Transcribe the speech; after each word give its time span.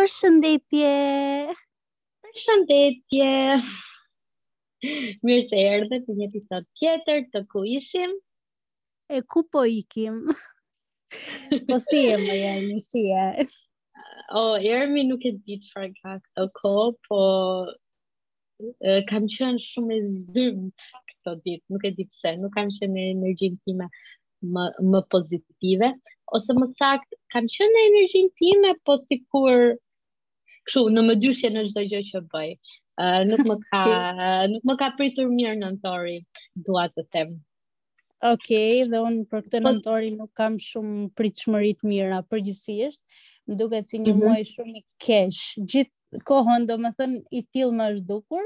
Përshëndetje. 0.00 0.90
Përshëndetje. 2.24 3.26
Mirë 5.28 5.42
se 5.46 5.58
erdhe 5.72 5.98
për 6.06 6.14
një 6.20 6.28
episod 6.30 6.64
tjetër 6.78 7.18
të 7.34 7.42
ku 7.52 7.60
ishim. 7.78 8.14
E 9.12 9.20
ku 9.34 9.42
po 9.52 9.66
ikim? 9.68 10.16
po 11.68 11.78
si 11.88 12.00
e 12.14 12.14
më 12.22 12.36
jemi, 12.38 12.78
si 12.86 13.02
e? 13.24 13.44
O, 14.30 14.44
oh, 14.44 14.64
Ermi 14.78 15.02
nuk 15.10 15.26
e 15.28 15.34
di 15.36 15.58
që 15.66 15.84
ka 15.98 16.14
këtë 16.24 16.46
ko, 16.62 16.72
po 17.10 17.20
e, 18.62 18.96
kam 19.12 19.28
qënë 19.36 19.66
shumë 19.66 20.00
e 20.00 20.00
të 20.38 20.46
këtë 21.12 21.36
ditë, 21.44 21.64
nuk 21.76 21.84
e 21.90 21.92
di 22.00 22.08
pse, 22.14 22.34
nuk 22.46 22.54
kam 22.56 22.72
qënë 22.78 22.98
e 23.04 23.06
energjin 23.18 23.60
time 23.68 23.90
më, 24.56 24.66
më 24.96 25.04
pozitive, 25.12 25.92
ose 26.40 26.56
më 26.62 26.70
sakt, 26.80 27.18
kam 27.36 27.52
qënë 27.58 27.80
e 27.84 27.86
energjin 27.92 28.32
time, 28.40 28.72
po 28.86 28.96
sikur 29.04 29.74
kështu 30.68 30.80
në 30.94 31.02
më 31.08 31.14
dyshje 31.22 31.50
në 31.54 31.62
çdo 31.70 31.82
gjë 31.90 32.00
që 32.10 32.20
bëj. 32.32 32.50
Uh, 33.00 33.20
nuk 33.28 33.44
më 33.50 33.56
ka 33.70 33.82
nuk 34.52 34.66
më 34.68 34.76
ka 34.82 34.90
pritur 34.98 35.30
mirë 35.32 35.58
nëntori, 35.62 36.16
dua 36.66 36.86
të 36.92 37.04
them. 37.14 37.32
Okej, 38.20 38.84
okay, 38.84 38.88
dhe 38.92 39.00
unë 39.08 39.24
për 39.30 39.44
këtë 39.46 39.56
po- 39.56 39.62
nëntori 39.66 40.10
nuk 40.18 40.32
kam 40.36 40.58
shumë 40.60 41.06
pritshmëri 41.16 41.70
të 41.80 41.88
mira 41.88 42.18
përgjithsisht. 42.30 43.04
Më 43.48 43.56
duket 43.62 43.88
si 43.88 43.98
një 44.02 44.12
mm 44.12 44.18
-hmm. 44.18 44.26
muaj 44.28 44.50
shumë 44.50 44.74
i 44.76 44.82
keq. 45.06 45.38
Gjithë 45.72 46.22
kohën, 46.28 46.66
domethënë, 46.68 47.22
i 47.32 47.42
tillë 47.48 47.76
më 47.78 47.86
është 47.94 48.06
dukur. 48.10 48.44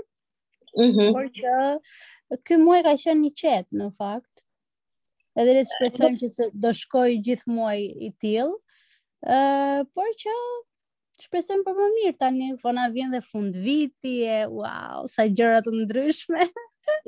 Mm 0.78 0.92
-hmm. 0.94 1.12
Por 1.16 1.26
që 1.30 2.38
ky 2.46 2.56
muaj 2.64 2.82
ka 2.86 2.94
qenë 3.02 3.26
i 3.26 3.32
qet 3.42 3.66
në 3.78 3.90
fakt. 3.98 4.42
Edhe 5.34 5.50
le 5.56 5.62
të 5.66 5.70
shpresojmë 5.72 6.20
që 6.22 6.48
do 6.62 6.70
shkojë 6.72 7.20
gjithë 7.26 7.50
muaj 7.56 7.78
i 8.06 8.10
tillë. 8.22 8.54
Ëh, 9.26 9.36
uh, 9.36 9.86
por 9.94 10.10
që 10.22 10.30
shpresojmë 11.22 11.64
për 11.66 11.74
më 11.80 11.86
mirë 11.96 12.16
tani, 12.22 12.48
po 12.62 12.72
na 12.78 12.86
vjen 12.94 13.12
dhe 13.14 13.20
fund 13.26 13.56
viti 13.64 14.14
e 14.34 14.38
wow, 14.50 15.04
sa 15.12 15.26
gjëra 15.30 15.60
të 15.66 15.74
ndryshme. 15.82 16.46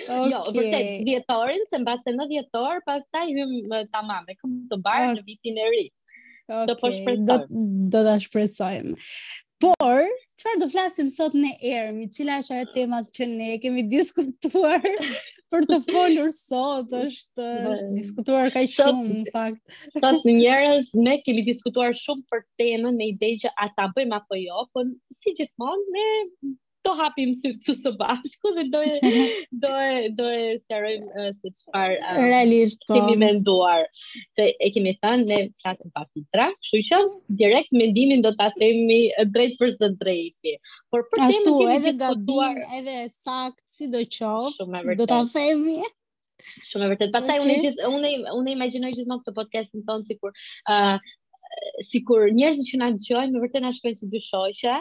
Okej. 0.02 1.02
Jo, 1.04 1.18
vërtet 1.28 1.68
se 1.68 1.78
mbas 1.82 2.00
se 2.06 2.14
në 2.16 2.24
vjetor 2.30 2.78
pastaj 2.86 3.26
hym 3.28 3.50
tamam, 3.92 4.24
e 4.32 4.38
kam 4.38 4.54
të 4.70 4.78
barë 4.84 5.10
në 5.18 5.24
vitin 5.26 5.58
e 5.60 5.66
ri. 5.74 5.82
Do 6.70 6.74
po 6.80 6.88
Do 6.88 8.00
ta 8.06 8.14
shpresojmë. 8.22 8.96
Por, 9.62 10.08
Qëfar 10.42 10.58
do 10.60 10.66
flasim 10.72 11.08
sot 11.16 11.34
në 11.38 11.50
ermi? 11.70 12.06
Cila 12.16 12.38
është 12.42 12.54
ajo 12.56 12.70
temat 12.76 13.10
që 13.18 13.26
ne 13.32 13.50
kemi 13.64 13.84
diskutuar 13.92 14.88
për 15.54 15.66
të 15.70 15.78
folur 15.90 16.32
sot? 16.34 16.90
është, 17.00 17.46
është 17.74 17.90
diskutuar 17.98 18.50
kaq 18.56 18.66
shumë, 18.72 19.20
në 19.20 19.36
fakt. 19.36 19.62
Sot 19.98 20.26
në 20.26 20.34
njerëz 20.40 20.90
ne 21.06 21.14
kemi 21.26 21.46
diskutuar 21.50 21.94
shumë 22.02 22.26
për 22.34 22.42
temën, 22.64 22.90
me 22.98 23.12
ide 23.14 23.30
që 23.44 23.54
ata 23.68 23.86
bëjmë 24.00 24.18
apo 24.18 24.40
jo, 24.42 24.66
për 24.74 24.90
po 24.96 25.16
si 25.20 25.36
gjithmonë, 25.38 25.94
ne 25.98 26.58
to 26.86 26.92
hapim 26.98 27.30
sy 27.38 27.50
së 27.82 27.90
bashku 28.00 28.52
dhe 28.56 28.62
do 28.72 28.80
e 28.88 28.96
do 29.64 29.70
e 29.92 30.10
do 30.20 30.26
e 30.30 30.58
sqarojmë 30.64 31.22
uh, 31.22 31.30
se 31.38 31.50
çfarë 31.60 31.96
uh, 32.00 32.22
realisht 32.30 32.84
po 32.88 32.96
kemi 32.98 33.16
menduar 33.22 33.84
se 34.38 34.48
e 34.50 34.70
kemi 34.76 34.94
thënë 35.04 35.28
ne 35.32 35.40
flasim 35.62 35.92
pa 35.96 36.04
filtra, 36.12 36.48
kështu 36.66 36.82
që 36.90 37.00
direkt 37.42 37.76
mendimin 37.82 38.24
do 38.26 38.34
ta 38.42 38.50
themi 38.58 39.00
drejt 39.38 39.56
për 39.62 39.74
së 39.78 39.90
drejti. 40.02 40.56
Por 40.90 41.06
për 41.12 41.24
Ashtu, 41.28 41.54
kemi 41.60 41.78
edhe 41.78 41.94
gabim 42.04 42.62
edhe 42.80 42.96
sakt 43.16 43.58
sidoqoftë 43.78 44.96
do 45.02 45.08
ta 45.14 45.20
themi. 45.38 45.78
Shumë 46.66 46.86
e 46.86 46.90
vërtet. 46.90 47.10
Pastaj 47.14 47.36
okay. 47.38 47.44
unë 47.46 47.64
gjithë 47.64 47.90
unë 47.96 48.12
unë 48.36 48.56
imagjinoj 48.58 48.94
gjithmonë 48.96 49.22
këtë 49.22 49.36
podcastin 49.36 49.84
ton 49.86 50.02
sikur 50.08 50.32
ë 50.32 50.78
uh, 50.78 51.10
sikur 51.86 52.24
njerëzit 52.34 52.66
që 52.72 52.78
na 52.80 52.88
dëgjojnë 52.96 53.30
me 53.36 53.42
vërtet 53.44 53.62
na 53.62 53.70
shkojnë 53.76 53.98
si 54.00 54.08
dy 54.14 54.20
shoqe, 54.24 54.74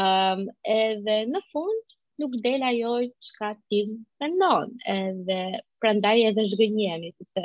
um, 0.00 0.46
edhe 0.78 1.16
në 1.34 1.40
fund 1.52 1.94
nuk 2.20 2.32
del 2.46 2.62
ajo 2.70 2.94
çka 3.26 3.52
ti 3.68 3.82
mendon. 4.20 4.72
Edhe 4.96 5.40
prandaj 5.84 6.18
edhe 6.32 6.48
zgënjemi 6.54 7.12
sepse 7.18 7.44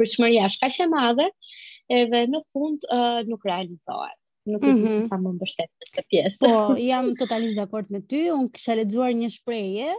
përshmëria 0.00 0.46
është 0.50 0.62
kaq 0.64 0.80
e 0.84 0.88
madhe, 0.92 1.28
edhe 2.00 2.24
në 2.32 2.40
fund 2.50 2.84
uh, 2.88 3.22
nuk 3.28 3.46
realizohet 3.48 4.18
nuk 4.50 4.64
e 4.66 4.70
mm 4.74 4.78
-hmm. 4.82 5.02
sa 5.06 5.16
më 5.22 5.30
mbështet 5.36 5.86
këtë 5.86 6.02
pjesë. 6.10 6.48
Po, 6.48 6.74
jam 6.90 7.12
totalisht 7.18 7.60
dakord 7.60 7.92
me 7.94 8.00
ty. 8.10 8.24
Unë 8.34 8.50
kisha 8.56 8.74
lexuar 8.74 9.12
një 9.14 9.28
shprehje 9.30 9.92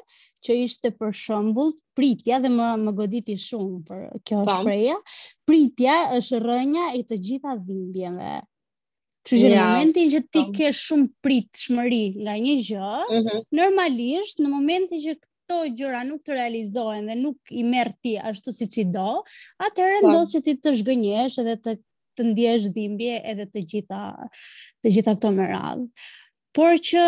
që 0.44 0.58
ishte 0.66 0.92
për 1.00 1.14
shembull 1.16 1.70
pritja 1.96 2.42
dhe 2.44 2.52
më 2.52 2.66
më 2.84 2.94
goditi 2.98 3.38
shumë 3.40 3.78
për 3.88 4.02
kjo 4.28 4.42
Bam. 4.44 4.58
shprehje. 4.66 4.98
Pritja 5.48 5.96
është 6.18 6.42
rrënja 6.44 6.90
e 6.92 7.00
të 7.08 7.20
gjitha 7.28 7.56
dhimbjeve. 7.70 8.34
Kështu 9.24 9.40
që 9.46 9.54
ja. 9.54 9.54
në 9.54 9.72
momentin 9.72 10.12
që 10.12 10.22
ti 10.36 10.42
ke 10.60 10.74
shumë 10.76 11.08
pritshmëri 11.24 12.06
nga 12.26 12.34
një 12.46 12.56
gjë, 12.68 12.94
mm 13.00 13.22
-hmm. 13.30 13.46
normalisht 13.62 14.44
në 14.44 14.52
momentin 14.58 15.00
që 15.06 15.16
këto 15.54 15.78
gjëra 15.80 16.04
nuk 16.08 16.22
të 16.26 16.34
realizohen 16.36 17.06
dhe 17.08 17.16
nuk 17.20 17.52
i 17.52 17.64
merr 17.68 17.92
ti 18.02 18.16
ashtu 18.18 18.54
siç 18.54 18.78
i 18.82 18.86
do, 18.86 19.24
atëherë 19.66 20.00
ndosht 20.08 20.34
që 20.36 20.40
ti 20.48 20.54
të 20.64 20.74
zhgënjesh 20.82 21.38
edhe 21.44 21.58
të 21.66 21.76
të 22.18 22.24
ndjesh 22.30 22.66
dhimbje 22.76 23.16
edhe 23.32 23.46
të 23.50 23.64
gjitha 23.74 24.00
të 24.84 24.90
gjitha 24.96 25.16
këto 25.18 25.32
me 25.38 25.48
radhë. 25.50 25.86
Por 26.58 26.76
që 26.86 27.04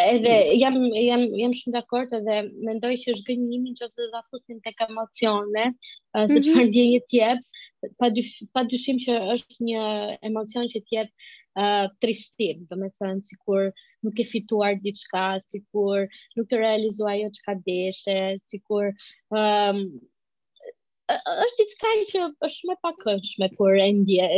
edhe 0.00 0.34
jam 0.58 0.76
jam 1.04 1.24
jam 1.38 1.56
shumë 1.60 1.74
dakord 1.74 2.12
edhe 2.18 2.36
mendoj 2.68 2.92
që 3.04 3.16
zhgënjimi 3.20 3.72
nëse 3.74 3.98
do 4.04 4.10
ta 4.12 4.20
fusim 4.30 4.60
tek 4.66 4.84
emocione, 4.88 5.68
mm 5.74 6.02
se 6.30 6.36
mhm. 6.38 6.42
çfarë 6.48 6.64
ndjenjë 6.68 6.98
ti 7.10 7.18
jep, 7.22 7.40
ë 7.42 7.53
pa, 7.98 8.08
dy, 8.12 8.22
pa 8.54 8.62
dyshim 8.68 8.98
që 9.04 9.16
është 9.36 9.56
një 9.68 9.82
emocion 10.30 10.68
që 10.70 10.82
t'jep 10.86 11.10
uh, 11.10 11.90
tristim, 12.02 12.64
do 12.70 12.78
me 12.80 12.90
thënë, 12.98 13.24
si 13.24 13.38
kur 13.44 13.70
nuk 14.06 14.18
e 14.24 14.28
fituar 14.30 14.76
diçka, 14.84 15.26
si 15.46 15.62
kur 15.72 16.06
nuk 16.38 16.48
të 16.50 16.62
realizua 16.64 17.16
ajo 17.18 17.32
që 17.36 17.46
ka 17.48 17.58
deshe, 17.68 18.18
si 18.44 18.60
kur 18.68 18.90
um, 19.34 19.84
është 21.14 21.56
diçka 21.58 21.88
që 22.10 22.20
është 22.48 22.68
më 22.70 22.74
pak 22.80 23.02
kur 23.58 23.74
e 23.76 23.88
ndje 23.92 24.28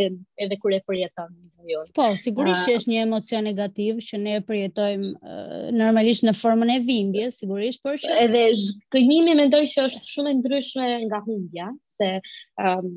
edhe 0.43 0.57
kur 0.59 0.75
e 0.75 0.81
përjeton 0.83 1.31
jo. 1.71 1.85
Po, 1.95 2.09
sigurisht 2.19 2.67
që 2.67 2.75
është 2.81 2.91
një 2.91 3.05
emocion 3.05 3.47
negativ 3.47 4.01
që 4.03 4.19
ne 4.25 4.33
e 4.41 4.43
përjetojmë 4.49 5.35
normalisht 5.79 6.27
në 6.27 6.35
formën 6.41 6.75
e 6.75 6.81
vimbje, 6.83 7.29
sigurisht, 7.39 7.85
por 7.87 7.95
që 8.03 8.19
edhe 8.25 8.43
zhgënjimi 8.65 9.39
mendoj 9.45 9.63
që 9.77 9.87
është 9.93 10.11
shumë 10.11 10.33
e 10.35 10.41
ndryshme 10.41 10.89
nga 11.07 11.23
humbja, 11.29 11.71
se 11.87 12.11
um, 12.59 12.91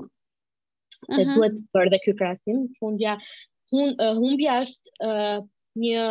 -huh. 1.01 1.15
se 1.15 1.23
mhm. 1.25 1.33
duhet 1.35 1.57
për 1.75 1.89
dhe 1.93 1.97
ky 2.05 2.13
krasim 2.21 2.57
fundja 2.79 3.11
hum, 3.73 3.91
eh, 4.05 4.15
humbja 4.21 4.55
është 4.65 4.97
uh, 5.09 5.41
një 5.83 6.05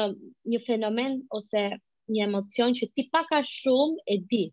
një 0.52 0.60
fenomen 0.68 1.16
ose 1.38 1.64
një 2.16 2.22
emocion 2.28 2.76
që 2.78 2.88
ti 2.96 3.04
pak 3.16 3.34
a 3.38 3.42
shumë 3.48 4.04
e 4.14 4.18
di 4.30 4.44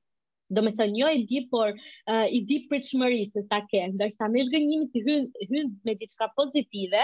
do 0.57 0.61
me 0.65 0.71
thënë 0.79 0.99
jo 1.01 1.09
e 1.09 1.21
di, 1.29 1.39
por 1.53 1.71
uh, 1.73 2.25
i 2.29 2.39
di 2.49 2.57
për 2.71 2.81
të 2.85 3.13
se 3.35 3.41
sa 3.49 3.61
ke, 3.69 3.81
ndërsa 3.93 4.27
me 4.33 4.43
shgënjimi 4.47 4.89
të 4.95 4.99
hynë 5.05 5.45
hyn 5.51 5.71
me 5.87 5.95
diçka 6.01 6.27
pozitive, 6.37 7.01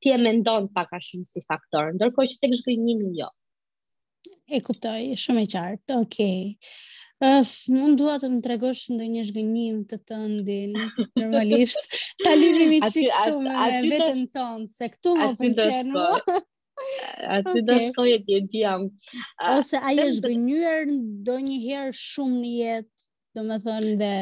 ti 0.00 0.06
e 0.12 0.18
mendon 0.26 0.68
paka 0.74 0.96
shumë 1.06 1.24
si 1.32 1.40
faktor, 1.48 1.94
ndërkoj 1.96 2.24
që 2.30 2.36
tek 2.44 2.54
shgënjimi 2.60 3.16
jo. 3.18 3.28
E 4.52 4.60
kuptoj, 4.64 5.00
shumë 5.18 5.44
e 5.46 5.50
qartë. 5.54 5.96
Okej. 6.02 6.38
Okay. 6.42 6.42
Ëh, 7.24 7.50
unë 7.72 7.94
dua 7.96 8.14
të 8.20 8.28
më 8.32 8.40
tregosh 8.44 8.82
ndonjë 8.92 9.22
zhgënjim 9.30 9.76
të 9.88 9.98
tëndin 10.10 10.74
normalisht. 11.20 11.86
Ta 12.24 12.34
lirimi 12.36 12.80
që 12.84 13.04
këtu 13.06 13.38
me 13.46 13.84
vetën 13.86 14.26
tonë, 14.34 14.66
se 14.72 14.90
këtu 14.96 15.14
më 15.20 15.30
përqenu. 15.40 16.04
A 17.32 17.38
ti 17.46 17.62
do 17.68 17.78
shkoj 17.86 18.10
e 18.18 18.20
ti 18.28 18.60
jam. 18.64 18.88
Ose 19.54 19.80
ai 19.80 19.96
është 20.04 20.26
gënjur 20.32 20.84
ndonjëherë 20.98 21.94
shumë 22.02 22.40
në 22.42 22.54
jetë, 22.58 23.08
domethënë 23.38 23.96
dhe 24.02 24.14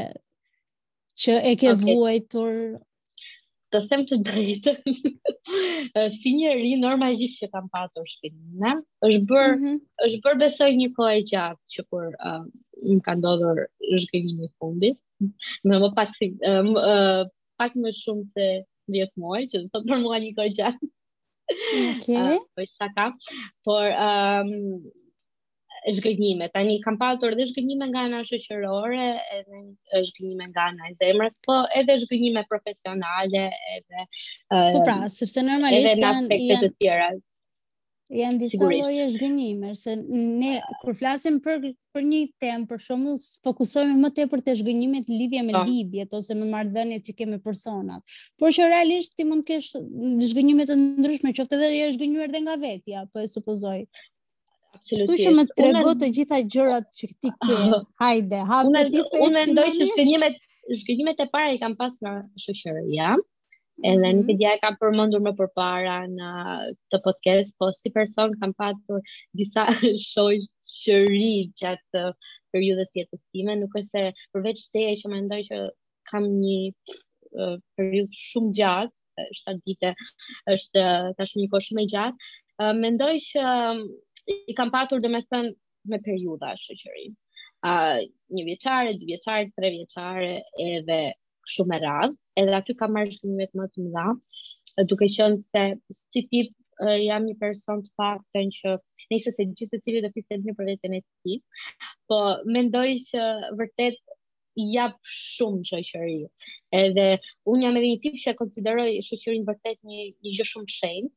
që 1.22 1.38
e 1.50 1.56
ke 1.60 1.72
okay. 1.74 1.82
vuajtur 1.82 2.54
të 3.72 3.80
them 3.90 4.02
të 4.08 4.16
drejtën, 4.28 4.94
si 6.20 6.32
një 6.36 6.52
ri 6.60 6.72
normalisht 6.80 7.38
që 7.42 7.48
kam 7.54 7.68
patur 7.72 8.06
shpinën, 8.14 8.56
ne? 8.64 8.74
është 9.08 9.24
bër 9.30 9.48
mm 9.48 9.64
-hmm. 9.64 9.78
është 10.06 10.20
bër 10.26 10.38
besoj 10.44 10.68
një 10.80 10.88
kohë 10.98 11.12
e 11.20 11.24
gjatë 11.30 11.76
që 11.76 11.84
kur 11.88 12.08
uh, 12.28 12.42
më 12.92 13.00
ka 13.06 13.14
ndodhur 13.18 13.62
zhgënjimi 14.04 14.46
i 14.48 14.52
fundit, 14.58 14.98
më 15.68 15.74
më 15.84 15.88
pak 15.98 16.10
si, 16.18 16.26
uh, 16.50 16.66
uh, 16.82 17.22
pak 17.60 17.72
më 17.82 17.90
shumë 18.02 18.26
se 18.34 18.46
10 18.96 19.14
muaj, 19.22 19.42
që 19.52 19.64
sot 19.72 19.86
për 19.90 20.02
mua 20.04 20.18
një 20.22 20.34
kohë 20.40 20.56
gjatë. 20.62 20.92
Okej. 21.96 21.96
Okay. 21.96 22.26
Uh, 22.32 22.38
po 22.56 22.62
shaka. 22.74 23.04
Por 23.66 23.84
um, 24.06 24.48
zhgënjime. 25.90 26.48
Tani 26.52 26.78
kam 26.84 26.98
pasur 26.98 27.32
edhe 27.34 27.46
zhgënjime 27.48 27.88
nga 27.90 28.02
ana 28.08 28.20
shoqërore, 28.26 29.06
edhe 29.38 30.04
zhgënjime 30.08 30.46
nga 30.52 30.68
ana 30.70 30.88
e 30.90 30.94
zemrës, 31.00 31.40
po 31.46 31.56
edhe 31.80 31.98
zhgënjime 32.04 32.44
profesionale, 32.50 33.48
edhe 33.76 34.06
Po 34.72 34.84
pra, 34.86 34.98
sepse 35.10 35.42
normalisht 35.42 35.96
janë 35.98 36.12
aspekte 36.24 36.60
të 36.64 36.72
tjera. 36.78 37.10
Janë 38.12 38.42
disa 38.42 38.58
lloje 38.68 39.06
zhgënjime, 39.14 39.70
se 39.74 39.94
ne 39.96 40.58
kur 40.82 40.92
flasim 40.94 41.38
për 41.40 41.62
për 41.96 42.02
një 42.08 42.18
temë, 42.40 42.62
për 42.70 42.78
shembull, 42.80 43.16
fokusohemi 43.44 43.96
më 44.00 44.10
tepër 44.16 44.40
te 44.44 44.54
zhgënjimet 44.56 45.08
lidhje 45.12 45.42
me 45.44 45.52
po. 45.56 45.62
lidhjet 45.68 46.12
ose 46.16 46.32
me 46.36 46.46
marrëdhëniet 46.50 47.04
që 47.08 47.14
kemi 47.18 47.36
me 47.38 47.42
personat. 47.44 48.04
Por 48.40 48.52
që 48.56 48.68
realisht 48.70 49.16
ti 49.18 49.24
mund 49.28 49.44
të 49.44 49.54
kesh 49.58 49.70
zhgënjime 50.34 50.64
të 50.68 50.76
ndryshme, 50.78 51.34
qoftë 51.36 51.58
edhe 51.58 51.68
je 51.74 51.88
zhgënjur 51.98 52.28
edhe 52.30 52.42
nga 52.46 52.56
vetja, 52.64 53.04
po 53.12 53.20
e 53.20 53.26
supozoj 53.28 53.82
absolutisht. 54.82 55.10
Kështu 55.10 55.30
që 55.30 55.36
më 55.38 55.44
trego 55.58 55.92
të 56.02 56.08
gjitha 56.16 56.38
gjërat 56.54 56.86
që 56.98 57.06
ti 57.20 57.30
ke. 57.46 57.56
Ah. 57.56 57.82
Hajde, 58.02 58.38
hap 58.50 58.66
të 58.76 58.84
ti 58.94 59.02
fesë. 59.02 59.20
Unë 59.26 59.34
mendoj 59.42 59.66
se 59.78 59.86
shkënjimet 59.92 60.38
shkënjimet 60.78 61.20
e 61.20 61.26
para 61.36 61.50
i 61.54 61.58
kam 61.62 61.76
pas 61.82 61.94
nga 62.04 62.14
shoqëria. 62.46 63.14
Edhe 63.82 63.96
mm 63.98 64.04
-hmm. 64.04 64.18
në 64.18 64.26
këtë 64.30 64.48
e 64.54 64.58
kam 64.62 64.76
përmendur 64.80 65.22
më 65.26 65.32
përpara 65.38 65.96
në 66.14 66.28
të 66.92 67.02
podcast, 67.06 67.54
po 67.58 67.70
si 67.80 67.90
person 67.90 68.34
kam 68.42 68.52
pasur 68.62 69.00
disa 69.40 69.64
shoqëri 70.10 71.34
gjatë 71.62 72.02
periudhës 72.52 72.92
jetës 72.98 73.26
time, 73.32 73.52
nuk 73.60 73.74
është 73.74 73.90
se 73.94 74.02
përveç 74.32 74.68
teje 74.74 74.92
që 75.02 75.08
mendoj 75.16 75.40
që 75.48 75.58
kam 76.10 76.24
një 76.42 76.60
uh, 77.42 77.56
periudhë 77.76 78.12
shumë 78.20 78.52
gjatë, 78.58 78.96
7 79.40 79.62
vite 79.66 79.90
është 80.54 80.82
tashmë 81.18 81.42
një 81.42 81.50
kohë 81.54 81.66
shumë 81.68 81.82
e 81.82 81.86
gjatë. 81.92 82.16
mendoj 82.82 83.12
që 83.30 83.42
i 84.48 84.54
kam 84.60 84.70
patur 84.72 85.00
dhe 85.02 85.08
me 85.14 85.20
thënë 85.32 85.52
me 85.92 85.98
periuda 86.06 86.50
shëqëri. 86.64 87.04
Uh, 87.70 87.98
një 88.36 88.44
vjeqare, 88.48 88.92
dë 88.98 89.08
vjeqare, 89.10 89.48
tre 89.58 89.70
vjeqare, 89.76 90.28
edhe 90.66 90.98
shumë 91.54 91.76
e 91.76 91.80
radhë, 91.84 92.14
edhe 92.42 92.54
aty 92.58 92.74
kam 92.82 92.94
marrë 92.96 93.14
shkëmimet 93.16 93.54
më 93.60 93.66
të 93.74 93.86
mëdha, 93.86 94.84
duke 94.92 95.08
qënë 95.16 95.42
se 95.46 95.64
si 95.96 96.22
tip 96.34 96.50
uh, 96.86 96.96
jam 97.02 97.26
një 97.26 97.36
person 97.42 97.82
të 97.82 97.92
faktën 98.00 98.50
që 98.58 98.76
nëjse 99.12 99.34
se 99.38 99.48
gjithë 99.50 99.70
se 99.72 99.82
cili 99.86 100.02
dhe 100.06 100.10
fisë 100.16 100.38
një 100.44 100.56
për 100.60 100.70
vetën 100.72 100.96
e 100.98 101.02
ti, 101.24 101.38
po 102.12 102.18
mendoj 102.56 102.86
që 103.08 103.26
vërtet 103.62 103.98
jap 104.74 104.98
shumë 105.22 105.64
shoqëri. 105.72 106.18
Edhe 106.84 107.08
un 107.54 107.64
jam 107.66 107.76
edhe 107.80 107.94
një 107.94 108.00
tip 108.06 108.18
që 108.24 108.34
e 108.34 108.38
konsideroj 108.44 108.90
shoqërinë 109.10 109.48
vërtet 109.50 109.78
një 109.82 110.06
një 110.18 110.36
gjë 110.38 110.48
shumë 110.54 110.70
të 110.70 110.80
shenjtë 110.80 111.12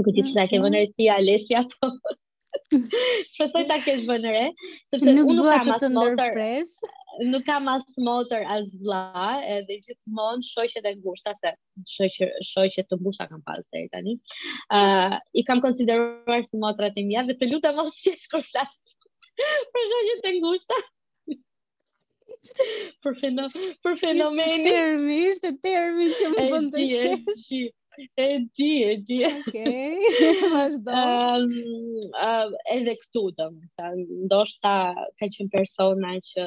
nuk 0.00 0.10
e 0.10 0.16
di 0.16 0.24
ke 0.50 0.58
vënë 0.64 0.84
ti 0.96 1.08
Alesia 1.12 1.64
apo. 1.64 1.92
Shpresoj 3.30 3.66
ta 3.70 3.76
kesh 3.82 4.00
vënë 4.08 4.30
re, 4.34 4.46
sepse 4.90 5.12
nuk 5.14 5.28
kam 5.36 5.68
të 5.70 5.76
të 5.84 5.88
ndërpres. 5.92 6.72
Nuk 7.30 7.44
kam 7.46 7.66
as 7.70 7.82
motor 8.06 8.42
as 8.54 8.70
vlla, 8.80 9.42
edhe 9.56 9.76
gjithmonë 9.86 10.46
shoqet 10.46 10.86
e 10.86 10.92
ngushta 10.98 11.34
se 11.38 11.52
shoqet 11.92 12.88
të 12.90 12.98
ngushta 13.04 13.26
kam 13.30 13.42
pas 13.46 13.62
deri 13.70 13.88
tani. 13.94 14.16
Ë 14.16 14.18
uh, 14.18 14.22
ah, 14.76 15.16
i 15.38 15.44
kam 15.46 15.62
konsideruar 15.62 16.42
si 16.46 16.58
motrat 16.62 16.96
e 16.98 17.06
mia, 17.06 17.22
vetë 17.30 17.50
lutem 17.52 17.76
mos 17.78 17.94
qesh 18.02 18.30
kur 18.34 18.42
flas. 18.50 18.74
për 19.40 19.90
shoqet 19.94 20.28
e 20.30 20.34
ngushta. 20.40 20.80
për 23.04 23.18
fenomen 23.20 23.74
për 23.84 23.98
Ishte 23.98 24.70
termi, 24.70 25.18
ishte 25.34 25.52
termi 25.70 26.08
që 26.20 26.32
më 26.34 26.48
bën 26.50 26.72
të 26.74 26.88
qesh 26.94 27.76
e 28.16 28.38
di, 28.56 28.72
e 28.90 28.96
di. 29.06 29.18
Okej, 29.26 29.98
Edhe 32.74 32.94
këtu, 33.00 33.22
do 33.38 33.46
më 33.52 33.62
ndoshta 34.26 34.74
ka 35.18 35.26
qen 35.34 35.48
persona 35.54 36.12
që 36.30 36.42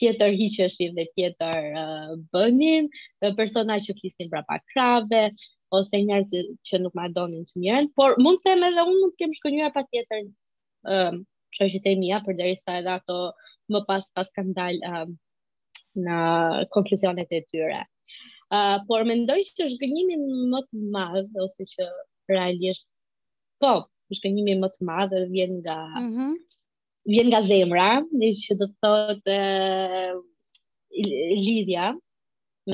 tjetër 0.00 0.30
hiqeshin 0.40 0.92
dhe 0.96 1.04
tjetër 1.14 1.60
uh, 1.84 2.12
bënin, 2.34 2.84
dhe 3.20 3.28
persona 3.38 3.74
që 3.84 3.92
kisin 4.00 4.26
brapa 4.32 4.56
krave, 4.72 5.22
ose 5.76 5.96
njerëz 6.08 6.30
që 6.66 6.76
nuk 6.82 6.94
ma 6.98 7.06
donin 7.16 7.44
të 7.46 7.54
mirën, 7.60 7.86
por 7.96 8.10
mund 8.24 8.38
të 8.40 8.44
them 8.48 8.60
edhe 8.70 8.82
unë 8.88 8.98
mund 9.00 9.12
të 9.14 9.18
kem 9.22 9.32
shkënjua 9.38 9.70
pa 9.76 9.82
tjetër 9.90 10.20
uh, 10.90 11.14
që 11.56 11.62
është 11.68 11.86
e 11.92 11.94
mija, 12.00 12.18
për 12.26 12.34
deri 12.40 12.56
sa 12.58 12.70
edhe 12.80 12.92
ato 12.96 13.18
më 13.70 13.80
pas 13.88 14.04
pas 14.16 14.28
kanë 14.36 14.56
dalë 14.56 14.80
uh, 14.88 15.08
në 16.06 16.16
konklusionet 16.74 17.30
e 17.36 17.38
tyre. 17.52 17.82
Uh, 18.50 18.80
por 18.88 19.04
mendoj 19.06 19.36
që 19.56 19.62
është 19.68 19.78
gënjimi 19.88 20.14
më 20.52 20.60
të 20.64 20.78
madhë, 20.96 21.20
ose 21.44 21.66
që 21.72 21.84
realisht, 22.32 22.86
po, 23.62 23.70
është 24.10 24.26
gënjimi 24.26 24.56
më 24.64 24.70
të 24.74 24.88
madhë, 24.88 25.20
vjen 25.34 25.52
nga, 25.60 25.76
mm 26.00 26.08
-hmm. 26.14 26.32
vjen 27.12 27.30
nga 27.30 27.40
zemra, 27.46 27.86
një 28.22 28.32
që 28.40 28.56
do 28.62 28.66
të 28.72 28.88
thotë 28.88 29.38
lidhja, 31.44 31.92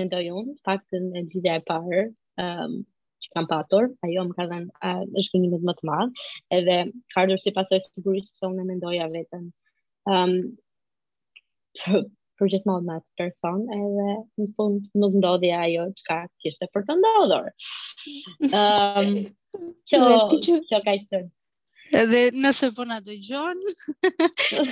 mendoj 0.01 0.25
unë, 0.39 0.57
faktën 0.65 1.13
e 1.17 1.23
lidhja 1.29 1.55
e 1.61 1.65
parë, 1.69 2.01
um, 2.47 2.73
që 3.27 3.37
kam 3.37 3.47
patur, 3.53 3.85
ajo 4.07 4.25
më 4.31 4.35
ka 4.39 4.45
dhe 4.51 4.59
uh, 4.81 5.05
është 5.21 5.33
gënjimit 5.37 5.63
më 5.69 5.75
të 5.79 5.85
madhë, 5.93 6.29
edhe 6.59 6.77
kardur 7.15 7.39
si 7.41 7.53
pasoj 7.59 7.79
sigurisht, 7.91 8.33
që 8.41 8.49
unë 8.49 8.63
e 8.65 8.69
mendoja 8.73 9.07
vetën, 9.17 9.45
um, 10.13 10.33
për 12.41 12.51
gjithmonë 12.53 12.85
me 12.87 12.95
atë 12.99 13.21
person 13.21 13.63
edhe 13.77 14.07
në 14.43 14.47
fund 14.59 14.89
nuk 15.03 15.17
ndodhi 15.21 15.51
ajo 15.59 15.85
çka 16.01 16.19
kishte 16.45 16.69
për 16.77 16.85
të 16.89 16.97
ndodhur. 17.01 17.49
Ëm 18.51 18.55
ehm, 18.61 19.19
um, 19.59 19.65
kjo 19.89 20.05
që... 20.37 20.61
kjo 20.71 20.83
ka 20.89 20.97
ishtë 21.01 21.23
Edhe 21.97 22.21
nëse 22.43 22.69
po 22.77 22.85
na 22.91 22.97
dëgjon. 23.07 23.61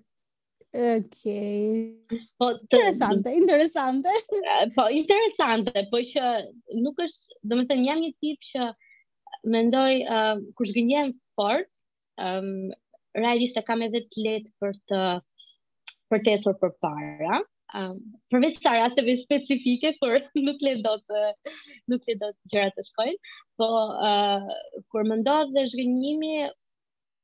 Okej. 0.70 1.98
Okay. 2.06 2.18
Po, 2.38 2.50
të, 2.54 2.78
interesante, 2.78 3.32
interesante. 3.34 4.12
Eh, 4.40 4.68
po, 4.76 4.84
interesante, 4.94 5.72
po 5.90 6.00
që 6.06 6.34
nuk 6.84 7.00
është, 7.06 7.38
do 7.50 7.58
më 7.58 7.64
të 7.70 7.78
njëm 7.80 8.02
një 8.06 8.10
tip 8.22 8.46
që 8.52 8.68
mendoj, 9.50 9.96
uh, 10.06 10.36
kur 10.54 10.70
shgënjem 10.70 11.10
fort, 11.38 11.70
um, 12.22 12.70
realisht 13.18 13.58
e 13.58 13.64
kam 13.66 13.82
edhe 13.86 14.04
të 14.12 14.24
letë 14.26 14.52
për 14.62 14.76
të 14.92 15.02
për 16.10 16.22
të 16.26 16.36
etur 16.36 16.54
për 16.58 16.72
para. 16.82 17.40
Um, 17.78 17.98
përveç 18.34 18.58
sa 18.62 18.74
rasteve 18.78 19.14
specifike 19.20 19.92
kur 19.98 20.14
nuk 20.46 20.62
le 20.66 20.76
do 20.86 20.94
nuk 21.90 22.06
le 22.10 22.16
dot 22.22 22.36
gjëra 22.52 22.70
të 22.74 22.86
shkojnë, 22.86 23.18
po 23.58 23.68
uh, 23.98 24.50
kur 24.94 25.06
më 25.06 25.20
ndodh 25.24 25.54
dhe 25.58 25.66
zhgënjimi, 25.74 26.34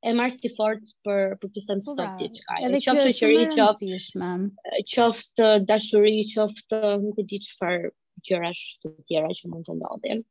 e 0.07 0.13
marr 0.15 0.31
si 0.41 0.51
fort 0.57 0.87
për 1.05 1.35
për 1.41 1.51
të 1.53 1.63
thënë 1.67 1.85
po 1.87 1.93
stop 1.93 2.21
diçka. 2.21 2.39
çka. 2.39 2.61
Edhe 2.67 2.79
qoftë 2.85 3.11
shoqëri, 3.19 3.51
qoftë 3.57 4.31
qoftë 4.97 5.49
dashuri, 5.71 6.15
qoftë 6.31 6.81
nuk 7.03 7.19
e 7.23 7.27
di 7.31 7.39
çfarë 7.47 7.91
gjërash 8.29 8.63
të 8.83 8.93
tjera 9.07 9.33
që 9.39 9.51
mund 9.51 9.67
të 9.67 9.77
ndodhin. 9.81 10.23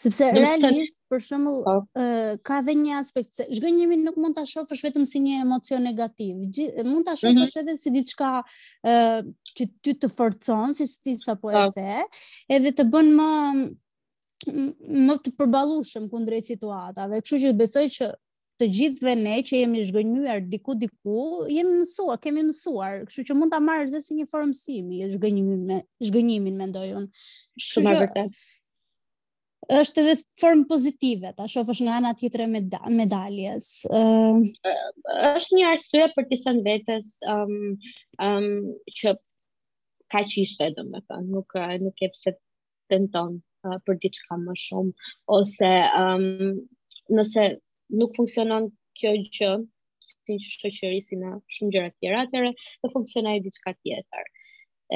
Sepse 0.00 0.28
realisht, 0.32 0.96
të... 0.96 1.06
për 1.12 1.22
shumë, 1.26 1.50
uh, 1.50 1.64
po. 1.96 2.04
ka 2.48 2.60
dhe 2.64 2.74
një 2.78 2.94
aspekt, 3.02 3.34
se 3.36 3.44
zhgënjimi 3.52 3.98
nuk 4.04 4.16
mund 4.22 4.36
të 4.38 4.44
shohësh 4.52 4.84
vetëm 4.86 5.04
si 5.10 5.20
një 5.24 5.40
emocion 5.44 5.82
negativ, 5.84 6.36
mund 6.38 6.54
të 6.54 6.84
mhm. 6.84 7.20
shohësh 7.22 7.36
mm 7.36 7.44
-hmm. 7.44 7.60
edhe 7.64 7.76
si 7.82 7.92
diçka 7.96 8.30
uh, 8.38 9.20
që 9.58 9.68
ty 9.82 9.90
të 9.96 10.12
forcon, 10.16 10.74
si 10.76 10.86
ti 11.04 11.16
sa 11.20 11.34
po 11.36 11.50
e 11.52 11.68
the, 11.76 12.02
edhe 12.56 12.70
të 12.72 12.88
bën 12.92 13.08
më, 13.20 13.30
më 15.06 15.14
të 15.24 15.36
përballushëm 15.38 16.08
kundrejt 16.14 16.46
situatave, 16.54 17.22
kështu 17.24 17.42
që 17.44 17.56
besoj 17.64 17.86
që 17.98 18.12
të 18.60 18.66
gjithve 18.76 19.12
ne 19.16 19.38
që 19.46 19.62
jemi 19.62 19.80
zhgënjur 19.88 20.42
diku 20.52 20.74
diku, 20.76 21.20
jemi 21.48 21.78
mësuar, 21.80 22.18
kemi 22.20 22.42
mësuar, 22.50 23.04
kështu 23.08 23.24
që 23.30 23.36
mund 23.40 23.54
ta 23.54 23.60
marrësh 23.64 23.94
dhe 23.94 24.00
si 24.04 24.16
një 24.18 24.26
formë 24.28 24.56
simi, 24.58 24.98
e 25.04 25.08
zhgënjimin 25.14 25.62
me 25.70 25.78
zhgënjimin 26.04 26.58
mendoj 26.60 26.90
unë. 27.00 27.20
Shumë 27.70 27.94
vërtet 28.02 28.36
është 29.80 30.00
edhe 30.02 30.12
formë 30.42 30.64
pozitive, 30.72 31.30
ta 31.38 31.44
shofësh 31.48 31.80
nga 31.86 31.96
ana 32.00 32.10
tjetër 32.18 32.42
e 32.42 32.46
meda 32.58 32.80
medaljes. 32.90 33.68
Uh... 33.86 34.40
është 35.30 35.56
një 35.60 35.68
arsye 35.70 36.08
për 36.16 36.26
të 36.32 36.38
thënë 36.44 36.64
vetes 36.66 37.12
ëm 37.24 37.52
um, 37.54 37.76
ëm 38.18 38.48
um, 38.48 38.72
që 38.98 39.14
ka 40.10 40.24
që 40.26 40.42
ishte 40.44 40.68
edhe 40.72 40.84
me 40.90 41.00
thënë, 41.06 41.30
nuk, 41.32 41.54
nuk 41.86 42.02
e 42.02 42.10
pëse 42.16 42.34
të 42.36 42.98
në 43.04 43.12
tonë 43.16 43.38
uh, 43.70 43.78
për 43.86 44.00
diçka 44.04 44.36
më 44.42 44.56
shumë, 44.66 45.12
ose 45.38 45.70
um, 46.02 46.32
nëse 47.14 47.46
nuk 47.98 48.14
funksionon 48.16 48.70
kjo 48.98 49.12
gjë 49.26 49.54
si 50.00 50.36
shoqëri 50.46 51.00
si 51.04 51.18
në 51.20 51.34
shumë 51.56 51.74
gjëra 51.74 51.92
tjera 51.98 52.20
atëre, 52.26 52.52
do 52.82 52.90
funksionojë 52.94 53.42
diçka 53.44 53.74
tjetër. 53.78 54.30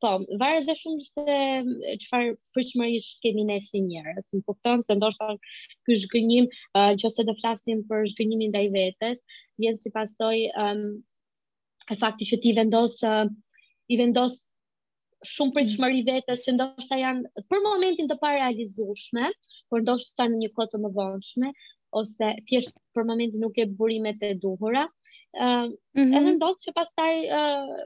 Po, 0.01 0.09
varet 0.41 0.65
dhe 0.65 0.73
shumë 0.81 1.03
se 1.05 1.35
qëfar 2.05 2.31
përshmëri 2.57 3.01
kemi 3.21 3.43
ne 3.45 3.59
si 3.61 3.83
njërë. 3.85 4.15
Si 4.25 4.39
më 4.39 4.47
kuptonë, 4.49 4.87
se 4.89 4.95
ndoshtë 4.97 5.27
të 5.29 5.37
zhgënjim, 5.37 6.07
shkënjim, 6.07 6.47
uh, 6.81 6.87
që 6.97 7.07
ose 7.11 7.25
dhe 7.29 7.35
flasim 7.43 7.83
për 7.91 8.07
zhgënjimin 8.15 8.55
dhe 8.55 8.63
i 8.65 8.71
vetës, 8.79 9.21
vjenë 9.61 9.83
si 9.83 9.93
pasoj 9.93 10.39
um, 10.63 10.81
e 11.91 11.97
fakti 12.03 12.27
që 12.31 12.37
ti 12.43 12.51
vendos 12.57 12.99
uh, 13.07 13.27
i 13.91 13.97
vendos 14.01 14.37
shumë 15.31 15.55
për 15.59 16.01
vetës 16.09 16.45
që 16.47 16.53
ndoshta 16.57 16.99
janë 17.01 17.45
për 17.53 17.63
momentin 17.65 18.07
të 18.11 18.17
parealizueshme, 18.23 19.27
por 19.71 19.83
ndoshta 19.85 20.27
në 20.31 20.39
një 20.45 20.51
kohë 20.57 20.73
të 20.75 20.81
më 20.85 20.93
vonshme 20.97 21.51
ose 22.01 22.29
thjesht 22.49 22.77
për 22.97 23.07
momentin 23.11 23.43
nuk 23.45 23.57
e 23.59 23.67
burimet 23.81 24.21
e 24.23 24.37
duhura. 24.45 24.87
ë 25.35 25.45
uh, 25.47 25.67
mm 25.69 26.03
-hmm. 26.03 26.17
edhe 26.19 26.31
ndosht 26.39 26.65
që 26.67 26.73
pastaj 26.77 27.15
ë 27.27 27.41
uh, 27.41 27.81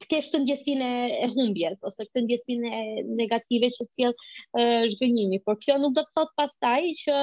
të 0.00 0.06
kesh 0.10 0.28
të 0.32 0.38
ndjesinë 0.44 0.88
e 1.24 1.26
humbjes 1.34 1.80
ose 1.90 2.04
të 2.14 2.20
ndjesinë 2.24 2.68
negative 3.20 3.70
që 3.76 3.76
sjell 3.86 4.14
cilë 4.14 4.14
uh, 4.14 4.84
zhgënjimi, 4.94 5.38
por 5.46 5.58
kjo 5.62 5.76
nuk 5.82 5.94
do 5.98 6.04
të 6.06 6.14
thotë 6.18 6.36
pastaj 6.42 6.80
që 7.02 7.16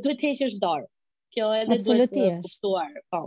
duhet 0.00 0.20
të 0.22 0.26
heqësh 0.32 0.56
dorë. 0.66 0.86
Kjo 1.36 1.48
edhe 1.62 1.78
duhet 1.88 2.12
të 2.18 2.28
kuptuar, 2.46 2.92
po. 3.12 3.20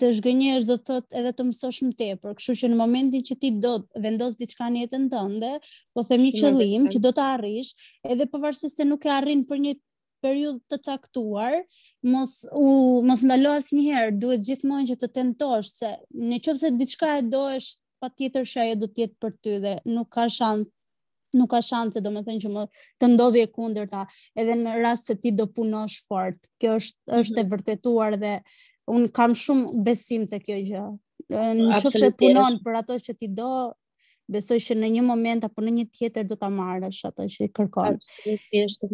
të 0.00 0.10
zhgënjesh 0.18 0.70
do 0.70 0.78
të 0.80 0.86
thotë 0.88 1.18
edhe 1.20 1.32
të 1.36 1.44
mësosh 1.50 1.80
më 1.88 1.92
tepër, 2.00 2.32
kështu 2.38 2.54
që 2.62 2.70
në 2.72 2.78
momentin 2.80 3.24
që 3.28 3.36
ti 3.42 3.50
do 3.66 3.74
të 3.82 4.02
vendos 4.06 4.38
diçka 4.40 4.70
në 4.72 4.86
jetën 4.86 5.04
tënde, 5.12 5.50
po 5.94 6.04
them 6.08 6.24
një 6.24 6.30
qëllim 6.38 6.88
që 6.94 7.02
do 7.08 7.12
të 7.18 7.26
arrish, 7.34 7.74
edhe 8.14 8.28
pavarësisht 8.32 8.80
se 8.80 8.86
nuk 8.88 9.04
e 9.04 9.12
arrin 9.18 9.44
për 9.52 9.60
një 9.66 9.74
periudhë 10.24 10.62
të 10.72 10.78
caktuar, 10.88 11.60
mos 12.14 12.32
u 12.58 12.72
mos 13.10 13.20
ndalo 13.28 13.52
asnjëherë, 13.60 14.16
duhet 14.24 14.48
gjithmonë 14.48 14.88
që 14.94 14.98
të 15.04 15.12
tentosh 15.20 15.74
se 15.82 15.92
në 16.24 16.40
qoftë 16.40 16.62
se 16.64 16.72
diçka 16.80 17.12
e 17.20 17.26
doesh 17.36 17.68
pa 18.00 18.08
tjetër 18.14 18.46
që 18.50 18.60
ajo 18.64 18.76
do 18.82 18.88
tjetë 18.94 19.16
për 19.22 19.34
ty 19.42 19.54
dhe 19.64 19.74
nuk 19.90 20.08
ka 20.14 20.26
shantë 20.32 20.70
nuk 21.38 21.50
ka 21.52 21.58
shanse 21.64 22.00
domethënë 22.04 22.40
që 22.44 22.50
më 22.54 22.62
të 23.00 23.08
ndodhi 23.14 23.40
e 23.44 23.48
kundërta, 23.52 24.04
edhe 24.40 24.54
në 24.62 24.76
rast 24.80 25.10
se 25.10 25.16
ti 25.20 25.32
do 25.36 25.44
punosh 25.52 25.98
fort. 26.08 26.38
Kjo 26.60 26.78
është 26.78 26.96
mhm. 27.12 27.18
është 27.24 27.42
e 27.42 27.48
vërtetuar 27.52 28.16
dhe 28.22 28.30
un 28.94 29.04
kam 29.18 29.34
shumë 29.36 29.82
besim 29.88 30.24
te 30.30 30.40
kjo 30.40 30.56
gjë. 30.70 30.86
Nëse 31.58 32.10
punon 32.22 32.56
për 32.64 32.80
ato 32.80 32.96
që 33.08 33.14
ti 33.20 33.28
do, 33.40 33.50
besoj 34.32 34.56
që 34.70 34.78
në 34.80 34.90
një 34.96 35.04
moment 35.04 35.44
apo 35.50 35.64
në 35.66 35.74
një 35.80 35.86
tjetër 35.98 36.30
do 36.30 36.38
ta 36.40 36.48
marrësh 36.54 37.02
ato 37.10 37.28
që 37.34 37.50
kërkon. 37.60 38.00
Absolutisht. 38.00 38.88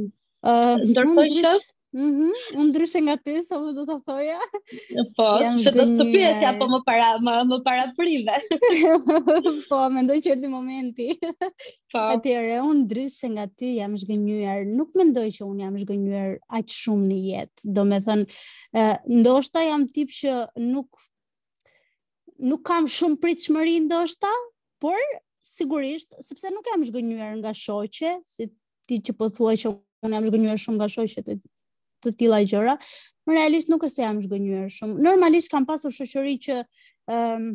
uh, 0.44 0.82
ndërkohë 0.82 1.54
Mhm, 1.94 2.30
unë 2.58 2.62
ndryshe 2.72 2.98
nga 3.06 3.14
ty, 3.22 3.34
sa 3.46 3.54
do 3.72 3.82
të 3.86 3.94
thoja. 4.06 4.38
Po, 5.14 5.26
se 5.62 5.70
do 5.76 5.84
të 6.00 6.06
pyes 6.10 6.40
ja 6.42 6.50
po 6.58 6.66
më 6.72 6.80
para 6.88 7.10
më, 7.22 7.34
më 7.52 7.58
para 7.66 7.84
prive. 7.94 8.34
po, 9.70 9.78
mendoj 9.94 10.16
që 10.24 10.32
erdhi 10.34 10.50
momenti. 10.50 11.06
Po. 11.22 12.02
Atëherë, 12.16 12.56
unë 12.66 12.80
ndryshe 12.80 13.30
nga 13.36 13.46
ty 13.46 13.76
jam 13.78 13.94
zgënjur, 14.00 14.64
nuk 14.74 14.90
mendoj 14.98 15.28
që 15.38 15.46
unë 15.46 15.66
jam 15.68 15.78
zgënjur 15.84 16.34
aq 16.58 16.74
shumë 16.80 17.06
në 17.12 17.20
jetë. 17.28 17.58
Do 17.78 17.86
të 17.94 18.02
them, 18.08 18.26
ndoshta 19.20 19.62
jam 19.68 19.86
tip 19.86 20.10
që 20.18 20.34
nuk 20.66 20.90
nuk 22.44 22.64
kam 22.66 22.88
shumë 22.90 23.20
pritshmëri 23.22 23.76
ndoshta, 23.86 24.28
por 24.82 24.98
sigurisht, 25.46 26.10
sepse 26.26 26.50
nuk 26.50 26.66
jam 26.74 26.82
zgënjur 26.90 27.38
nga 27.44 27.54
shoqe, 27.54 28.16
si 28.26 28.50
ti 28.90 28.98
që 28.98 29.14
po 29.14 29.30
thuaj 29.30 29.60
që 29.62 29.76
unë 29.78 30.16
jam 30.18 30.26
zgënjur 30.32 30.64
shumë 30.66 30.82
nga 30.82 30.90
shoqet 30.98 31.36
e 31.36 31.42
të 32.04 32.12
tilla 32.22 32.38
gjëra. 32.44 32.76
Më 33.26 33.34
realisht 33.38 33.70
nuk 33.72 33.86
është 33.86 33.96
se 33.96 34.04
jam 34.04 34.18
zgënjur 34.20 34.68
shumë. 34.76 35.00
Normalisht 35.08 35.52
kam 35.52 35.64
pasur 35.68 35.94
shoqëri 35.94 36.36
që 36.46 36.56
ëm 36.60 37.16
ehm, 37.16 37.46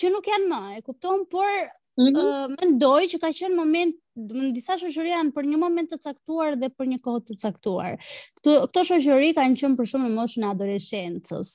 që 0.00 0.08
nuk 0.14 0.28
janë 0.32 0.46
më, 0.48 0.58
e 0.78 0.78
kupton, 0.84 1.26
por 1.28 1.44
mm 1.44 2.06
-hmm. 2.06 2.20
uh, 2.20 2.52
mendoj 2.56 3.02
që 3.12 3.18
ka 3.20 3.30
qenë 3.36 3.52
moment 3.56 3.96
në 4.16 4.46
disa 4.56 4.78
shoqëri 4.80 5.10
janë 5.12 5.32
për 5.36 5.48
një 5.50 5.58
moment 5.60 5.90
të 5.92 5.98
caktuar 6.04 6.56
dhe 6.60 6.68
për 6.78 6.86
një 6.92 6.98
kohë 7.04 7.20
të 7.26 7.36
caktuar. 7.42 7.98
Këto, 8.40 8.64
këto 8.70 8.84
shoqëri 8.92 9.34
kanë 9.36 9.60
qenë 9.60 9.76
për 9.76 9.90
shumë 9.90 10.06
në 10.08 10.16
moshën 10.20 10.44
e 10.46 10.48
adoleshencës 10.52 11.48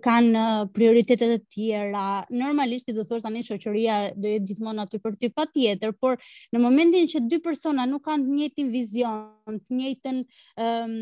kanë 0.06 0.44
prioritetet 0.76 1.34
e 1.36 1.40
tjera. 1.54 2.24
Normalisht 2.32 2.90
i 2.90 2.96
do 2.96 3.04
thosht 3.08 3.26
tani 3.28 3.42
shoqëria 3.46 3.98
do 4.16 4.32
jetë 4.32 4.48
gjithmonë 4.54 4.86
aty 4.86 5.02
për 5.04 5.18
ty 5.20 5.32
patjetër, 5.36 5.94
por 6.00 6.20
në 6.56 6.64
momentin 6.64 7.10
që 7.12 7.26
dy 7.32 7.42
persona 7.44 7.88
nuk 7.90 8.06
kanë 8.08 8.26
të 8.30 8.36
njëjtin 8.38 8.72
vizion, 8.78 9.60
të 9.66 9.80
njëjtën 9.82 10.22
ëm 10.64 10.68
um, 10.72 10.98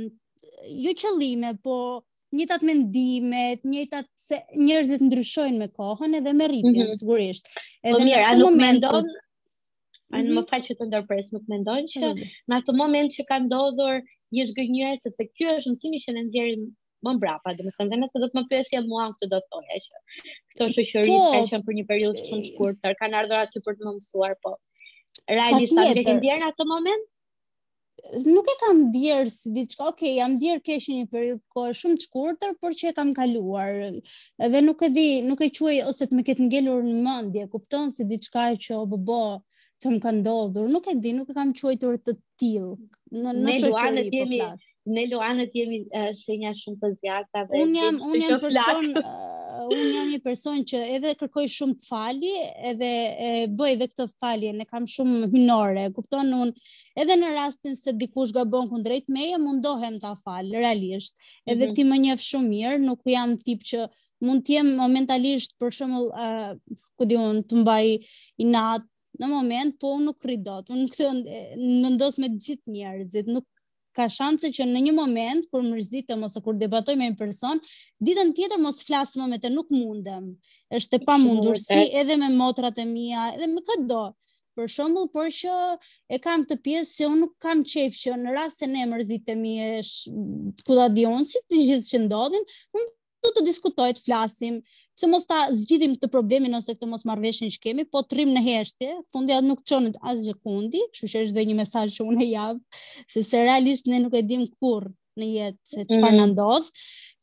jo 0.87 0.95
qëllime, 0.99 1.53
po 1.63 1.77
njëtat 2.35 2.65
mendimet, 2.67 3.61
mendime, 3.65 4.01
se 4.21 4.41
njerëzit 4.57 5.05
ndryshojnë 5.05 5.57
me 5.61 5.69
kohën 5.73 6.17
edhe 6.19 6.33
me 6.37 6.47
rritjen 6.49 6.73
mm 6.75 6.81
-hmm. 6.89 6.97
sigurisht. 7.01 7.49
Po 7.53 7.89
edhe 7.93 8.05
mirë, 8.09 8.25
a 8.33 8.37
nuk 8.37 8.55
mendon 8.57 9.03
Mm 10.09 10.15
-hmm. 10.15 10.33
më 10.37 10.41
mhm. 10.41 10.47
faqë 10.49 10.65
që 10.65 10.73
të 10.77 10.85
ndërpres, 10.89 11.27
nuk 11.33 11.43
me 11.49 11.57
që 11.61 11.99
mm 12.01 12.01
-hmm. 12.01 12.29
në 12.49 12.53
atë 12.57 12.73
moment 12.75 13.09
që 13.15 13.23
ka 13.29 13.37
ndodhur 13.43 13.95
një 14.37 14.45
zgjënjer 14.51 14.97
sepse 15.03 15.25
ky 15.33 15.47
është 15.57 15.71
mësimi 15.73 15.99
që 16.05 16.13
ne 16.15 16.23
nxjerrim 16.27 16.65
më 17.07 17.13
mbrapa, 17.17 17.53
domethënë 17.59 17.91
të 17.93 17.99
nëse 18.01 18.21
do 18.21 18.27
të 18.31 18.37
më 18.37 18.41
pyesje 18.53 18.81
mua 18.87 19.05
këtë 19.13 19.29
do 19.33 19.37
të 19.39 19.51
thoja 19.53 19.77
që 19.83 20.01
këto 20.53 20.65
shoqëri 20.75 21.13
po, 21.13 21.19
kanë 21.35 21.49
qenë 21.53 21.67
për 21.69 21.77
një 21.77 21.85
periudhë 21.91 22.25
shumë 22.29 22.41
të 22.43 22.49
shkurtër, 22.53 22.97
kanë 23.01 23.19
ardhur 23.21 23.39
aty 23.43 23.61
për 23.67 23.77
të 23.79 23.87
më 23.87 23.93
mësuar, 23.99 24.33
po 24.43 24.53
realisht 25.35 25.73
sa 25.77 25.85
vjen 25.99 26.17
ndjer 26.19 26.41
në 26.43 26.49
atë 26.53 26.67
moment? 26.73 27.07
Nuk 28.25 28.47
e 28.47 28.55
kam 28.61 28.77
ndjer 28.89 29.29
si 29.31 29.51
diçka, 29.55 29.87
ok, 29.93 30.03
jam 30.17 30.35
ndjer 30.35 30.59
kesh 30.67 30.89
një 30.91 31.07
periudhë 31.13 31.41
kohë 31.55 31.71
shumë 31.79 31.99
të 32.01 32.07
shkurtër, 32.09 32.53
por 32.59 32.75
që 32.79 32.89
e 32.89 32.93
kam 32.99 33.11
kaluar. 33.17 33.81
Edhe 34.47 34.61
nuk 34.63 34.81
e 34.87 34.89
di, 34.95 35.07
nuk 35.29 35.43
e 35.45 35.49
quaj 35.59 35.77
ose 35.91 36.07
të 36.07 36.17
më 36.19 36.25
ketë 36.29 36.47
ngelur 36.47 36.85
në 36.91 36.95
mendje, 37.07 37.45
kupton 37.55 37.91
si 37.93 38.07
diçka 38.13 38.47
që 38.65 38.79
bo, 38.85 38.97
bo, 38.97 38.97
po 38.97 39.03
bë 39.13 39.48
që 39.81 39.91
më 39.95 39.99
ka 40.03 40.11
ndodhur, 40.17 40.67
nuk 40.75 40.87
e 40.91 40.95
di, 40.99 41.13
nuk 41.15 41.29
e 41.31 41.35
kam 41.37 41.51
quajtur 41.55 41.97
të 42.03 42.13
tillë. 42.39 42.71
Në 43.23 43.33
në 43.37 43.53
shoqëri 43.63 44.03
po 44.11 44.23
flas. 44.31 44.65
Ne 44.95 45.05
Luanët 45.07 45.53
jemi 45.55 45.79
shenja 46.19 46.51
shumë 46.59 46.79
të 46.81 46.89
zjata 46.99 47.45
dhe 47.49 47.61
un 47.63 47.71
jam 47.77 47.99
un 48.09 48.17
jam 48.19 48.41
person 48.41 48.91
un 49.79 49.85
jam 49.95 50.07
një 50.09 50.19
person 50.25 50.61
që 50.71 50.81
edhe 50.97 51.13
kërkoj 51.21 51.45
shumë 51.53 51.77
të 51.79 51.87
falje, 51.87 52.43
edhe 52.71 52.89
e 53.27 53.29
bëj 53.55 53.73
edhe 53.75 53.87
këtë 53.93 54.05
falje, 54.19 54.51
ne 54.55 54.67
kam 54.67 54.85
shumë 54.95 55.29
hynore, 55.33 55.87
kupton 55.95 56.31
un, 56.41 56.51
edhe 56.99 57.17
në 57.21 57.31
rastin 57.37 57.75
se 57.79 57.93
dikush 57.99 58.33
gabon 58.35 58.69
kundrejt 58.71 59.07
meje, 59.11 59.39
mundohem 59.43 59.97
ta 60.03 60.13
fal 60.23 60.51
realisht. 60.55 61.15
Edhe 61.45 61.67
mm 61.67 61.69
-hmm. 61.69 61.75
ti 61.79 61.89
më 61.91 62.03
njeh 62.05 62.23
shumë 62.29 62.49
mirë, 62.53 62.77
nuk 62.85 62.99
jam 63.07 63.35
tip 63.47 63.63
që 63.63 63.87
mund 64.25 64.41
të 64.43 64.57
jem 64.59 64.75
momentalisht 64.75 65.55
për 65.59 65.71
shembull, 65.71 66.09
ku 66.99 67.05
diun, 67.07 67.43
të 67.43 67.61
mbaj 67.61 67.85
inat, 68.43 68.87
në 69.19 69.27
moment, 69.27 69.75
po 69.79 69.93
unë 69.97 70.09
nuk 70.09 70.25
rridot, 70.25 70.69
Unë 70.71 70.91
këtë 70.93 71.39
në 71.59 71.95
ndos 71.97 72.19
me 72.23 72.29
gjithë 72.33 72.71
njerëzit, 72.73 73.27
nuk 73.35 73.45
ka 73.97 74.05
shanse 74.13 74.51
që 74.53 74.65
në 74.69 74.81
një 74.87 74.93
moment 74.95 75.47
kur 75.51 75.63
mërzitem 75.65 76.21
ose 76.27 76.39
kur 76.45 76.55
debatoj 76.59 76.93
me 76.95 77.09
një 77.09 77.17
person, 77.19 77.59
ditën 77.99 78.31
tjetër 78.37 78.61
mos 78.63 78.83
flas 78.87 79.15
më 79.19 79.27
me 79.33 79.39
të, 79.41 79.51
nuk 79.55 79.71
mundem. 79.73 80.29
Është 80.71 80.99
e 81.01 81.05
pamundur 81.09 81.59
si 81.59 81.79
edhe 81.99 82.15
me 82.21 82.29
motrat 82.31 82.79
e 82.79 82.85
mia, 82.87 83.31
edhe 83.35 83.49
me 83.51 83.63
çdo. 83.65 84.05
Për 84.59 84.67
shembull, 84.71 85.07
por 85.13 85.27
që 85.31 85.53
e 86.11 86.17
kam 86.19 86.41
të 86.47 86.59
pjesë 86.65 86.89
se 86.93 87.07
unë 87.07 87.19
nuk 87.23 87.35
kam 87.43 87.61
qejf 87.63 87.95
që 87.95 88.15
në 88.23 88.33
rast 88.35 88.59
se 88.63 88.67
ne 88.67 88.85
mërzitemi 88.91 89.55
është 89.79 90.65
kudo 90.67 91.11
si 91.29 91.41
të 91.47 91.59
gjithë 91.67 91.87
që 91.91 91.99
ndodhin, 92.05 92.43
unë 92.75 92.89
do 93.27 93.31
të 93.35 93.43
diskutoj 93.49 93.89
të 93.97 94.03
flasim, 94.05 94.59
se 94.99 95.07
mos 95.13 95.23
ta 95.29 95.43
zgjidhim 95.55 95.93
të 96.01 96.09
problemin 96.11 96.57
ose 96.57 96.73
këtë 96.75 96.87
mos 96.91 97.05
marrveshjen 97.07 97.51
që 97.55 97.61
kemi, 97.63 97.85
po 97.93 98.01
trim 98.11 98.33
në 98.35 98.41
heshtje, 98.47 98.89
fundja 99.15 99.37
nuk 99.45 99.61
çon 99.69 99.87
asgjë 100.11 100.33
kundi, 100.43 100.81
kështu 100.91 101.09
që 101.13 101.21
është 101.25 101.37
dhe 101.37 101.45
një 101.49 101.55
mesazh 101.61 101.93
që 101.99 102.07
unë 102.11 102.27
jap, 102.33 102.79
se 103.13 103.27
realisht 103.47 103.87
ne 103.91 104.01
nuk 104.03 104.17
e 104.19 104.23
dim 104.31 104.43
kurr 104.59 104.89
në 105.19 105.29
jetë 105.35 105.73
se 105.73 105.85
çfarë 105.93 106.15
mm. 106.15 106.17
na 106.19 106.25
ndodh. 106.33 106.67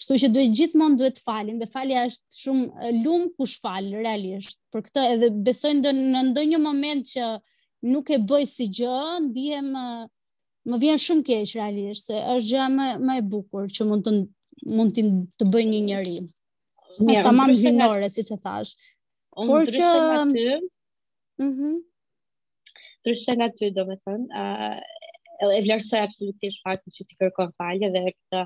Kështu 0.00 0.16
që 0.22 0.30
duhet 0.32 0.54
gjithmonë 0.56 0.98
duhet 1.02 1.18
të 1.18 1.22
falim, 1.28 1.58
dhe 1.60 1.68
falja 1.74 2.04
është 2.08 2.40
shumë 2.44 2.92
lum 3.04 3.26
kush 3.38 3.56
fal 3.64 3.84
realisht. 4.00 4.56
Për 4.72 4.84
këtë 4.88 5.04
edhe 5.12 5.30
besoj 5.50 5.72
në, 5.82 5.92
ndoj 6.00 6.24
ndonjë 6.32 6.60
moment 6.64 7.10
që 7.12 7.28
nuk 7.92 8.12
e 8.16 8.20
bëj 8.32 8.48
si 8.54 8.68
gjë, 8.78 8.96
ndihem 9.28 9.70
më 10.66 10.80
vjen 10.84 11.04
shumë 11.08 11.28
keq 11.28 11.52
realisht, 11.60 12.08
se 12.08 12.24
është 12.32 12.54
gjë 12.54 12.70
më 12.78 12.88
më 13.04 13.18
e 13.20 13.26
bukur 13.34 13.68
që 13.76 13.88
mund 13.92 14.08
të 14.08 14.16
mund 14.78 14.96
të 15.04 15.48
bëj 15.52 15.66
një 15.74 15.82
njerëz. 15.90 16.24
Mirë, 17.00 17.16
është 17.20 17.24
tamam 17.28 17.50
gjinore, 17.60 18.06
si 18.12 18.22
që 18.28 18.36
thash. 18.40 18.76
Unë 19.36 19.52
Por 19.52 19.70
nga 19.76 20.22
ty, 20.34 20.44
mm 21.46 21.74
Ndryshe 23.06 23.34
nga 23.36 23.48
ty, 23.58 23.68
do 23.76 23.82
me 23.88 23.96
thënë, 24.04 24.44
e 25.46 25.58
vlerësoj 25.66 26.00
absolutisht 26.02 26.62
faktin 26.64 26.94
që 26.96 27.04
ti 27.08 27.18
kërkon 27.20 27.52
falje 27.60 27.90
dhe 27.94 28.00
këtë 28.06 28.40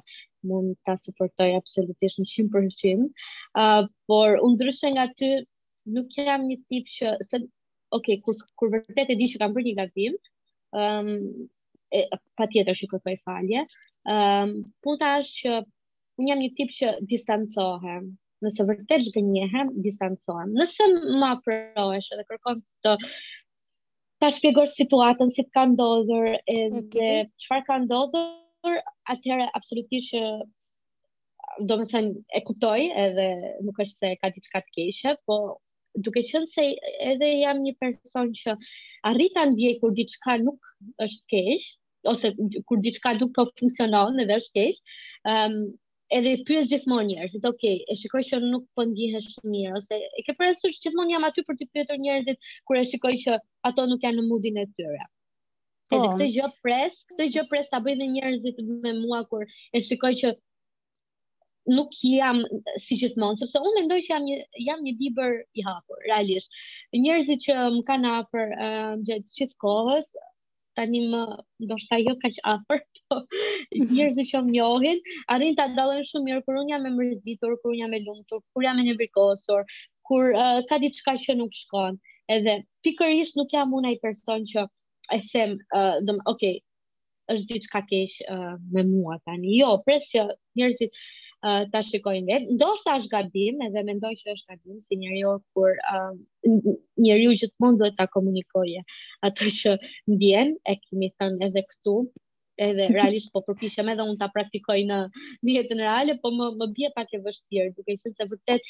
mund 0.51 0.75
ta 0.85 0.97
suportoj 0.99 1.47
absolutisht 1.61 2.19
në 2.21 2.27
100%. 2.33 3.07
Ë, 3.07 3.63
unë 3.63 3.89
por 4.11 4.37
ndryshe 4.55 4.91
nga 4.97 5.07
ty, 5.17 5.31
nuk 5.95 6.11
jam 6.19 6.49
një 6.51 6.59
tip 6.67 6.91
që 6.99 7.15
se 7.31 7.41
ok, 7.99 8.11
kur 8.27 8.35
kur 8.59 8.75
vërtet 8.75 9.15
e 9.15 9.19
di 9.21 9.29
që 9.33 9.41
kam 9.45 9.55
bërë 9.55 9.67
një 9.69 9.79
gabim, 9.79 10.19
pa 10.71 10.85
tjetër 11.95 12.19
patjetër 12.43 12.77
që 12.83 12.91
kërkoj 12.93 13.17
falje. 13.29 13.63
punë 14.07 14.43
um, 14.43 14.53
punta 14.83 15.15
është 15.21 15.43
që 15.45 15.57
un 16.21 16.29
jam 16.31 16.39
një 16.45 16.53
tip 16.59 16.71
që 16.81 16.93
distancohem 17.15 18.07
nëse 18.45 18.65
vërtet 18.69 19.05
zgënjehem, 19.09 19.71
distancohem. 19.85 20.53
Nëse 20.57 20.87
më 21.07 21.29
afrohesh 21.37 22.11
edhe 22.15 22.25
kërkon 22.29 22.63
të 22.87 22.95
ta 24.21 24.29
shpjegoj 24.37 24.65
situatën 24.75 25.33
si 25.35 25.45
të 25.47 25.53
ka 25.57 25.65
ndodhur 25.75 26.31
edhe 26.55 27.09
çfarë 27.45 27.67
ka 27.69 27.79
ndodhur, 27.85 28.79
atëherë 29.15 29.47
absolutisht 29.61 30.17
do 31.69 31.77
të 31.81 31.87
thënë 31.93 32.13
e 32.37 32.43
kuptoj 32.49 32.79
edhe 33.05 33.29
nuk 33.69 33.81
është 33.85 34.05
se 34.05 34.13
ka 34.23 34.31
diçka 34.37 34.63
të 34.67 34.75
keqe, 34.79 35.15
po 35.27 35.39
duke 36.07 36.23
qenë 36.31 36.49
se 36.55 36.67
edhe 37.13 37.31
jam 37.41 37.63
një 37.65 37.75
person 37.83 38.33
që 38.41 38.55
arrit 39.11 39.35
ta 39.37 39.47
ndjej 39.53 39.75
kur 39.83 39.97
diçka 40.01 40.37
nuk 40.45 40.73
është 41.05 41.31
keq 41.35 41.71
ose 42.13 42.31
kur 42.69 42.81
diçka 42.89 43.17
nuk 43.21 43.35
po 43.41 43.47
funksionon 43.61 44.21
edhe 44.27 44.37
është 44.43 44.55
keq, 44.61 44.83
ëm 45.37 45.61
um, 45.61 45.71
edhe 46.17 46.33
pyet 46.49 46.69
gjithmonë 46.71 47.13
njerëzit, 47.13 47.45
ok, 47.51 47.65
e 47.87 47.97
shikoj 48.01 48.25
që 48.31 48.41
nuk 48.45 48.65
po 48.77 48.85
ndihesh 48.91 49.37
mirë 49.53 49.77
ose 49.79 49.97
e 49.97 50.25
ke 50.27 50.35
parasysh 50.41 50.79
gjithmonë 50.87 51.15
jam 51.15 51.27
aty 51.29 51.45
për 51.49 51.59
të 51.61 51.69
pyetur 51.77 52.01
njerëzit 52.03 52.51
kur 52.71 52.79
e 52.81 52.85
shikoj 52.93 53.13
që 53.25 53.37
ato 53.71 53.87
nuk 53.93 54.07
janë 54.07 54.19
në 54.23 54.27
moodin 54.31 54.59
e 54.61 54.67
tyre. 54.75 55.07
Po. 55.91 55.97
Edhe 55.97 56.13
këtë 56.13 56.29
gjë 56.37 56.49
pres, 56.65 56.99
këtë 57.13 57.29
gjë 57.37 57.45
pres 57.53 57.71
ta 57.75 57.83
dhe 57.87 57.95
njerëzit 58.01 58.61
me 58.85 58.95
mua 58.99 59.23
kur 59.31 59.47
e 59.47 59.83
shikoj 59.91 60.13
që 60.23 60.35
nuk 61.77 61.95
jam 62.03 62.41
si 62.83 62.97
gjithmonë, 63.01 63.39
sepse 63.45 63.61
unë 63.63 63.77
mendoj 63.79 64.01
që 64.05 64.11
jam 64.15 64.27
një, 64.27 64.41
jam 64.67 64.83
një 64.85 64.95
libër 65.03 65.37
i 65.55 65.63
hapur, 65.67 66.01
realisht. 66.11 66.57
Njerëzit 66.99 67.45
që 67.47 67.57
më 67.77 67.85
kanë 67.91 68.15
afër 68.17 68.57
uh, 68.57 68.95
gjithë 69.11 69.59
kohës, 69.63 70.11
tani 70.81 71.01
më 71.13 71.21
ndoshta 71.67 71.97
jo 72.07 72.13
kaq 72.23 72.37
afër, 72.53 72.81
po 73.11 73.17
njerëzit 73.91 74.31
që 74.33 74.41
më 74.47 74.53
njohin 74.55 75.01
arrin 75.35 75.57
të 75.59 75.67
dallojnë 75.77 76.09
shumë 76.11 76.27
mirë 76.29 76.45
kur 76.47 76.59
unë 76.63 76.73
jam 76.73 76.89
e 76.91 76.95
mërzitur, 76.97 77.55
kur 77.61 77.73
unë 77.75 77.83
jam 77.83 77.97
e 77.99 78.03
lumtur, 78.07 78.41
kur 78.55 78.67
jam 78.67 78.81
e 78.81 78.87
nervikosur, 78.87 79.67
kur 80.09 80.31
uh, 80.41 80.61
ka 80.71 80.81
diçka 80.83 81.17
që 81.27 81.37
nuk 81.41 81.55
shkon. 81.61 82.01
Edhe 82.33 82.57
pikërisht 82.87 83.37
nuk 83.39 83.53
jam 83.57 83.73
unaj 83.77 83.97
person 84.05 84.47
që 84.53 84.65
e 85.17 85.21
them, 85.33 85.57
uh, 85.75 85.97
dhe, 86.07 86.17
okay, 86.33 86.61
është 87.35 87.55
diçka 87.59 87.83
keq 87.91 88.17
uh, 88.33 88.55
me 88.75 88.87
mua 88.93 89.19
tani. 89.27 89.57
Jo, 89.61 89.75
pres 89.87 90.09
që 90.15 90.29
njerëzit 90.59 90.95
ta 91.43 91.81
shikojnë 91.85 92.27
vetë. 92.31 92.55
Ndoshta 92.57 92.95
është 93.01 93.11
gabim, 93.15 93.61
edhe 93.67 93.83
mendoj 93.89 94.11
që 94.19 94.33
është 94.35 94.53
gabim 94.55 94.81
si 94.85 94.97
njeriu 95.03 95.31
kur 95.57 95.79
uh, 95.93 96.17
njeriu 97.07 97.33
që 97.43 97.49
mund 97.65 97.81
duhet 97.81 97.97
ta 98.01 98.07
komunikoje 98.13 98.83
atë 99.29 99.49
që 99.61 99.75
ndjen, 100.15 100.53
e 100.69 100.75
kimi 100.83 101.09
thënë 101.17 101.41
edhe 101.49 101.63
këtu 101.71 101.95
edhe 102.67 102.89
realisht 102.99 103.33
po 103.33 103.41
përpishem 103.47 103.89
edhe 103.89 104.05
unë 104.05 104.21
ta 104.21 104.29
praktikoj 104.35 104.77
në 104.91 104.99
një 105.49 105.63
në 105.71 105.81
reale, 105.81 106.19
po 106.21 106.29
më, 106.37 106.51
më 106.61 106.67
bje 106.77 106.91
pak 106.99 107.15
e 107.17 107.23
vështirë, 107.25 107.71
duke 107.79 107.97
që 108.03 108.13
se 108.19 108.27
vërtet, 108.35 108.69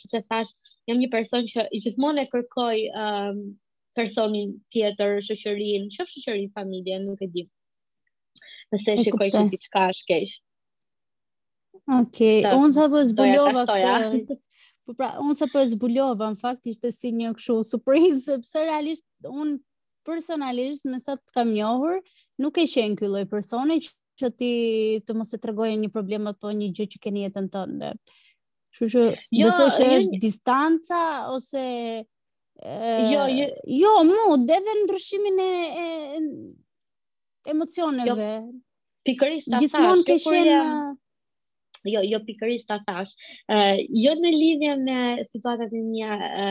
si 0.00 0.10
që 0.12 0.22
thash, 0.26 0.56
jam 0.90 0.98
një 0.98 1.10
person 1.14 1.46
që 1.54 1.68
i 1.70 1.80
gjithmon 1.86 2.18
e 2.18 2.26
kërkoj 2.34 2.80
um, 3.04 3.40
personin 3.96 4.56
tjetër, 4.74 5.20
shëshërin, 5.28 5.86
që 5.94 6.08
shëshërin 6.14 6.50
familje, 6.58 6.98
nuk 7.06 7.22
e 7.24 7.30
di, 7.36 7.46
nëse 8.74 8.98
e 8.98 9.02
shikoj 9.06 9.30
që 9.38 9.44
t'i 9.54 9.62
qka 9.68 9.86
është 9.94 10.10
keshë. 10.10 10.42
Oke, 11.86 12.40
okay. 12.42 12.42
unë 12.50 12.72
sa 12.74 12.86
për 12.88 12.92
po 12.92 13.04
zbulova 13.12 13.64
të... 13.70 14.36
Po 14.86 14.92
pra, 14.94 15.06
unë 15.18 15.34
sa 15.38 15.46
për 15.50 15.54
po 15.54 15.62
zbulova, 15.72 16.28
në 16.32 16.38
fakt, 16.40 16.60
ishte 16.70 16.90
si 16.94 17.08
një 17.14 17.30
këshu 17.38 17.56
surprise, 17.66 18.20
sepse 18.26 18.60
realisht, 18.62 19.02
unë 19.26 19.56
personalisht, 20.06 20.84
me 20.86 20.98
sa 21.02 21.14
të 21.18 21.34
kam 21.34 21.48
njohur, 21.54 21.96
nuk 22.42 22.58
e 22.62 22.66
shenë 22.70 22.98
kylloj 23.00 23.24
personi 23.30 23.78
që 23.86 23.94
që 24.16 24.28
ti 24.32 24.50
të 25.04 25.12
mos 25.18 25.34
e 25.36 25.36
tregoje 25.42 25.74
një 25.76 25.90
problem 25.92 26.30
apo 26.30 26.48
një 26.56 26.68
gjë 26.78 26.84
që 26.94 27.00
keni 27.06 27.24
jetën 27.26 27.50
tënde. 27.52 27.90
Kështu 28.72 28.86
që, 28.94 29.02
jo, 29.42 29.50
se 29.52 29.64
jo 29.66 29.66
është 29.68 30.14
jen... 30.16 30.22
distanca 30.22 31.00
ose 31.34 31.62
e... 31.62 32.94
Jo, 33.12 33.26
jo, 33.28 33.50
jo, 33.82 33.90
mu, 34.08 34.38
dhe 34.48 34.60
dhe 34.68 34.76
ndryshimin 34.84 35.42
e 35.44 35.50
e 35.82 35.88
emocioneve. 37.52 38.30
Jo, 38.30 38.54
Pikërisht 39.10 39.50
ashtu, 39.52 39.66
gjithmonë 39.66 40.08
ke 40.08 40.16
qenë 40.30 40.62
jo 41.90 42.00
jo 42.06 42.18
pikërisht 42.26 42.68
ta 42.68 42.76
thash, 42.86 43.14
ë 43.14 43.54
uh, 43.54 43.80
jo 44.02 44.14
në 44.22 44.32
lidhje 44.34 44.74
me 44.82 44.96
situatat 45.28 45.72
e 45.72 45.82
mia 45.86 46.16
ë 46.26 46.50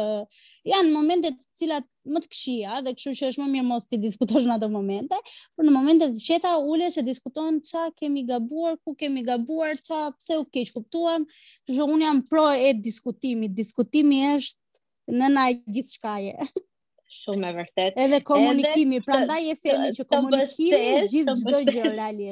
janë 0.70 0.92
momente 0.94 1.32
të 1.34 1.62
cilat 1.64 1.88
më 2.14 2.22
të 2.26 2.30
këshia 2.36 2.78
dhe 2.86 2.94
kështu 2.98 3.16
që 3.22 3.32
është 3.32 3.42
më 3.44 3.48
mirë 3.56 3.68
mos 3.72 3.90
të 3.90 4.00
diskutosh 4.04 4.46
në 4.46 4.60
ato 4.60 4.70
momente, 4.76 5.18
por 5.58 5.66
në 5.66 5.74
momente 5.74 6.12
të 6.14 6.24
qeta 6.28 6.54
ule 6.74 6.92
që 6.94 7.06
diskuton 7.10 7.58
qa 7.72 7.88
kemi 7.98 8.24
gabuar, 8.30 8.78
ku 8.86 8.94
kemi 9.02 9.26
gabuar, 9.32 9.74
qa 9.90 10.04
pse 10.20 10.38
u 10.38 10.46
keq 10.54 10.76
kuptuam, 10.78 11.26
që 11.70 11.82
unë 11.90 12.06
jam 12.06 12.22
pro 12.30 12.46
e 12.54 12.76
diskutimi, 12.88 13.50
diskutimi 13.62 14.22
është 14.36 15.18
në 15.18 15.32
e 15.48 15.58
gjithë 15.66 15.98
shkaje. 15.98 16.46
shumë 17.20 17.48
e 17.50 17.54
vërtet. 17.60 17.98
Edhe 18.04 18.20
komunikimi, 18.28 19.00
pra 19.04 19.20
nda 19.26 19.38
e 19.42 19.54
themi 19.60 19.90
që 19.98 20.06
komunikimi 20.12 20.82
gjithë 21.12 21.36
gjithë 21.36 21.62
gjë 21.68 21.94
reali 21.96 22.32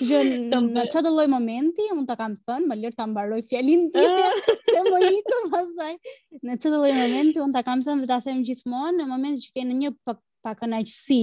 Që 0.00 0.20
në 0.50 0.86
që 0.90 1.00
të 1.06 1.12
loj 1.18 1.26
momenti, 1.30 1.86
unë 1.94 2.06
të 2.08 2.16
kam 2.18 2.32
të 2.34 2.46
thënë, 2.48 2.68
më 2.72 2.78
lirë 2.80 2.96
të 2.98 3.04
ambaroj 3.06 3.38
fjallin 3.46 3.84
të 3.94 4.04
të 4.04 4.54
se 4.72 4.82
më 4.88 5.00
ikëm 5.18 5.54
asaj. 5.62 5.92
Në 6.42 6.58
që 6.58 6.74
të 6.74 6.82
loj 6.82 6.90
momenti, 7.00 7.40
unë 7.44 7.56
të 7.58 7.64
kam 7.68 7.82
të 7.84 7.90
thënë 7.90 8.06
dhe 8.06 8.10
të 8.14 8.30
themë 8.30 8.46
gjithmonë, 8.50 8.94
në 9.00 9.08
momenti 9.12 9.46
që 9.46 9.52
kene 9.60 9.78
një 9.82 9.92
pak 10.06 10.22
pa 10.46 10.52
kënaqësi 10.54 11.22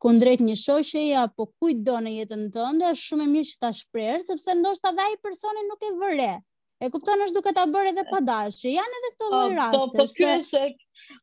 kundrejt 0.00 0.40
një 0.40 0.54
shoqe 0.56 1.02
apo 1.22 1.44
kujt 1.60 1.82
do 1.84 1.98
në 2.00 2.14
jetën 2.22 2.46
tënde, 2.54 2.92
është 2.94 3.06
shumë 3.10 3.26
e 3.26 3.28
mirë 3.34 3.48
që 3.50 3.58
ta 3.60 3.68
shprehësh 3.76 4.30
sepse 4.30 4.54
ndoshta 4.60 4.92
ai 5.08 5.16
personi 5.20 5.66
nuk 5.68 5.84
e 5.84 5.90
vëre. 6.00 6.30
E 6.82 6.88
kupton 6.90 7.20
është 7.26 7.36
duke 7.38 7.52
ta 7.56 7.62
bërë 7.72 7.90
edhe 7.92 8.02
pa 8.10 8.18
dashje. 8.28 8.70
Jan 8.74 8.96
edhe 8.98 9.10
këto 9.18 9.28
po, 9.28 9.36
lloj 9.36 9.54
raste. 9.58 9.78
Po, 9.78 10.00
po 10.04 10.06
ky 10.14 10.26
është. 10.30 10.62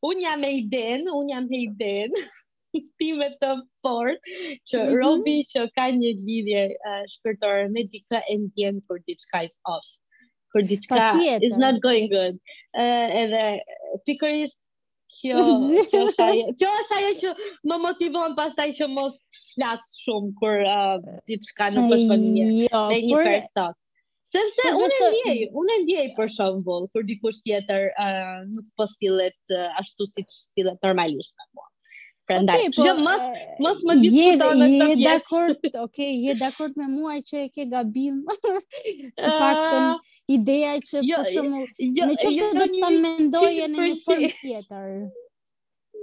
Un 0.10 0.22
jam 0.24 0.46
Eden, 0.50 1.10
un 1.20 1.34
jam 1.36 1.50
Eden. 1.60 2.16
Ti 2.76 3.08
me 3.20 3.28
të 3.42 3.50
fort 3.84 4.20
që 4.30 4.78
mm 4.78 4.82
-hmm. 4.82 4.94
Robi 5.00 5.34
që 5.50 5.64
ka 5.78 5.90
një 5.96 6.12
lidhje 6.24 6.62
uh, 6.92 7.02
shpirtërore 7.14 7.66
me 7.74 7.84
diçka 7.96 8.22
e 8.32 8.36
ndjen 8.46 8.78
për 8.88 9.02
diçka 9.10 9.42
is 9.48 9.58
off. 9.76 9.90
Për 10.56 10.64
diçka 10.70 11.12
is 11.50 11.58
not 11.66 11.82
going 11.84 12.08
good. 12.16 12.40
Ë 12.76 12.86
uh, 12.86 13.16
edhe 13.22 13.44
pikërisht 14.08 14.60
kjo 15.20 15.42
kjo 15.92 16.72
është 16.80 16.96
ajo 16.98 17.12
që 17.26 17.30
më 17.70 17.76
motivon 17.88 18.38
pastaj 18.40 18.70
që 18.80 18.88
mos 18.96 19.20
flas 19.52 19.84
shumë 20.06 20.32
kur 20.40 20.58
uh, 20.64 20.98
diçka 21.28 21.66
nuk 21.76 21.92
është 21.96 22.08
vonë. 22.08 22.48
Jo, 22.72 22.88
për 22.96 23.02
një 23.12 23.20
person. 23.28 23.76
Sepse 24.32 24.70
unë 24.72 24.88
e 24.88 25.08
ndjej, 25.14 25.40
unë 25.60 25.74
e 25.76 25.82
ndjej 25.82 26.04
për 26.16 26.30
shembull 26.32 26.86
kur 26.96 27.04
dikush 27.08 27.42
tjetër 27.44 27.88
ë 28.00 28.08
uh, 28.08 28.38
nuk 28.52 28.64
po 28.80 28.86
sillet 28.88 29.36
uh, 29.52 29.68
ashtu 29.82 30.08
siç 30.08 30.32
sillet 30.54 30.80
normalisht 30.86 31.36
me 31.36 31.48
mua. 31.58 31.68
Prandaj, 32.30 32.64
okay, 32.70 32.72
po, 32.78 32.86
mos 33.04 33.24
mos 33.66 33.82
më 33.90 33.96
diskuto 34.00 34.48
me 34.56 34.70
këtë. 34.70 34.88
Je 34.94 35.00
dakord, 35.02 35.68
okay, 35.86 36.14
je 36.28 36.36
dakord 36.40 36.80
me 36.80 36.88
mua 36.94 37.18
që 37.32 37.42
e 37.42 37.50
ke 37.52 37.66
gabim. 37.74 38.22
në 38.22 38.36
paktën 39.18 39.82
uh, 39.82 40.00
ideja 40.38 40.78
që 40.92 41.04
jo, 41.10 41.18
për 41.20 41.34
shembull, 41.34 41.68
jo, 42.00 42.08
nëse 42.14 42.32
jo, 42.38 42.48
do 42.62 42.70
të 42.70 42.82
ta 42.86 42.94
mendoje 43.08 43.52
jo, 43.58 43.68
ah. 43.68 43.74
në 43.76 43.90
një 43.90 44.00
formë 44.06 44.32
tjetër. 44.46 44.90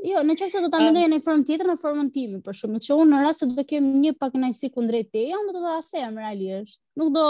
Jo, 0.07 0.21
në 0.27 0.37
çështë 0.39 0.61
do 0.67 0.71
të 0.71 0.79
amendoje 0.83 1.09
në 1.15 1.23
formë 1.25 1.47
tjetër, 1.49 1.73
në 1.73 1.79
formën 1.81 2.13
timi, 2.15 2.43
për 2.45 2.61
shumë, 2.61 2.77
në 2.77 2.85
që 2.87 3.01
unë 3.01 3.13
në 3.15 3.23
rrasë 3.25 3.49
do 3.57 3.65
kem 3.73 3.89
një 4.05 4.13
pak 4.21 4.37
kundrejt 4.77 5.11
teja, 5.17 5.41
unë 5.41 5.57
do 5.57 5.65
të 5.65 5.73
asem, 5.81 6.21
realisht. 6.21 6.83
Nuk 7.01 7.09
do, 7.17 7.25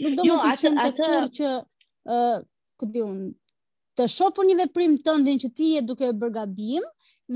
Nuk 0.00 0.14
do 0.16 0.22
jo, 0.26 0.36
më 0.38 0.40
të 0.56 0.66
qenë 0.66 0.84
të 0.90 0.96
kërë 0.98 1.28
që, 1.38 1.48
këtë 2.80 2.92
di 2.94 3.02
unë, 3.06 3.26
të 4.00 4.06
shofë 4.16 4.46
një 4.50 4.56
veprim 4.62 4.94
të 4.98 5.06
tëndin 5.08 5.40
që 5.44 5.50
ti 5.58 5.68
e 5.78 5.82
duke 5.88 6.08
bërgabim, 6.22 6.86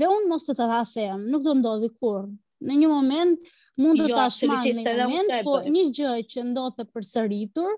dhe 0.01 0.09
unë 0.15 0.29
mos 0.31 0.47
të 0.47 0.55
të 0.57 0.67
dhasem, 0.71 1.23
nuk 1.33 1.45
do 1.47 1.53
ndodhi 1.59 1.91
kur. 2.01 2.23
Në 2.67 2.77
një 2.81 2.89
moment, 2.93 3.51
mund 3.83 3.99
të 4.01 4.07
jo, 4.09 4.17
tashman 4.17 4.65
në 4.65 4.81
një 4.81 4.97
moment, 4.97 5.35
po 5.45 5.59
një 5.75 5.83
gjë 5.99 6.15
që 6.33 6.45
ndodhe 6.49 6.87
për 6.95 7.07
sëritur, 7.11 7.77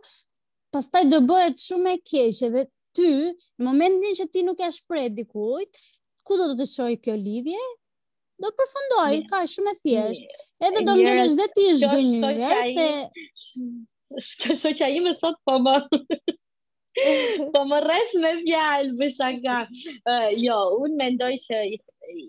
pastaj 0.75 1.03
do 1.11 1.19
bëhet 1.31 1.59
shumë 1.65 1.93
e 1.97 2.01
keshë, 2.13 2.51
dhe 2.55 2.63
ty, 2.95 3.11
në 3.59 3.67
moment 3.67 3.99
një 4.05 4.13
që 4.21 4.29
ti 4.33 4.45
nuk 4.47 4.63
e 4.63 4.71
shprejt 4.79 5.19
dikujt, 5.19 5.83
ku 6.23 6.39
do 6.39 6.47
të 6.53 6.61
të 6.61 6.69
shoj 6.75 6.93
kjo 7.03 7.17
lidhje, 7.25 7.67
do 8.39 8.53
përfundoj, 8.59 9.13
ka 9.33 9.43
shumë 9.55 9.75
e 9.75 9.79
thjeshtë, 9.83 10.39
edhe 10.69 10.87
do 10.87 10.97
në 11.03 11.15
nështë 11.21 11.39
dhe 11.43 11.47
ti 11.55 11.71
shgë 11.83 12.67
se 12.79 12.89
që 14.17 14.83
a 14.85 14.89
ime 14.89 15.11
sot 15.15 15.35
po 15.45 15.59
më... 15.61 15.73
po 17.53 17.61
më 17.69 17.77
rres 17.85 18.13
me 18.19 18.31
fjalë 18.43 18.95
bë 18.97 19.07
shaka. 19.13 19.57
Uh, 20.09 20.29
jo, 20.35 20.57
unë 20.83 20.95
mendoj 20.99 21.31
që 21.43 21.59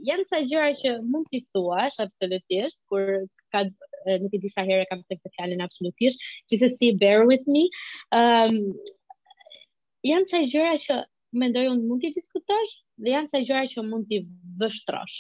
janë 0.08 0.26
ca 0.30 0.42
gjëra 0.44 0.66
që 0.76 0.92
mund 1.10 1.26
t'i 1.32 1.40
thuash 1.54 1.96
absolutisht 2.04 2.78
kur 2.88 3.24
ka 3.50 3.64
nuk 4.20 4.32
e 4.32 4.38
di 4.42 4.48
sa 4.52 4.62
herë 4.68 4.84
kam 4.90 5.00
thënë 5.08 5.20
këtë 5.24 5.32
fjalë 5.38 5.62
absolutisht, 5.64 6.20
gjithsesi 6.48 6.92
bear 7.00 7.24
with 7.26 7.46
me. 7.48 7.64
um, 8.12 8.60
janë 10.06 10.30
ca 10.30 10.44
gjëra 10.52 10.76
që 10.84 11.00
mendoj 11.40 11.64
unë 11.72 11.84
mund 11.88 12.00
t'i 12.04 12.12
diskutosh 12.18 12.76
dhe 13.00 13.12
janë 13.16 13.28
ca 13.32 13.42
gjëra 13.48 13.64
që 13.72 13.84
mund 13.88 14.08
t'i 14.10 14.20
vështrosh. 14.60 15.18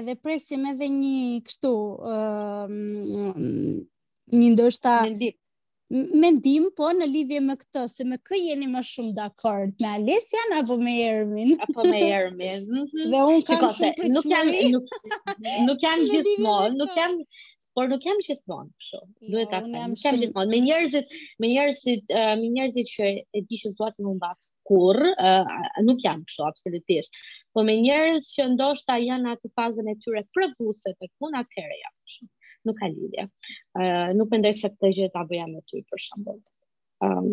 edhe 0.00 0.14
presim 0.16 0.64
edhe 0.70 0.88
një 0.88 1.18
kështu 1.44 1.72
ë 2.00 2.16
uh, 2.16 2.74
një 4.32 4.50
ndoshta 4.54 4.94
mendim 5.92 6.70
po 6.76 6.88
në 6.96 7.04
lidhje 7.12 7.42
me 7.44 7.56
këtë 7.60 7.82
se 7.92 8.06
me 8.08 8.16
kë 8.24 8.38
jeni 8.40 8.68
më 8.72 8.80
shumë 8.94 9.12
dakord 9.18 9.74
me 9.84 9.90
Alesian 9.98 10.54
apo 10.62 10.78
me 10.80 10.94
Ermin 11.10 11.52
apo 11.68 11.84
me 11.84 12.00
Ermin 12.08 12.64
dhe 12.96 13.24
un 13.26 13.44
kam 13.44 13.68
shumë 13.76 14.08
nuk 14.14 14.28
jam 14.32 14.48
nuk, 14.72 14.88
nuk 15.68 15.84
jam 15.84 16.06
gjithmonë 16.08 16.80
nuk 16.80 16.96
jam 16.96 17.20
por 17.76 17.88
nuk 17.90 18.02
jam 18.06 18.18
gjithmonë 18.24 18.70
kështu. 18.80 19.00
Duhet 19.34 19.50
ta 19.52 19.60
jo, 19.62 19.68
them, 19.74 19.92
nuk 19.94 20.02
jam 20.06 20.18
gjithmonë 20.22 20.52
me 20.54 20.58
njerëzit, 20.66 21.14
me 21.44 21.50
njerëzit, 21.52 22.12
me 22.42 22.50
njerëzit 22.58 22.90
që 22.92 23.08
e 23.40 23.42
di 23.48 23.60
që 23.62 23.72
zuat 23.76 23.98
më 24.06 24.14
mbas 24.18 24.42
kurr, 24.68 25.00
nuk 25.88 26.04
jam 26.04 26.24
kështu 26.28 26.46
absolutisht. 26.50 27.20
Po 27.52 27.64
me 27.68 27.76
njerëz 27.80 28.28
që 28.36 28.48
ndoshta 28.54 28.98
janë 29.04 29.34
atë 29.36 29.52
fazën 29.58 29.90
e 29.94 29.98
tyre 30.04 30.24
prëbuse 30.36 30.94
të 30.98 31.10
punë 31.18 31.42
atëherë 31.44 31.80
jam 31.84 31.96
kështu. 32.06 32.30
Nuk 32.68 32.76
ka 32.78 32.88
lidhje. 32.92 33.28
Nuk 34.20 34.32
mendoj 34.34 34.52
se 34.60 34.72
këtë 34.76 34.92
gjë 34.98 35.12
ta 35.16 35.24
bëja 35.32 35.48
me 35.54 35.64
ty 35.70 35.82
për 35.92 36.06
shembull 36.08 36.42
um, 37.06 37.30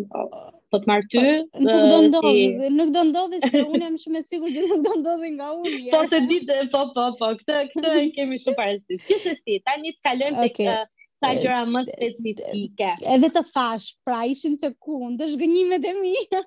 po 0.73 0.79
të 0.83 0.89
marr 0.89 1.05
ty 1.09 1.21
po, 1.53 1.63
nuk 1.65 1.77
do 1.89 1.97
eh, 1.97 2.05
ndodhi 2.09 2.35
si... 2.35 2.69
nuk 2.79 2.91
do 2.95 3.03
ndodhi 3.11 3.39
se 3.45 3.61
unë 3.63 3.81
jam 3.85 3.97
shumë 4.03 4.21
e 4.23 4.27
sigurt 4.27 4.55
që 4.57 4.65
nuk 4.69 4.83
do 4.87 4.93
ndodhi 5.01 5.31
nga 5.37 5.49
unë 5.55 5.73
po, 5.73 5.81
ja. 5.87 5.91
po 5.95 6.01
se 6.13 6.21
ditë 6.31 6.57
po 6.75 6.81
po 6.95 7.05
po 7.19 7.29
këtë 7.41 7.57
këtë 7.73 7.93
e 8.01 8.05
kemi 8.17 8.39
shumë 8.45 8.59
parësisht 8.61 9.05
qoftë 9.09 9.35
si 9.41 9.59
tani 9.69 9.93
të 9.97 10.05
kalojmë 10.09 10.41
tek 10.45 10.53
okay. 10.57 10.71
Eh, 10.75 10.95
sa 11.23 11.33
gjëra 11.35 11.55
eh, 11.65 11.71
më 11.75 11.79
specifike 11.87 12.89
edhe 13.15 13.27
të 13.37 13.41
fash 13.53 13.89
pra 14.07 14.21
ishin 14.33 14.53
të 14.61 14.69
kundë 14.85 15.25
zhgënjimet 15.33 15.87
e 15.89 15.95
mia 16.01 16.41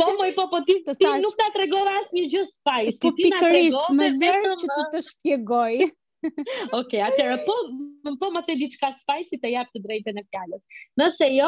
po 0.00 0.12
më 0.20 0.28
po, 0.36 0.44
po 0.44 0.50
po 0.56 0.60
ti 0.68 0.76
të 0.84 0.94
thash 1.00 1.08
ti 1.20 1.24
nuk 1.24 1.40
ta 1.40 1.48
tregova 1.56 1.96
asnjë 2.02 2.28
gjë 2.36 2.44
spaj 2.52 2.84
ti 3.08 3.32
na 3.32 3.40
tregove 3.46 3.96
më 4.02 4.12
vjen 4.20 4.46
që 4.62 4.70
të 4.76 4.86
të 4.94 5.04
shpjegoj 5.12 5.88
Okej, 6.20 7.00
okay, 7.00 7.00
atëherë 7.00 7.36
po, 7.46 7.54
më 8.04 8.12
po 8.20 8.28
më 8.32 8.40
the 8.50 8.54
diçka 8.60 8.90
spice 9.00 9.38
të 9.40 9.54
jap 9.54 9.70
të 9.72 9.80
drejtën 9.86 10.18
e 10.20 10.24
fjalës. 10.26 10.60
Nëse 11.00 11.30
jo, 11.32 11.46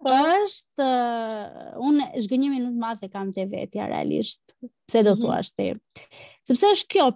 Po. 0.06 0.12
është, 0.44 0.84
uh, 0.84 1.70
unë 1.82 2.04
zgënjimin 2.22 2.60
më 2.62 2.68
të 2.70 2.78
madh 2.82 3.00
e 3.02 3.08
kam 3.10 3.32
të 3.34 3.46
vetja 3.50 3.88
realisht, 3.90 4.52
pse 4.86 5.00
do 5.02 5.16
mhm. 5.16 5.22
thua 5.24 5.38
është 5.42 5.64
mm 5.64 5.72
-hmm. 5.72 6.04
Sëpse 6.46 6.70
është 6.74 6.86
kjo, 6.94 7.06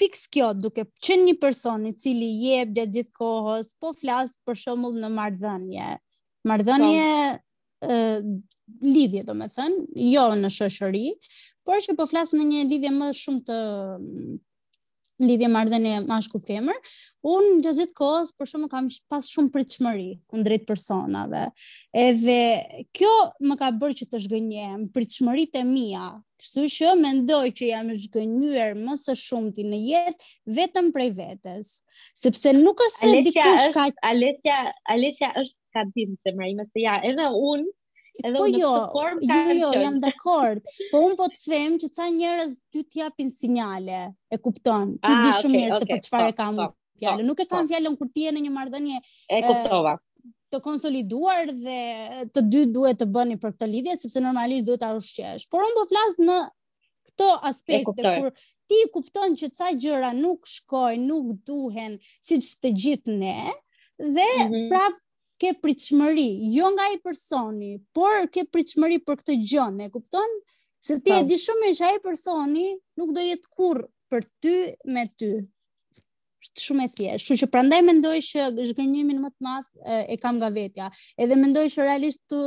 fix 0.00 0.26
kjo 0.34 0.48
duke 0.58 0.88
qenë 1.06 1.22
një 1.28 1.36
person 1.40 1.86
i 1.86 1.92
cili 1.94 2.26
jep 2.42 2.74
gjatë 2.74 2.92
gjithë 2.96 3.12
kohës, 3.20 3.70
po 3.78 3.92
flas 4.00 4.34
për 4.44 4.58
shembull 4.64 4.98
në 5.04 5.12
marrëdhënie. 5.20 5.86
Marrëdhënie 6.50 7.45
lidhje 8.82 9.22
do 9.24 9.34
me 9.36 9.48
thënë, 9.48 9.84
jo 10.12 10.26
në 10.40 10.50
shëshëri, 10.52 11.06
por 11.66 11.78
që 11.82 11.96
po 11.98 12.06
flasë 12.06 12.36
në 12.40 12.44
një 12.52 12.64
lidhje 12.70 12.92
më 12.94 13.10
shumë 13.20 13.40
të 13.48 13.58
lidhje 15.24 15.48
mardhen 15.48 15.86
e 15.88 15.92
mashku 16.04 16.36
femër, 16.44 16.76
unë 17.24 17.52
në 17.56 17.60
gjëzit 17.64 17.92
kohës 17.96 18.34
për 18.36 18.50
shumë 18.50 18.68
kam 18.68 18.90
pas 19.10 19.24
shumë 19.32 19.48
për 19.54 19.62
të 19.64 19.76
shmëri 19.78 20.10
kundrit 20.28 20.66
personave. 20.68 21.46
Edhe 21.96 22.36
kjo 22.94 23.14
më 23.48 23.56
ka 23.62 23.70
bërë 23.80 23.96
që 24.02 24.08
të 24.12 24.20
shgënjem 24.26 24.84
për 24.92 25.06
të 25.08 25.16
shmëri 25.18 25.46
të 25.56 25.62
mija, 25.70 26.10
kështu 26.36 26.66
që 26.76 26.92
mendoj 27.00 27.46
që 27.58 27.70
jam 27.70 27.94
shgënjuer 27.96 28.76
më 28.76 28.98
së 29.00 29.16
shumë 29.22 29.54
ti 29.56 29.64
në 29.70 29.80
jetë 29.88 30.28
vetëm 30.60 30.92
prej 30.94 31.08
vetës. 31.16 31.72
Sepse 32.22 32.52
nuk 32.60 32.84
është 32.84 33.06
se 33.08 33.22
dikush 33.30 33.70
ka... 33.74 33.88
Alesja, 34.10 34.58
Alesja 34.92 35.32
është 35.40 35.56
ta 35.76 35.84
dim 35.96 36.16
se 36.24 36.32
mëra 36.36 36.50
ime 36.54 36.64
se 36.72 36.82
ja, 36.82 36.94
edhe 37.10 37.26
unë, 37.50 37.68
edhe 38.24 38.34
po 38.40 38.46
unë 38.48 38.60
jo, 38.62 38.72
në 38.72 38.80
këtë 38.80 38.96
formë 38.96 39.28
Jo, 39.28 39.58
jo, 39.60 39.70
jam 39.84 39.98
dakord, 40.04 40.70
po 40.92 41.02
unë 41.10 41.18
po 41.20 41.26
të 41.34 41.42
them 41.44 41.76
që 41.84 41.90
ca 41.98 42.06
njërës 42.16 42.56
ty 42.72 42.84
t'japin 42.94 43.30
sinjale, 43.40 44.00
e 44.32 44.40
kupton, 44.40 44.94
ti 45.04 45.12
ah, 45.12 45.20
di 45.26 45.34
shumë 45.42 45.52
okay, 45.52 45.60
mirë 45.66 45.76
okay, 45.76 45.84
se 45.84 45.92
për 45.92 46.02
qëfar 46.06 46.24
e 46.24 46.34
po, 46.34 46.40
kam 46.40 46.58
po, 46.62 46.68
po, 46.72 46.80
fjallë, 47.04 47.28
nuk 47.30 47.44
e 47.44 47.48
kam 47.52 47.70
fjallën 47.72 47.96
kur 48.00 48.12
ti 48.16 48.28
e 48.30 48.34
në 48.36 48.44
një 48.46 48.52
mardënje 48.56 49.00
E 49.38 49.42
kuptova. 49.46 49.96
E, 50.00 50.34
të 50.56 50.60
konsoliduar 50.62 51.48
dhe 51.52 51.78
të 52.34 52.42
dy 52.54 52.64
duhet 52.74 53.00
të 53.00 53.08
bëni 53.14 53.36
për 53.42 53.56
këtë 53.56 53.68
lidhje 53.72 53.96
sepse 54.00 54.20
normalisht 54.22 54.68
duhet 54.68 54.80
ta 54.84 54.92
ushqesh. 54.94 55.48
Por 55.50 55.64
unë 55.66 55.74
po 55.74 55.82
flas 55.90 56.16
në 56.22 56.36
këto 57.10 57.28
aspekte 57.50 58.04
kur 58.20 58.30
ti 58.70 58.78
kupton 58.94 59.34
që 59.40 59.50
ca 59.58 59.72
gjëra 59.82 60.12
nuk 60.14 60.46
shkojnë, 60.48 61.02
nuk 61.10 61.34
duhen 61.50 61.98
siç 62.26 62.52
të 62.62 62.72
gjithë 62.82 63.18
ne 63.18 63.36
dhe 64.06 64.26
mm 64.26 64.46
-hmm. 64.46 64.68
prap 64.70 65.02
ke 65.40 65.52
pritshmëri, 65.60 66.28
jo 66.54 66.68
nga 66.74 66.86
ai 66.90 66.98
personi, 67.04 67.72
por 67.96 68.26
ke 68.32 68.44
pritshmëri 68.52 69.00
për 69.06 69.18
këtë 69.22 69.36
gjë, 69.50 69.66
e 69.86 69.90
kupton? 69.92 70.36
Se 70.86 70.96
ti 71.02 71.10
e 71.12 71.18
po. 71.20 71.26
di 71.28 71.34
shumë 71.42 71.62
mirë 71.64 71.76
që 71.80 71.86
ai 71.90 71.98
personi 72.04 72.66
nuk 73.00 73.08
do 73.16 73.22
jetë 73.26 73.48
kurr 73.56 73.82
për 74.12 74.26
ty 74.44 74.52
me 74.94 75.02
ty. 75.18 75.30
Është 76.46 76.62
shumë 76.68 76.84
e 76.86 76.90
thjeshtë. 76.94 77.24
Kështu 77.24 77.36
që 77.42 77.48
prandaj 77.52 77.80
mendoj 77.88 78.14
që 78.22 78.44
zhgënjimin 78.68 79.18
më 79.24 79.30
të 79.34 79.46
madh 79.48 79.70
e, 79.82 79.98
e 80.14 80.18
kam 80.22 80.38
nga 80.38 80.50
vetja. 80.54 80.88
Edhe 81.18 81.38
mendoj 81.40 81.64
që 81.74 81.88
realisht 81.88 82.22
të, 82.30 82.40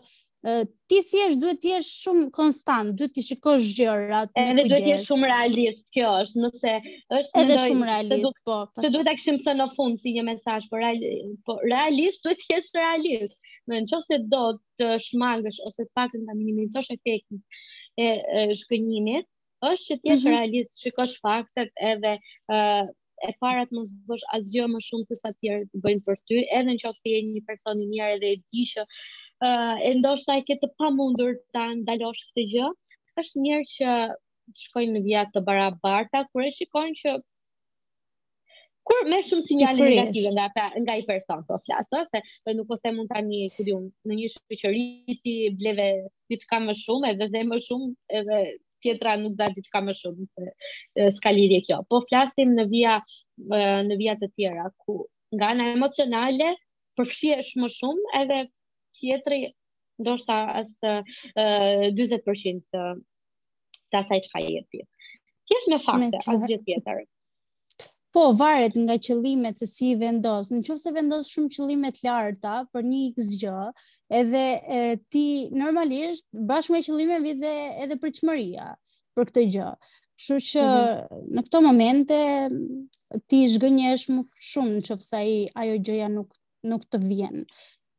ti 0.88 0.98
thjesht 1.07 1.38
duhet 1.40 1.59
të 1.62 1.68
jesh 1.74 1.88
shumë 2.03 2.26
konstant, 2.37 2.92
duhet 3.00 3.12
të 3.16 3.24
shikosh 3.26 3.66
gjërat. 3.79 4.31
Edhe 4.42 4.64
duhet 4.70 4.85
të 4.87 4.90
jesh 4.94 5.09
shumë 5.11 5.29
realist 5.29 5.83
kjo 5.96 6.12
është, 6.22 6.44
nëse 6.44 6.72
është 7.18 7.42
edhe 7.42 7.59
ndoj, 7.59 7.66
shumë 7.66 7.88
realist, 7.90 8.22
duhet, 8.22 8.40
po. 8.48 8.57
Të 8.79 8.87
po. 8.88 8.92
duhet 8.94 9.09
ta 9.11 9.14
kishim 9.18 9.40
thënë 9.48 9.61
në 9.61 9.66
fund 9.76 10.00
si 10.05 10.14
një 10.16 10.24
mesazh, 10.31 10.68
por 10.72 10.87
po 11.50 11.59
realist 11.72 12.24
duhet 12.24 12.40
të 12.44 12.55
jesh 12.57 12.70
realist. 12.81 13.38
Në 13.68 13.83
nëse 13.85 14.20
do 14.37 14.40
të 14.81 14.88
shmangësh 15.11 15.61
ose 15.68 15.85
të 15.85 15.92
paktën 16.00 16.24
ta 16.31 16.38
minimizosh 16.38 16.88
efektin 16.96 17.42
e, 17.98 18.07
e 18.40 18.46
shkënjimit, 18.62 19.29
është 19.72 19.87
që 19.90 19.98
të 20.00 20.14
jesh 20.14 20.24
mm 20.24 20.31
-hmm. 20.31 20.38
realist, 20.38 20.81
shikosh 20.87 21.18
faktet 21.20 21.68
edhe 21.92 22.16
e 23.29 23.35
para 23.44 23.66
të 23.68 23.76
mos 23.76 23.92
bësh 24.09 24.24
asgjë 24.38 24.70
më 24.72 24.79
shumë 24.88 25.05
se 25.11 25.16
sa 25.20 25.35
tjerë 25.40 25.66
bëjnë 25.85 26.00
për 26.09 26.16
ty, 26.26 26.44
edhe 26.59 26.72
nëse 26.79 27.11
je 27.14 27.20
një 27.29 27.42
person 27.50 27.83
i 27.85 27.90
mirë 27.92 28.12
edhe 28.16 28.31
e 28.37 28.40
di 28.48 28.64
që 28.72 28.88
uh, 29.44 29.76
e 29.83 29.94
ndoshta 29.98 30.37
e 30.38 30.42
ke 30.48 30.57
të 30.62 30.70
pamundur 30.81 31.37
ta 31.57 31.66
ndalosh 31.81 32.22
këtë 32.31 32.44
gjë, 32.53 32.68
është 33.22 33.42
njerë 33.46 33.68
që 33.72 33.94
të 34.12 34.62
shkojnë 34.66 34.94
në 34.96 35.03
vija 35.09 35.24
të 35.35 35.42
barabarta 35.48 36.24
kur 36.31 36.46
e 36.48 36.53
shikojnë 36.59 36.96
që 37.00 37.16
kur 38.88 39.05
me 39.11 39.18
shumë 39.24 39.44
sinjale 39.46 39.87
negative 39.90 40.31
nga 40.35 40.48
pra, 40.55 40.64
nga 40.83 40.94
ai 40.96 41.05
person 41.09 41.44
po 41.50 41.59
flas, 41.66 41.90
ëh, 41.94 42.22
se 42.46 42.55
nuk 42.57 42.66
po 42.72 42.79
them 42.83 42.96
mund 42.98 43.12
tani 43.12 43.44
ku 43.57 43.66
diun 43.66 43.85
në 44.09 44.16
një 44.22 44.31
shoqëri 44.35 44.85
ti 45.24 45.35
bleve 45.61 45.87
diçka 46.33 46.59
më 46.64 46.74
shumë 46.85 47.12
edhe 47.14 47.31
dhe 47.35 47.44
më 47.50 47.59
shumë 47.68 47.92
edhe 48.20 48.40
tjetra 48.81 49.14
nuk 49.20 49.35
dha 49.38 49.50
diçka 49.55 49.83
më 49.85 49.94
shumë 50.00 50.26
se 50.33 51.09
s'ka 51.18 51.31
lidhje 51.37 51.61
kjo. 51.68 51.79
Po 51.92 52.00
flasim 52.09 52.55
në 52.57 52.64
vija 52.72 52.96
në 53.44 53.98
vija 54.00 54.14
të 54.22 54.31
tjera 54.35 54.66
ku 54.85 54.96
nga 55.37 55.53
ana 55.55 55.68
emocionale 55.76 56.50
përfshihesh 56.98 57.53
më 57.62 57.68
shumë 57.76 58.14
edhe 58.24 58.38
tjetëri 59.01 59.41
ndoshta 60.03 60.37
as 60.63 60.73
uh, 60.85 61.05
40% 61.37 62.67
të, 62.73 62.85
asaj 64.01 64.21
çka 64.27 64.43
jep 64.47 64.69
ti. 64.73 64.83
Kesh 65.51 65.67
me 65.73 65.81
fakte, 65.83 66.21
asë 66.31 66.49
gjë 66.51 66.61
tjetër. 66.69 67.01
Po, 68.15 68.25
varet 68.39 68.75
nga 68.75 68.97
qëllimet 68.99 69.61
se 69.61 69.67
si 69.71 69.93
vendos. 69.99 70.49
Në 70.51 70.65
qofë 70.67 70.83
se 70.83 70.93
vendos 70.95 71.29
shumë 71.31 71.53
qëllimet 71.55 72.01
larta 72.07 72.55
për 72.75 72.87
një 72.91 73.01
x 73.13 73.35
gjë, 73.39 73.67
edhe 74.21 74.45
e, 74.59 74.81
ti 75.15 75.25
normalisht 75.55 76.27
bashkë 76.49 76.75
me 76.75 76.81
qëllime 76.87 77.21
vide 77.23 77.53
edhe 77.85 77.99
për 78.03 78.15
qëmëria 78.19 78.73
për 79.17 79.29
këtë 79.29 79.45
gjë. 79.57 79.69
Shu 80.21 80.37
që 80.45 80.65
mm 80.65 80.97
-hmm. 80.97 81.23
në 81.39 81.43
këto 81.47 81.61
momente 81.67 82.19
ti 83.31 83.45
shgënjesh 83.55 84.09
më 84.13 84.23
shumë 84.51 84.75
në 84.75 84.83
qofë 84.91 85.07
se 85.11 85.23
ajo 85.63 85.79
gjëja 85.87 86.09
nuk, 86.17 86.35
nuk 86.71 86.89
të 86.91 86.99
vjenë 87.11 87.45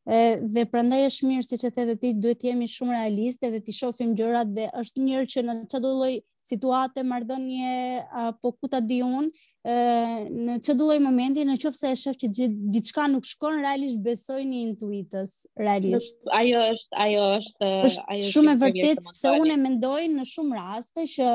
e, 0.09 0.39
dhe 0.53 0.65
prandaj 0.69 1.03
është 1.09 1.27
mirë 1.29 1.45
siç 1.45 1.65
e 1.67 1.71
the 1.75 1.85
dhe 1.89 1.95
ti 2.01 2.11
duhet 2.23 2.39
të 2.41 2.47
jemi 2.51 2.67
shumë 2.75 2.95
realistë 2.97 3.51
dhe 3.53 3.59
të 3.67 3.75
shohim 3.77 4.13
gjërat 4.17 4.53
dhe 4.55 4.69
është 4.81 5.05
mirë 5.05 5.29
që 5.33 5.43
në 5.49 5.55
çdo 5.73 5.91
lloj 5.99 6.13
situate 6.51 7.01
marrëdhënie 7.05 7.73
apo 8.25 8.51
ku 8.57 8.67
ta 8.67 8.79
di 8.81 9.01
unë 9.01 9.29
në 9.61 10.53
çdo 10.65 10.87
lloj 10.87 10.97
momenti 11.05 11.43
në 11.45 11.57
qoftë 11.61 11.77
se 11.77 11.91
e 11.91 11.99
shef 12.03 12.15
që 12.23 12.47
diçka 12.77 13.05
nuk 13.13 13.25
shkon 13.29 13.59
realisht 13.61 14.01
besojni 14.07 14.63
intuitës 14.71 15.35
realisht 15.65 16.17
ajo 16.39 16.63
është 16.73 17.01
ajo 17.05 17.23
është 17.37 17.61
ajo 17.61 17.85
është 17.85 18.31
shumë 18.33 18.51
e 18.51 18.59
vërtetë 18.65 19.15
se 19.21 19.35
unë 19.43 19.57
mendoj 19.67 20.01
në 20.17 20.25
shumë 20.33 20.57
raste 20.63 21.05
që 21.13 21.29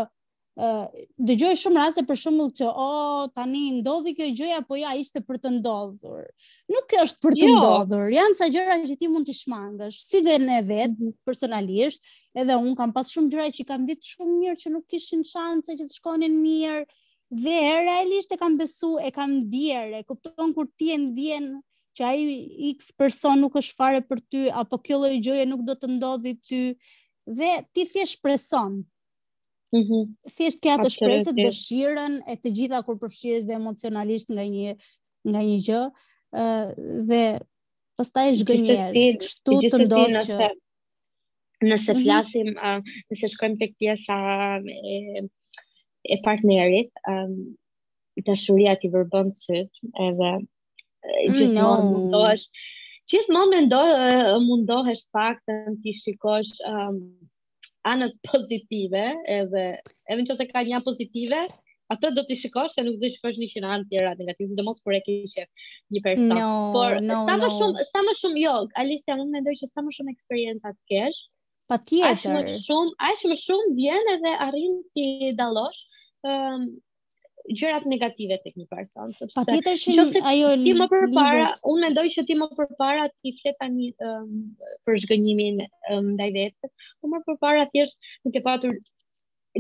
dëgjoj 0.57 1.53
shumë 1.61 1.77
raste 1.81 2.03
për 2.09 2.17
shembull 2.17 2.51
që 2.57 2.65
o 2.65 2.73
oh, 2.85 3.25
tani 3.37 3.59
ndodhi 3.77 4.15
kjo 4.17 4.29
gjë 4.39 4.55
apo 4.63 4.79
ja 4.81 4.95
ishte 4.97 5.21
për 5.21 5.37
të 5.43 5.51
ndodhur. 5.59 6.23
Nuk 6.73 6.95
është 7.03 7.21
për 7.27 7.37
të 7.37 7.51
jo. 7.51 7.59
ndodhur. 7.59 8.07
Janë 8.15 8.39
sa 8.39 8.49
gjëra 8.55 8.79
që 8.89 8.97
ti 9.03 9.11
mund 9.13 9.29
të 9.29 9.35
shmangësh, 9.37 9.99
si 10.01 10.23
dhe 10.25 10.39
ne 10.47 10.63
vet 10.65 10.95
mhm. 10.97 11.11
personalisht, 11.29 12.09
edhe 12.33 12.57
un 12.57 12.73
kam 12.79 12.95
pas 12.97 13.13
shumë 13.13 13.29
gjëra 13.35 13.51
që 13.59 13.67
kam 13.69 13.85
ditë 13.91 14.11
shumë 14.15 14.39
mirë 14.39 14.57
që 14.65 14.73
nuk 14.79 14.87
kishin 14.95 15.27
shanse 15.29 15.77
që 15.77 15.85
të 15.91 15.99
shkonin 15.99 16.41
mirë. 16.41 16.87
Dhe 17.45 17.61
realisht 17.85 18.33
e 18.33 18.41
kam 18.41 18.57
besu, 18.57 18.95
e 19.03 19.11
kam 19.13 19.37
ndier, 19.43 19.91
e 19.99 20.05
kupton 20.09 20.55
kur 20.55 20.71
ti 20.79 20.93
e 20.95 20.99
ndjen 21.05 21.51
që 21.99 22.05
ai 22.07 22.75
X 22.77 22.95
person 22.97 23.41
nuk 23.43 23.57
është 23.61 23.75
fare 23.77 24.01
për 24.05 24.21
ty 24.31 24.45
apo 24.63 24.79
kjo 24.85 25.03
lloj 25.03 25.17
gjëje 25.27 25.47
nuk 25.53 25.67
do 25.69 25.77
të 25.77 25.93
ndodhi 25.99 26.37
ty. 26.49 26.63
Dhe 27.27 27.57
ti 27.75 27.83
thjesht 27.93 28.23
preson 28.23 28.85
Mhm. 29.75 30.13
Si 30.31 30.47
është 30.51 30.63
kja 30.67 30.75
të 30.83 30.91
shpresët, 30.95 31.39
dëshirën 31.39 32.13
e 32.29 32.37
të 32.43 32.53
gjitha 32.61 32.81
kur 32.87 32.99
përfshihesh 33.01 33.47
dhe 33.49 33.57
emocionalisht 33.59 34.31
nga 34.37 34.45
një 34.51 34.75
nga 35.31 35.41
një 35.49 35.57
gjë, 35.67 35.81
ë 36.39 36.43
dhe 37.09 37.23
pastaj 37.99 38.27
zgjënjesh. 38.39 38.65
Gjithsesi, 38.69 39.19
kështu 39.25 39.59
të 39.73 39.81
ndodh 39.85 40.13
nëse 40.19 40.37
që... 40.39 40.51
nëse 41.71 41.95
mhm. 41.97 42.03
flasim, 42.05 42.53
mm 42.53 42.55
-hmm. 42.55 42.87
uh, 42.87 42.99
nëse 43.11 43.33
shkojmë 43.35 43.61
tek 43.63 43.75
pjesa 43.81 44.19
e 44.95 44.97
e 46.07 46.17
partnerit, 46.23 46.93
ë 47.11 47.15
um, 47.27 47.35
dashuria 48.29 48.77
ti 48.81 48.89
vërbën 48.93 49.33
syt, 49.35 49.71
edhe 50.07 50.31
mm, 50.39 50.45
gjithmonë 51.07 51.57
mm, 51.57 51.57
no. 51.57 51.89
mundohesh 51.91 52.45
gjithmonë 53.11 53.51
mendoj 53.53 53.89
mundohesh 54.47 55.03
paktën 55.17 55.75
ti 55.83 55.91
shikosh 55.99 56.55
um, 56.71 56.97
anët 57.91 58.15
pozitive, 58.27 59.05
edhe 59.39 59.65
edhe 60.11 60.25
nëse 60.25 60.47
ka 60.51 60.63
një 60.69 60.75
anë 60.79 60.87
pozitive, 60.89 61.41
atë 61.95 62.11
do 62.17 62.25
të 62.29 62.37
shikosh 62.43 62.75
se 62.77 62.85
nuk 62.87 62.97
do 62.99 63.07
të 63.07 63.13
shikosh 63.17 63.39
një 63.41 63.63
anë 63.77 63.89
tjetër 63.93 64.19
negative, 64.23 64.51
sidomos 64.53 64.83
kur 64.83 64.97
e 64.97 65.01
ke 65.07 65.17
shef 65.33 65.71
një 65.95 66.03
person. 66.09 66.35
No, 66.35 66.49
Por 66.77 66.99
no, 67.07 67.21
sa 67.29 67.39
më 67.39 67.47
no. 67.47 67.53
shumë, 67.59 67.87
sa 67.93 68.03
më 68.09 68.17
shumë 68.23 68.43
jo, 68.45 68.55
Alicia, 68.83 69.17
unë 69.23 69.33
mendoj 69.37 69.55
që 69.63 69.71
sa 69.73 69.85
më 69.87 69.95
shumë 69.99 70.15
eksperjenca 70.17 70.75
të 70.75 70.95
kesh, 70.97 71.23
patjetër. 71.73 72.19
Aq 72.19 72.27
më 72.35 72.59
shumë, 72.67 72.97
aq 73.11 73.25
më 73.33 73.39
shumë 73.45 73.77
vjen 73.79 74.11
edhe 74.17 74.35
arrin 74.49 74.81
ti 74.95 75.07
dallosh. 75.43 75.85
Um, 76.27 76.67
gjërat 77.53 77.85
negative 77.89 78.37
tek 78.45 78.57
një 78.59 78.67
person, 78.73 79.13
sepse 79.19 79.39
patjetër 79.43 79.77
që 79.83 79.95
nëse 79.99 80.23
ajo 80.31 80.51
ti 80.63 80.73
më 80.79 80.87
përpara, 80.93 81.47
unë 81.73 81.85
mendoj 81.87 82.05
që 82.17 82.25
ti 82.31 82.37
më 82.41 82.49
përpara 82.59 83.07
ti 83.25 83.33
flet 83.41 83.59
tani 83.63 83.91
um, 84.07 84.33
për 84.87 85.01
zhgënjimin 85.05 85.63
um, 85.65 86.11
ndaj 86.17 86.31
vetes, 86.39 86.77
por 87.01 87.13
më 87.13 87.23
përpara 87.31 87.67
thjesht 87.75 88.11
nuk 88.27 88.39
e 88.41 88.45
patur 88.49 88.77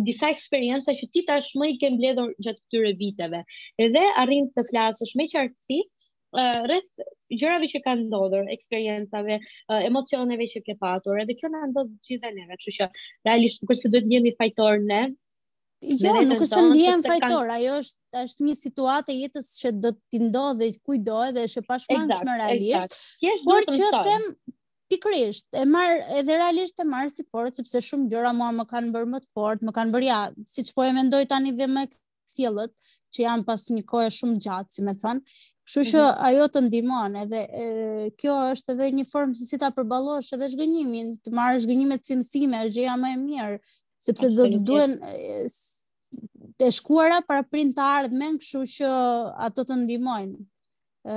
disa 0.07 0.31
eksperienca 0.35 0.93
që 0.97 1.11
ti 1.15 1.23
tashmë 1.29 1.69
i 1.73 1.77
ke 1.83 1.91
mbledhur 1.95 2.33
gjatë 2.45 2.59
këtyre 2.65 2.91
viteve. 3.01 3.45
Edhe 3.83 4.03
arrin 4.23 4.51
të 4.57 4.67
flasësh 4.71 5.15
me 5.21 5.29
qartësi 5.33 5.79
uh, 5.83 6.67
rreth 6.69 7.05
gjërave 7.33 7.71
që 7.73 7.81
kanë 7.87 8.09
ndodhur, 8.11 8.49
eksperiencave, 8.55 9.39
uh, 9.73 9.83
emocioneve 9.89 10.51
që 10.53 10.65
ke 10.69 10.77
patur, 10.83 11.23
edhe 11.25 11.39
kjo 11.41 11.53
na 11.55 11.65
ndodh 11.73 11.95
gjithë 12.11 12.35
neve, 12.37 12.59
kështu 12.61 12.77
që 12.81 12.91
realisht 13.31 13.65
kurse 13.71 13.89
duhet 13.93 14.11
jemi 14.13 14.35
fajtor 14.37 14.85
ne, 14.85 15.03
Jo, 15.83 16.13
nuk 16.25 16.41
është 16.41 16.49
se 16.49 16.61
ndihem 16.71 17.03
fajtor, 17.05 17.51
ajo 17.53 17.73
është 17.83 18.21
është 18.27 18.45
një 18.47 18.55
situatë 18.63 19.17
jetës 19.17 19.49
që 19.61 19.73
do 19.85 19.91
t'i 20.09 20.21
ndodhë 20.25 20.69
kujdo 20.89 21.17
edhe 21.29 21.43
është 21.49 21.63
e 21.63 21.67
pashmangshme 21.71 22.37
realisht. 22.41 22.97
Exact. 23.21 23.45
Por 23.51 23.69
që 23.75 23.91
them 24.07 24.25
pikrisht, 24.95 25.49
e 25.53 25.67
marr 25.69 26.01
edhe 26.21 26.39
realisht 26.41 26.81
e 26.81 26.87
marr 26.95 27.13
si 27.13 27.27
fort 27.29 27.61
sepse 27.61 27.83
shumë 27.91 28.09
gjëra 28.15 28.33
mua 28.39 28.49
më 28.61 28.67
kanë 28.73 28.93
bërë 28.97 29.11
më 29.17 29.23
të 29.25 29.29
fort, 29.37 29.67
më 29.69 29.77
kanë 29.81 29.97
bërë 29.97 30.09
ja, 30.09 30.21
siç 30.57 30.73
po 30.77 30.87
e 30.89 30.95
mendoj 30.97 31.21
tani 31.35 31.53
dhe 31.61 31.69
më 31.75 31.85
kthjellët 31.93 32.73
që 33.17 33.27
janë 33.27 33.47
pas 33.53 33.69
një 33.77 33.85
kohe 33.93 34.09
shumë 34.21 34.41
gjatë, 34.47 34.79
si 34.79 34.87
më 34.89 34.97
thon. 35.03 35.21
Kështu 35.67 35.83
që 35.93 36.01
mm 36.01 36.09
-hmm. 36.09 36.27
ajo 36.31 36.45
të 36.55 36.61
ndihmon 36.69 37.17
edhe 37.25 37.41
e, 37.63 37.65
kjo 38.23 38.35
është 38.55 38.77
edhe 38.77 38.89
një 38.97 39.07
formë 39.13 39.35
si 39.45 39.59
ta 39.59 39.71
përballosh 39.77 40.33
edhe 40.39 40.49
zhgënjimin, 40.53 41.13
të 41.25 41.35
marrësh 41.37 41.67
gënjime 41.69 41.97
të 41.99 42.71
gjëja 42.73 42.95
më 43.05 43.09
e 43.15 43.19
mirë, 43.29 43.59
sepse 44.07 44.31
do 44.39 44.47
të 44.53 44.59
duhen 44.69 44.93
të 46.61 46.71
shkuara 46.79 47.21
para 47.29 47.45
prind 47.51 47.75
të 47.77 47.87
ardhmën, 47.99 48.37
kështu 48.41 48.63
që 48.77 48.91
ato 49.49 49.65
të 49.69 49.79
ndihmojnë. 49.85 50.37
ë 51.07 51.17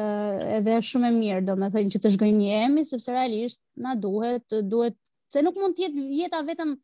edhe 0.60 0.74
është 0.78 0.90
shumë 0.94 1.08
e 1.08 1.14
mirë 1.16 1.42
domethënë 1.48 1.92
që 1.96 2.00
të 2.02 2.10
zgjojmë 2.16 2.38
një 2.40 2.58
emi 2.68 2.84
sepse 2.86 3.10
realisht 3.14 3.62
na 3.86 3.96
duhet, 4.04 4.46
duhet 4.74 4.94
se 5.34 5.42
nuk 5.46 5.56
mund 5.62 5.74
të 5.78 5.86
jetë 5.88 6.04
jeta 6.18 6.42
vetëm 6.50 6.76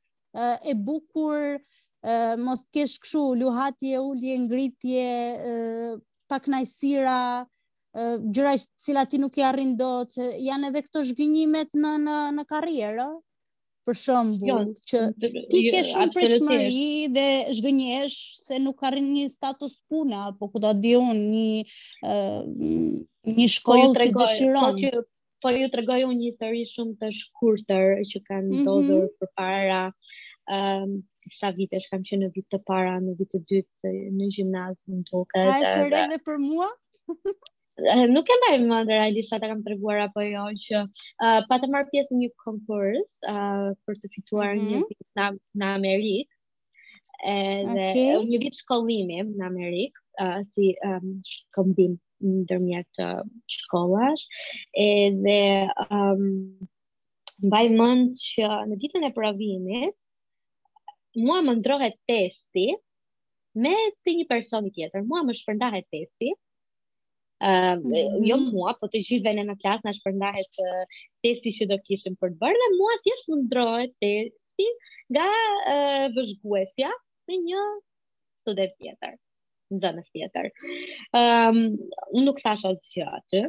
e 0.42 0.74
bukur, 0.88 1.44
e, 1.60 2.16
mos 2.46 2.64
të 2.64 2.72
kesh 2.80 2.96
kështu 3.04 3.22
luhatje, 3.44 4.00
ulje, 4.10 4.38
ngritje, 4.46 5.06
pa 6.30 6.40
kënaqësira 6.42 7.18
gjëra 8.36 8.56
që 8.58 8.68
cilat 8.88 9.12
ti 9.14 9.22
nuk 9.22 9.38
i 9.40 9.46
arrin 9.52 9.76
dot, 9.80 10.18
janë 10.18 10.72
edhe 10.72 10.82
këto 10.88 11.06
zhgënjimet 11.12 11.78
në 11.86 11.94
në 12.08 12.18
në 12.40 12.48
karrierë, 12.56 13.06
për 13.88 13.98
shumë 14.02 14.48
jo, 14.50 14.56
që 14.90 15.02
ti 15.22 15.32
jo, 15.32 15.72
ke 15.74 15.82
shumë 15.92 16.14
për 16.16 16.36
dhe 17.16 17.26
zhgënjesh 17.60 18.16
se 18.46 18.58
nuk 18.64 18.80
ka 18.82 18.92
një 18.96 19.28
status 19.34 19.76
puna, 19.94 20.24
apo 20.32 20.50
ku 20.54 20.62
da 20.64 20.72
di 20.76 20.96
unë 20.98 21.26
një, 21.34 21.66
një 22.04 23.38
po 23.38 23.50
shkollë 23.56 23.90
po 23.94 24.00
që 24.02 24.08
dëshiron. 24.18 24.62
Po, 24.62 24.76
që, 24.82 25.04
po 25.46 25.54
ju 25.60 25.70
tregoj 25.78 26.00
unë 26.10 26.18
një 26.22 26.30
histori 26.32 26.64
shumë 26.74 26.98
të 27.04 27.12
shkurëtër 27.22 28.06
që 28.14 28.24
kanë 28.32 28.64
mm 28.66 28.70
-hmm. 28.70 29.10
për 29.22 29.32
para, 29.42 29.82
um, 30.58 30.96
sa 31.40 31.52
vite 31.58 31.80
shkam 31.86 32.02
që 32.08 32.20
në 32.24 32.32
vitë 32.38 32.56
të 32.58 32.64
para, 32.72 32.98
në 33.06 33.16
vitë 33.22 33.38
të 33.38 33.44
dytë 33.54 33.94
në 34.20 34.32
gjimnazë 34.36 34.96
në 34.96 35.04
tokët. 35.12 35.52
A 35.54 35.60
e 35.60 35.76
shërre 35.76 36.22
për 36.30 36.42
mua? 36.50 36.72
Eh, 37.76 38.06
nuk 38.08 38.28
e 38.32 38.36
mbaj 38.40 38.54
mend 38.72 38.88
realisht 38.90 39.32
ta 39.36 39.48
kam 39.50 39.60
treguar 39.64 39.98
apo 40.06 40.20
jo 40.34 40.44
që 40.66 40.78
uh, 41.28 41.40
pa 41.50 41.56
të 41.60 41.68
marr 41.74 41.88
pjesë 41.92 42.16
në 42.16 42.20
një 42.22 42.30
konkurs 42.46 43.16
uh, 43.28 43.34
eh, 43.34 43.68
për 43.88 43.98
të 44.04 44.10
fituar 44.14 44.54
mm 44.56 44.62
-hmm. 44.62 44.70
një 44.72 44.86
vizë 44.92 45.20
në, 45.20 45.26
në 45.60 45.72
Amerikë 45.80 46.32
edhe 47.34 47.84
okay. 47.90 48.14
një 48.30 48.40
vit 48.46 48.60
shkollimi 48.62 49.20
në 49.34 49.44
Amerikë 49.50 50.02
uh, 50.24 50.40
si 50.52 50.70
um, 50.88 51.10
shkëmbim 51.34 51.98
ndërmjet 52.38 53.02
shkollash 53.58 54.24
edhe 54.86 55.36
um, 55.90 56.24
mbaj 57.44 57.66
mend 57.76 58.16
që 58.24 58.54
në 58.72 58.80
ditën 58.86 59.10
e 59.10 59.12
provimit 59.20 60.00
mua 61.28 61.44
më 61.50 61.60
ndrohet 61.60 62.00
testi 62.08 62.70
me 63.66 63.76
të 64.00 64.18
një 64.22 64.32
personi 64.32 64.72
tjetër 64.80 65.04
mua 65.12 65.28
më 65.28 65.38
shpërndahet 65.44 65.92
testi 65.92 66.32
mm 66.32 66.45
Uh, 67.44 67.76
jo 68.24 68.38
mua, 68.40 68.72
po 68.80 68.88
të 68.88 69.00
gjithë 69.04 69.26
vene 69.26 69.44
në 69.44 69.56
klasë 69.60 69.84
në 69.84 69.92
shpërndahet 69.98 70.60
uh, 70.66 71.00
testi 71.26 71.52
që 71.58 71.68
do 71.68 71.78
kishim 71.84 72.16
për 72.22 72.32
të 72.32 72.38
bërë, 72.44 72.60
dhe 72.62 72.70
mua 72.78 72.94
thjesht 73.04 73.28
më 73.32 73.38
ndrojët 73.42 73.92
testi 74.04 74.68
nga 75.16 75.26
uh, 75.74 76.06
vëzhguesja 76.16 76.94
me 77.28 77.42
një 77.42 77.66
student 78.40 78.78
tjetër, 78.80 79.18
në 79.76 79.80
zonës 79.84 80.08
tjetër. 80.16 80.50
Um, 81.12 81.60
unë 82.16 82.26
nuk 82.30 82.40
thash 82.46 82.64
asë 82.72 82.90
që 82.94 83.10
aty, 83.20 83.44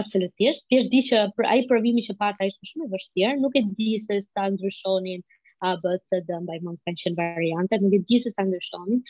absolutisht, 0.00 0.64
thjesht 0.72 0.92
di 0.96 1.04
që 1.10 1.26
për, 1.36 1.50
aji 1.52 1.68
përvimi 1.74 2.06
që 2.08 2.16
pata 2.24 2.48
ishte 2.48 2.72
shumë 2.72 2.88
e 2.88 2.92
vështirë, 2.96 3.34
nuk 3.44 3.60
e 3.60 3.66
di 3.76 3.92
se 4.06 4.22
sa 4.30 4.48
ndryshonin 4.54 5.26
a 5.62 5.76
b 5.82 5.96
c 6.06 6.10
d 6.28 6.38
mbaj 6.44 6.62
mund 6.66 6.80
të 6.86 6.92
kenë 7.02 7.18
variante 7.20 7.78
në 7.80 7.88
gjithë 7.94 8.08
gjithë 8.12 8.32
sa 8.34 8.44
ndryshoni. 8.48 8.96
Ëm 8.96 9.04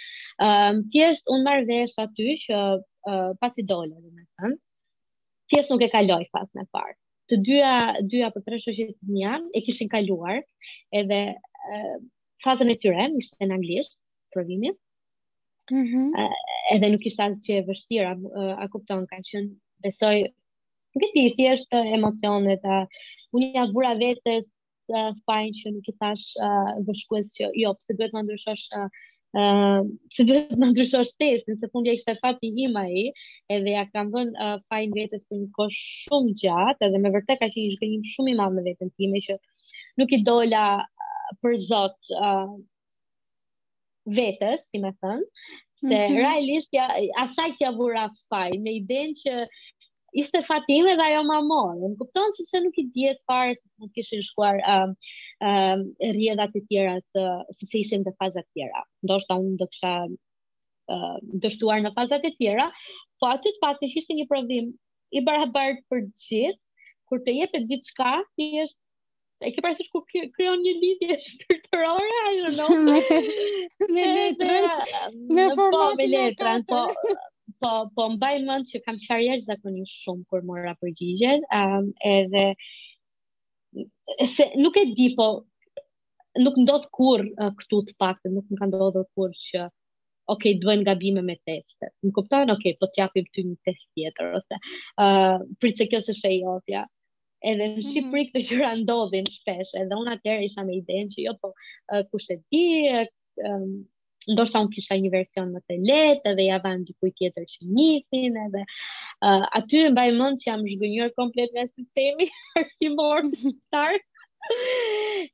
ehm, 0.46 0.80
um, 0.80 0.82
thjesht 0.94 1.30
unë 1.34 1.44
marr 1.46 1.66
vesh 1.68 1.94
aty 2.04 2.26
që 2.46 2.58
uh, 2.58 3.30
pasi 3.42 3.64
dola 3.72 3.94
domethënë 3.98 4.56
thjesht 5.52 5.72
nuk 5.72 5.84
e 5.86 5.90
kaloj 5.94 6.20
fazën 6.34 6.64
e 6.64 6.66
parë. 6.76 6.96
Të 7.30 7.40
dyja 7.46 7.74
dy 8.12 8.22
apo 8.28 8.42
tre 8.46 8.58
shoqet 8.64 8.96
që 8.98 9.18
janë 9.22 9.52
e 9.54 9.62
kishin 9.68 9.90
kaluar 9.92 10.40
edhe 11.02 11.20
uh, 11.78 11.96
fazën 12.46 12.74
e 12.74 12.78
tyre 12.82 13.06
ishte 13.22 13.46
në 13.48 13.58
anglisht 13.58 13.98
provimi. 14.34 14.74
Mhm. 15.70 16.06
uh, 16.18 16.60
edhe 16.74 16.88
nuk 16.96 17.04
ishte 17.06 17.22
asgjë 17.26 17.60
e 17.60 17.66
vështirë, 17.66 18.10
a, 18.10 18.50
a 18.62 18.66
kupton, 18.74 19.06
kanë 19.14 19.26
qenë 19.32 19.50
besoj 19.86 20.18
Nuk 20.90 21.04
e 21.06 21.10
di, 21.14 21.22
thjesht 21.36 21.70
emocionet, 21.78 22.64
a, 22.66 22.78
unë 23.38 23.60
vura 23.70 23.92
vetës, 24.00 24.48
uh, 24.90 25.14
që 25.26 25.72
nuk 25.74 25.88
i 25.88 25.94
thash 26.00 26.26
uh, 26.40 26.74
vëshkues 26.86 27.32
që 27.36 27.50
jo, 27.62 27.72
pse 27.78 27.96
duhet 27.98 28.14
më 28.18 28.26
ndryshosh 28.28 28.68
uh, 28.82 28.90
Uh, 29.30 29.86
se 30.10 30.24
duhet 30.26 30.56
më 30.58 30.72
ndryshosh 30.72 31.12
test, 31.22 31.44
nëse 31.46 31.68
fundja 31.70 31.92
ishte 31.94 32.16
fati 32.18 32.48
im 32.64 32.74
a 32.74 32.82
i, 32.90 33.04
edhe 33.54 33.76
ja 33.76 33.84
kam 33.92 34.08
dhënë 34.10 34.34
uh, 34.46 34.56
fajn 34.66 34.96
vetës 34.96 35.22
për 35.30 35.36
një 35.38 35.46
ko 35.54 35.68
shumë 35.76 36.32
gjatë, 36.40 36.88
edhe 36.88 36.98
me 36.98 37.12
vërte 37.14 37.36
ka 37.38 37.46
që 37.46 37.62
një 37.62 37.76
shkënjim 37.76 38.02
shumë 38.10 38.32
i 38.32 38.34
madhë 38.40 38.56
me 38.56 38.64
vetën 38.66 38.90
time, 38.98 39.22
që 39.28 39.36
nuk 40.02 40.16
i 40.18 40.20
dola 40.26 40.64
uh, 40.82 41.30
për 41.46 41.54
zot 41.62 42.10
uh, 42.24 42.56
vetës, 44.18 44.66
si 44.72 44.82
me 44.82 44.90
thënë, 44.98 45.46
se 45.78 45.92
mm 45.94 46.00
-hmm. 46.00 46.20
realisht 46.26 46.74
ja, 46.80 46.90
asaj 47.22 47.52
kja 47.60 47.70
vura 47.78 48.08
fajnë 48.32 48.64
me 48.66 48.74
i 48.82 49.12
që 49.22 49.38
ishte 50.16 50.40
Fatime 50.46 50.92
dhe 50.98 51.04
ajo 51.10 51.22
mamon. 51.28 51.76
Më 51.82 51.96
kupton 52.00 52.32
sepse 52.36 52.58
nuk 52.64 52.78
i 52.78 52.84
dihet 52.94 53.20
fare 53.30 53.54
se 53.58 53.66
nuk 53.80 53.92
kishin 53.98 54.22
shkuar 54.28 54.60
ë 54.74 54.76
uh, 54.88 54.94
uh, 55.46 55.78
e 56.00 56.60
tjera 56.68 56.98
të 57.14 57.28
sepse 57.58 57.78
ishin 57.82 58.04
në 58.08 58.14
faza 58.22 58.42
të 58.46 58.50
tjera. 58.56 58.82
Ndoshta 59.06 59.36
unë 59.42 59.56
do 59.62 59.68
kisha 59.74 59.92
ë 60.02 60.04
um, 60.08 60.16
uh, 60.96 61.16
dështuar 61.44 61.82
në 61.86 61.92
fazat 61.98 62.26
e 62.26 62.32
tjera, 62.38 62.66
po 63.22 63.30
aty 63.30 63.50
të 63.56 63.62
fakti 63.66 63.90
ishte 63.92 64.18
një 64.18 64.26
provim 64.32 64.72
i 65.20 65.24
barabart 65.30 65.82
për 65.90 66.04
të 66.06 66.22
gjithë, 66.34 66.60
kur 67.10 67.18
të 67.26 67.38
jepet 67.40 67.68
diçka, 67.74 68.14
ti 68.36 68.52
E 69.40 69.54
ke 69.56 69.62
parasysh 69.64 69.86
ku 69.88 70.02
krijon 70.04 70.58
një 70.60 70.72
lidhje 70.82 71.14
shpirtërore, 71.26 72.16
I 72.30 72.32
don't 72.58 72.58
know. 72.58 72.98
me 73.94 74.02
letrën, 74.04 74.66
um, 74.68 74.82
po, 74.82 75.22
me, 75.38 75.46
formatin 75.56 76.06
e 76.12 76.24
letrën, 76.26 76.66
po 76.68 76.82
po 77.58 77.90
po 77.96 78.02
mbaj 78.14 78.36
mend 78.46 78.64
që 78.70 78.78
kam 78.84 78.96
qarë 79.04 79.24
jashtë 79.26 79.46
zakonisht 79.50 79.98
shumë 80.04 80.22
kur 80.32 80.40
mora 80.50 80.72
përgjigjen, 80.84 81.40
ëm 81.42 81.46
ehm, 81.56 81.74
um, 81.80 81.86
edhe 82.14 82.44
se 84.34 84.44
nuk 84.62 84.74
e 84.80 84.82
di 85.00 85.06
po 85.18 85.26
nuk 86.44 86.56
ndodh 86.62 86.86
kurr 86.98 87.22
uh, 87.42 87.50
këtu 87.60 87.78
të 87.88 87.92
paktë, 88.02 88.28
nuk 88.36 88.46
më 88.52 88.56
ka 88.60 88.66
ndodhur 88.70 89.06
kurr 89.16 89.32
që 89.46 89.62
ok, 90.34 90.42
duhen 90.62 90.84
gabime 90.88 91.22
me 91.26 91.34
teste. 91.48 91.86
Më 92.06 92.12
kuptan, 92.20 92.48
ok, 92.54 92.64
po 92.82 92.86
të 92.94 93.06
ty 93.34 93.40
një 93.46 93.56
test 93.66 93.86
tjetër, 93.96 94.26
ose 94.38 94.56
uh, 95.04 95.38
pritë 95.60 95.78
se 95.78 95.84
kjo 95.94 96.00
se 96.06 96.12
shë 96.20 96.30
e 96.36 96.38
Edhe 97.50 97.56
në 97.56 97.66
mhm. 97.80 97.84
Shqipëri 97.88 98.22
këtë 98.28 98.40
gjëra 98.46 98.70
ndodhin 98.84 99.26
shpesh, 99.34 99.70
edhe 99.80 99.94
unë 99.96 100.10
atëherë 100.14 100.44
isha 100.46 100.60
me 100.68 100.74
idenë 100.76 101.08
që 101.14 101.20
jo, 101.24 101.32
po 101.40 101.48
uh, 101.94 102.02
kushtet 102.12 102.42
di, 102.52 102.62
uh, 102.92 103.04
ndoshta 104.28 104.60
unë 104.62 104.72
kisha 104.74 104.96
një 105.02 105.10
version 105.14 105.52
më 105.54 105.60
të 105.64 105.76
lehtë, 105.90 106.32
edhe 106.32 106.46
ja 106.46 106.58
vanë 106.66 106.84
dikujt 106.90 107.16
tjetër 107.20 107.46
që 107.52 107.60
nisin, 107.78 108.36
edhe 108.44 108.64
uh, 108.68 109.44
aty 109.62 109.84
mbaj 109.94 110.08
mend 110.20 110.42
që 110.44 110.48
jam 110.52 110.66
zhgënjur 110.74 111.12
komplet 111.20 111.54
nga 111.56 111.66
sistemi, 111.72 112.28
si 112.76 112.92
morm 113.00 113.32
start 113.44 114.04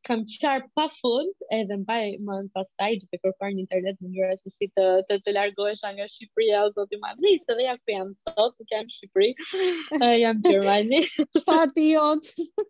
kam 0.06 0.22
qarë 0.30 0.66
pa 0.76 0.84
fund, 0.96 1.32
edhe 1.56 1.76
mbaj 1.82 2.00
më 2.26 2.36
në 2.46 2.50
pasaj, 2.56 2.90
duke 3.02 3.18
kërkuar 3.22 3.52
një 3.54 3.62
internet 3.64 3.98
në 4.02 4.10
njëra 4.14 4.36
se 4.38 4.52
si 4.52 4.68
të, 4.76 4.84
të, 5.08 5.18
të 5.26 5.34
largohesh 5.36 5.82
nga 5.96 6.06
Shqipëria 6.14 6.62
o 6.66 6.70
zotë 6.74 6.98
i 6.98 7.00
madri, 7.04 7.32
se 7.44 7.54
dhe 7.58 7.66
ja 7.68 7.74
ku 7.78 7.94
jam 7.94 8.10
sot, 8.18 8.52
nuk 8.58 8.72
jam 8.74 8.86
Shqipëri, 8.96 9.28
jam 10.22 10.42
Gjermani. 10.46 11.00
fati 11.48 11.86
jot. 11.92 12.28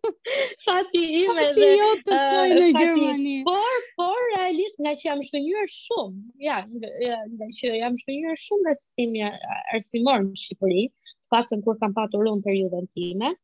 fati 0.67 1.03
ime 1.23 1.37
dhe... 1.41 1.45
Fati 1.45 1.71
jot 1.81 2.05
të 2.11 2.21
coj 2.35 2.47
në 2.61 2.69
Gjermani. 2.83 3.37
Por, 3.49 3.79
por, 4.03 4.23
realisht, 4.37 4.81
nga 4.87 4.95
që 5.01 5.09
jam 5.11 5.23
shënjër 5.31 5.71
shumë, 5.77 6.27
ja, 6.51 6.61
nga, 6.77 7.51
që 7.61 7.75
jam 7.83 7.97
shënjër 8.05 8.43
shumë 8.47 8.69
në 8.71 8.77
sistemi 8.85 9.25
arsimor 9.31 10.29
në 10.31 10.45
Shqipëri, 10.45 10.87
faktën 11.33 11.65
kur 11.67 11.81
kam 11.83 11.97
patur 11.97 12.29
unë 12.33 12.45
periudën 12.47 12.87
time, 12.97 13.35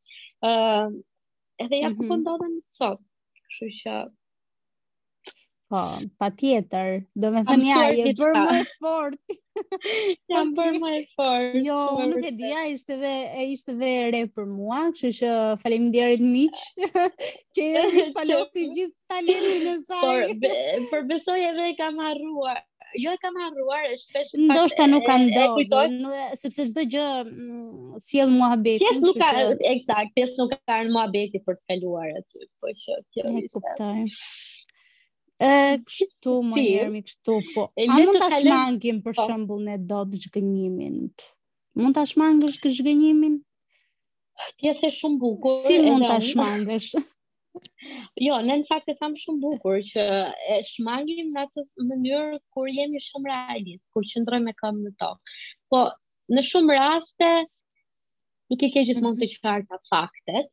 uh, 0.47 0.95
edhe 1.64 1.82
ja 1.84 1.90
mm 1.90 1.96
-hmm. 2.00 2.08
ku 2.08 2.18
ndodhe 2.24 2.50
sot. 2.78 3.00
Kështu 3.44 3.68
që... 3.78 3.96
Po, 5.72 5.78
pa 6.20 6.26
tjetër. 6.40 6.88
Do 7.22 7.30
me 7.34 7.40
thënë 7.48 7.68
ja, 7.68 7.84
e 7.96 8.10
bërë 8.20 8.40
më 8.46 8.56
e 8.58 8.64
fort. 8.84 9.22
Jam 10.32 10.50
bërë 10.58 10.80
më 10.82 10.90
e 10.98 11.02
fort. 11.14 11.54
Jo, 11.68 11.78
nuk 12.10 12.26
e 12.30 12.32
dhja, 12.40 12.64
ishte 12.74 12.98
dhe, 13.04 13.12
e 13.40 13.46
ishte 13.54 13.76
dhe 13.80 13.92
re 14.16 14.20
për 14.36 14.48
mua, 14.52 14.82
kështu 14.98 15.12
që 15.20 15.30
faleminderit 15.62 16.20
djerit 16.20 16.26
miq, 16.34 16.82
që 17.56 17.68
e 17.70 17.86
shpalosi 18.10 18.66
gjithë 18.74 19.14
talentin 19.14 19.70
e 19.72 19.76
saj. 19.88 20.84
Por, 20.92 21.06
besoj 21.14 21.40
edhe 21.48 21.70
e 21.70 21.78
kam 21.80 22.04
harruar 22.08 22.60
jo 22.99 23.11
e 23.12 23.16
kam 23.22 23.34
harruar, 23.43 23.84
është 23.93 24.05
shpesh 24.11 24.32
Ndoshta 24.47 24.84
nuk 24.90 25.05
kam 25.09 25.22
dëgjuar, 25.34 25.88
sepse 26.40 26.62
çdo 26.70 26.82
gjë 26.95 27.05
mm, 27.24 28.01
sjell 28.07 28.32
muhabet. 28.34 28.82
Pjesë 28.82 29.05
nuk 29.07 29.18
ka 29.20 29.30
eksakt, 29.72 30.12
pjesë 30.16 30.38
nuk 30.40 30.57
ka 30.68 30.78
në 30.82 30.90
muhabeti 30.93 31.40
për 31.47 31.59
të 31.59 31.62
kaluar 31.72 32.11
aty, 32.20 32.43
po 32.61 32.72
që 32.82 32.99
kjo 33.14 33.28
e 33.40 33.45
kuptoj. 33.55 34.03
Ë, 35.43 35.55
kështu 35.88 36.36
më 36.51 36.55
mirë 36.59 36.90
mi 36.95 37.05
kështu, 37.07 37.38
po. 37.55 37.66
A 37.80 37.86
mund 37.97 38.20
ta 38.22 38.28
shmangim 38.36 39.01
për 39.07 39.16
po. 39.18 39.26
shembull 39.30 39.64
ne 39.66 39.78
dot 39.90 40.12
zgënjimin? 40.26 41.01
Mund 41.82 41.97
ta 41.99 42.05
shmangësh 42.09 42.61
këtë 42.62 42.76
zgënjimin? 42.82 43.40
Ti 44.61 44.76
the 44.82 44.88
shumë 44.90 45.18
bukur. 45.22 45.61
Si 45.66 45.80
mund 45.82 46.07
ta 46.11 46.20
shmangësh? 46.22 46.93
Jo, 48.22 48.36
ne 48.46 48.55
në 48.61 48.66
fakt 48.68 48.88
e 48.88 48.94
kam 48.98 49.14
shumë 49.20 49.40
bukur 49.42 49.78
që 49.90 50.05
e 50.55 50.59
shmangim 50.68 51.32
në 51.34 51.42
atë 51.46 51.64
mënyrë 51.88 52.38
kur 52.55 52.70
jemi 52.72 53.03
shumë 53.07 53.28
realist, 53.28 53.90
kur 53.96 54.07
qëndrojmë 54.12 54.53
e 54.55 54.59
kam 54.62 54.78
në 54.86 54.92
tokë. 55.03 55.34
Po, 55.72 55.82
në 56.36 56.44
shumë 56.48 56.78
raste, 56.78 57.28
nuk 58.53 58.64
i 58.68 58.72
ke 58.76 58.84
gjithë 58.88 59.05
mund 59.05 59.20
të 59.22 59.28
mhm. 59.28 59.40
qarta 59.44 59.78
të 59.82 59.92
faktet, 59.94 60.50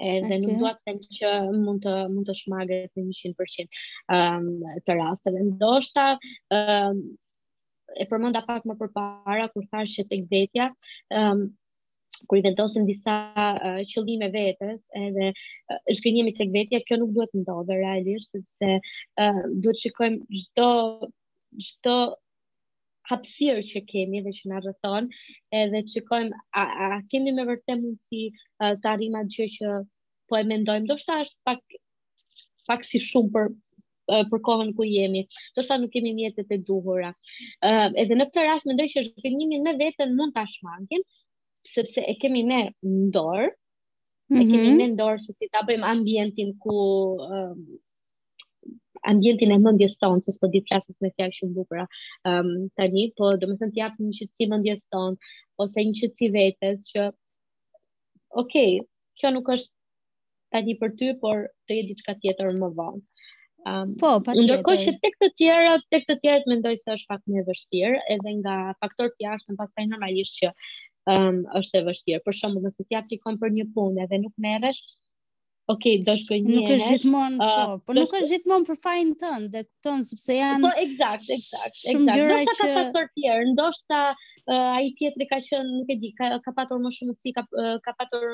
edhe 0.00 0.26
okay. 0.26 0.40
nuk 0.46 0.60
duat 0.64 0.80
të 0.86 0.96
një 0.96 1.14
që 1.18 1.34
mund 1.66 1.84
të, 1.84 1.94
mund 2.14 2.28
të 2.30 2.36
shmagët 2.40 2.92
në 3.02 3.06
100% 3.20 3.66
um, 3.66 3.72
ehm, 4.16 4.76
të 4.88 4.96
rasteve. 5.02 5.42
Ndoshta, 5.50 6.08
um, 6.60 7.02
e 8.00 8.06
përmënda 8.12 8.46
pak 8.48 8.64
më 8.70 8.78
përpara, 8.80 9.50
kur 9.52 9.66
thashë 9.74 9.98
që 10.02 10.10
tek 10.14 10.28
zetja, 10.32 10.70
um, 11.20 11.50
kur 12.28 12.38
i 12.38 12.42
vendosim 12.44 12.86
disa 12.88 13.14
uh, 13.68 13.78
qëllime 13.92 14.28
vetes 14.34 14.84
edhe 15.02 15.28
uh, 15.72 15.78
zhgënjemi 15.94 16.34
tek 16.40 16.50
vetja 16.56 16.80
kjo 16.88 16.98
nuk 17.02 17.14
duhet 17.16 17.32
të 17.34 17.40
ndodhë 17.44 17.78
realisht 17.82 18.34
sepse 18.36 18.72
uh, 19.24 19.40
duhet 19.66 19.80
shikojmë 19.84 20.40
çdo 20.42 20.66
çdo 21.68 21.94
hapësirë 23.12 23.62
që 23.70 23.80
kemi 23.92 24.20
dhe 24.26 24.32
që 24.40 24.50
na 24.52 24.58
rrethon 24.64 25.08
edhe 25.62 25.84
shikojmë 25.94 26.42
a, 26.52 26.62
a 26.86 26.90
kemi 27.14 27.32
me 27.38 27.46
vërtet 27.48 27.80
mundësi 27.84 28.22
uh, 28.32 28.76
të 28.82 28.92
arrijmë 28.94 29.22
atë 29.24 29.32
që, 29.38 29.48
që 29.56 29.80
po 30.30 30.38
e 30.38 30.44
mendojmë 30.52 30.98
shta 31.04 31.20
është 31.24 31.42
pak 31.50 31.78
pak 32.70 32.84
si 32.90 33.02
shumë 33.08 33.32
për 33.38 33.52
për 34.30 34.40
kohën 34.42 34.70
ku 34.74 34.82
jemi. 34.90 35.20
Do 35.54 35.62
shta 35.62 35.76
nuk 35.78 35.92
kemi 35.94 36.10
mjetet 36.16 36.48
e 36.50 36.56
duhura. 36.66 37.12
Uh, 37.62 37.92
edhe 38.02 38.16
në 38.18 38.24
këtë 38.32 38.42
rast 38.48 38.66
mendoj 38.66 38.88
që 38.90 39.04
zhvillimi 39.06 39.60
në 39.62 39.74
veten 39.78 40.16
mund 40.18 40.34
ta 40.34 40.42
shmangim, 40.50 41.04
sepse 41.64 42.00
e 42.06 42.16
kemi 42.20 42.42
ne 42.48 42.60
në 42.82 43.10
dorë, 43.14 43.48
mm 43.50 44.36
-hmm. 44.36 44.40
e 44.40 44.44
kemi 44.50 44.68
mhm. 44.68 44.78
ne 44.82 44.86
në 44.92 44.96
dorë 45.00 45.20
se 45.24 45.32
si 45.32 45.48
ta 45.52 45.62
bëjmë 45.68 45.86
ambientin 45.90 46.52
ku 46.58 46.76
um, 47.18 47.80
ambientin 49.12 49.52
e 49.52 49.58
mendjes 49.58 49.98
tonë, 49.98 50.22
se 50.22 50.32
s'po 50.32 50.48
di 50.52 50.60
klasës 50.62 50.96
me 51.00 51.10
fjalë 51.16 51.32
shumë 51.36 51.54
bukura. 51.54 51.86
Ëm 52.24 52.46
um, 52.46 52.68
tani, 52.76 53.06
po 53.16 53.30
do 53.36 53.46
të 53.46 53.58
thënë 53.62 53.76
jap 53.80 53.94
një 53.98 54.16
qetësi 54.18 54.48
mendjes 54.50 54.88
tonë 54.92 55.16
ose 55.64 55.84
një 55.86 55.94
qetësi 56.00 56.30
vetes 56.34 56.88
që 56.92 57.06
ok, 58.42 58.54
kjo 59.18 59.30
nuk 59.32 59.48
është 59.54 59.72
tani 60.50 60.74
për 60.76 60.90
ty, 60.98 61.12
por 61.22 61.48
të 61.66 61.76
jetë 61.78 61.88
diçka 61.92 62.14
tjetër 62.20 62.52
më 62.60 62.70
vonë. 62.76 63.00
Um, 63.70 63.94
po, 64.00 64.10
pa 64.24 64.32
tjetër. 64.32 64.44
Ndërkohë 64.44 64.82
që 64.84 64.92
tek 65.04 65.16
të 65.20 65.28
tjera, 65.40 65.72
tek 65.92 66.04
të 66.08 66.14
tjerët 66.22 66.46
mendoj 66.52 66.74
se 66.80 66.92
është 66.96 67.08
pak 67.10 67.22
më 67.28 67.42
vështirë, 67.48 67.98
edhe 68.14 68.30
nga 68.40 68.54
faktorët 68.84 69.16
jashtë, 69.24 69.56
pastaj 69.58 69.86
normalisht 69.90 70.36
që 70.40 70.52
um, 71.08 71.40
është 71.60 71.80
e 71.80 71.84
vështirë. 71.90 72.20
Për 72.26 72.36
shembull, 72.40 72.66
nëse 72.66 72.86
ti 72.88 72.98
aplikon 72.98 73.38
për 73.40 73.54
një 73.56 73.66
punë 73.76 74.08
dhe 74.12 74.24
nuk 74.24 74.34
merresh, 74.46 74.82
Ok, 75.70 75.84
do 76.02 76.14
shkoj 76.18 76.36
një. 76.42 76.54
Nuk 76.56 76.70
është 76.74 76.86
gjithmonë 76.96 77.36
uh, 77.46 77.50
po, 77.50 77.74
po 77.86 77.94
nuk 77.94 78.14
është 78.18 78.26
gjithmonë 78.32 78.66
për 78.72 78.78
fajin 78.82 79.10
tënd, 79.20 79.44
dhe 79.52 79.60
kupton 79.68 80.00
sepse 80.08 80.34
janë 80.34 80.64
Po, 80.64 80.70
eksakt, 80.82 81.28
eksakt, 81.34 81.76
eksakt. 81.92 82.08
Do 82.16 82.24
të 82.48 82.54
ka 82.58 82.66
faktor 82.74 83.06
tjerë, 83.12 83.44
ndoshta 83.52 84.00
ai 84.56 84.88
tjetri 84.98 85.28
ka 85.30 85.38
qenë, 85.46 85.68
nuk 85.76 85.92
e 85.94 85.98
di, 86.02 86.10
ka, 86.18 86.32
ka 86.48 86.54
patur 86.56 86.80
më 86.82 86.90
shumë 86.96 87.14
si 87.22 87.30
ka, 87.36 87.44
ka 87.86 87.94
patur 88.00 88.26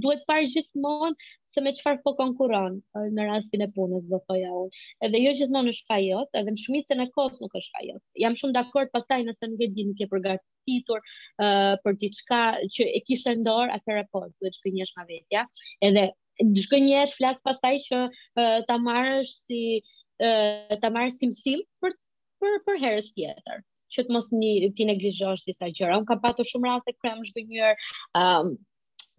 duhet 0.03 0.23
parë 0.29 0.47
gjithmonë 0.53 1.15
se 1.49 1.63
me 1.65 1.71
qëfar 1.73 1.95
po 2.05 2.13
konkuron 2.19 2.77
ah, 2.95 3.07
në 3.17 3.25
rastin 3.31 3.63
e 3.65 3.69
punës, 3.75 4.07
do 4.11 4.19
thoja 4.29 4.51
unë. 4.61 4.81
Edhe 5.07 5.21
jo 5.25 5.35
gjithmonë 5.41 5.73
është 5.73 5.89
fajot, 5.91 6.31
edhe 6.41 6.55
në 6.55 6.63
shumit 6.63 6.87
se 6.91 6.99
në 6.99 7.09
kosë 7.17 7.43
nuk 7.43 7.59
është 7.61 7.75
fajot. 7.79 8.01
Jam 8.25 8.39
shumë 8.39 8.55
dhe 8.57 8.63
akord 8.63 8.93
pasaj 8.95 9.19
nëse 9.27 9.51
nuk 9.51 9.65
e 9.65 9.69
di 9.75 9.87
nuk 9.89 10.05
e 10.05 10.07
përgatitur 10.13 11.01
uh, 11.01 11.75
për 11.83 11.99
t'i 12.03 12.13
qka 12.21 12.43
që 12.77 12.87
e 13.01 13.03
kishtë 13.09 13.35
ndorë, 13.41 13.75
atëre 13.81 14.05
po, 14.13 14.23
duhet 14.37 14.59
që 14.59 14.65
për 14.67 14.77
njësh 14.77 14.93
ma 14.99 15.07
vetja. 15.09 15.47
Edhe 15.89 16.11
zgënjesh 16.61 17.15
flas 17.19 17.41
pastaj 17.45 17.77
që 17.85 17.99
uh, 18.09 18.59
ta 18.67 18.77
marrësh 18.79 19.31
si 19.47 19.61
uh, 19.83 20.77
ta 20.81 20.91
marrësh 20.91 21.17
si 21.19 21.29
mësim 21.31 21.63
për 21.83 21.95
për 22.39 22.53
për 22.67 22.79
herës 22.83 23.09
tjetër 23.15 23.63
që 23.91 24.03
të 24.05 24.13
mos 24.13 24.29
një 24.31 24.69
ti 24.77 24.85
neglizhosh 24.87 25.41
disa 25.49 25.67
gjëra. 25.73 25.97
Un 25.99 26.05
kam 26.07 26.21
patur 26.23 26.45
shumë 26.47 26.69
raste 26.69 26.93
krem 27.01 27.23
jam 27.25 27.75
um, 28.15 28.53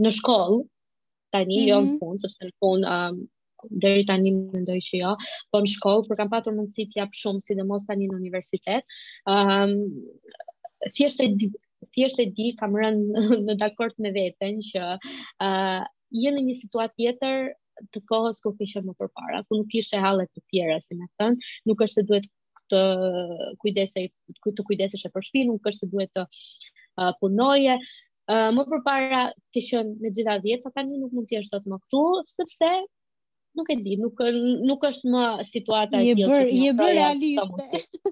në 0.01 0.13
shkollë 0.21 0.63
tani 1.35 1.59
mm 1.59 1.65
-hmm. 1.65 1.69
jo 1.69 1.79
në 1.81 1.99
punë, 1.99 2.17
mhm. 2.17 2.23
sepse 2.25 2.45
në 2.47 2.55
fund 2.63 2.85
um, 2.93 3.17
deri 3.85 4.07
tani 4.09 4.31
mendoj 4.35 4.79
që 4.89 4.97
jo, 5.03 5.11
po 5.53 5.61
në 5.61 5.71
shkollë 5.75 6.09
për 6.09 6.17
kam 6.23 6.31
patur 6.33 6.55
mundësi 6.57 6.87
të 6.89 7.03
jap 7.03 7.11
shumë 7.23 7.45
sidomos 7.47 7.85
tani 7.87 8.09
në 8.09 8.17
universitet. 8.17 8.85
um, 9.27 9.75
thjesht 10.97 11.21
e 11.21 11.27
di, 11.37 11.51
thjesht 11.93 12.19
e 12.21 12.25
di 12.27 12.55
kam 12.57 12.73
rënë 12.73 13.21
në 13.49 13.55
dakord 13.61 13.93
me 13.99 14.13
veten 14.13 14.57
që 14.71 14.89
ë 15.45 15.85
je 16.15 16.31
në 16.35 16.41
një 16.49 16.55
situatë 16.59 16.97
tjetër 16.99 17.41
të 17.95 18.01
kohës 18.11 18.43
ku 18.45 18.51
kisha 18.59 18.83
më 18.85 18.93
përpara, 18.99 19.41
ku 19.49 19.59
nuk 19.63 19.73
ishte 19.79 20.01
halle 20.03 20.27
të 20.29 20.43
tjera, 20.51 20.77
si 20.85 20.97
më 20.99 21.07
thën, 21.21 21.39
nuk 21.71 21.83
është 21.87 22.01
se 22.03 22.07
duhet 22.11 22.27
të 22.71 22.83
kujdesej, 23.63 24.11
të 24.57 24.67
kujdesesh 24.71 25.07
për 25.15 25.27
shtëpinë, 25.27 25.51
nuk 25.55 25.67
është 25.71 25.87
se 25.87 25.91
duhet 25.95 26.13
të 26.15 26.25
uh, 26.27 27.11
punoje. 27.23 27.79
Uh, 28.31 28.51
më 28.55 28.65
përpara 28.71 29.23
ti 29.55 29.63
qen 29.67 29.95
me 30.03 30.13
gjithë 30.15 30.37
dhjetë, 30.45 30.63
por 30.67 30.75
tani 30.77 31.01
nuk 31.01 31.15
mund 31.17 31.31
të 31.31 31.39
jesh 31.41 31.49
dot 31.55 31.65
më 31.67 31.81
këtu, 31.87 32.03
sepse 32.31 32.69
nuk 33.59 33.67
e 33.73 33.75
di, 33.81 33.97
nuk 33.99 34.21
nuk 34.71 34.85
është 34.91 35.11
më 35.15 35.25
situata 35.49 35.99
e 36.03 36.13
gjithë. 36.13 36.37
Je 36.37 36.37
bër, 36.37 36.53
je 36.53 36.75
bër 36.79 36.93
realiste. 37.01 38.11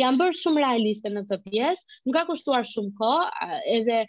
Jam 0.00 0.16
bërë 0.18 0.34
shumë 0.40 0.62
realiste 0.64 1.10
në 1.12 1.26
këtë 1.28 1.40
pjesë, 1.52 1.84
nuk 2.08 2.16
ka 2.16 2.24
kushtuar 2.30 2.64
shumë 2.66 2.94
kohë, 2.98 3.52
edhe 3.76 4.00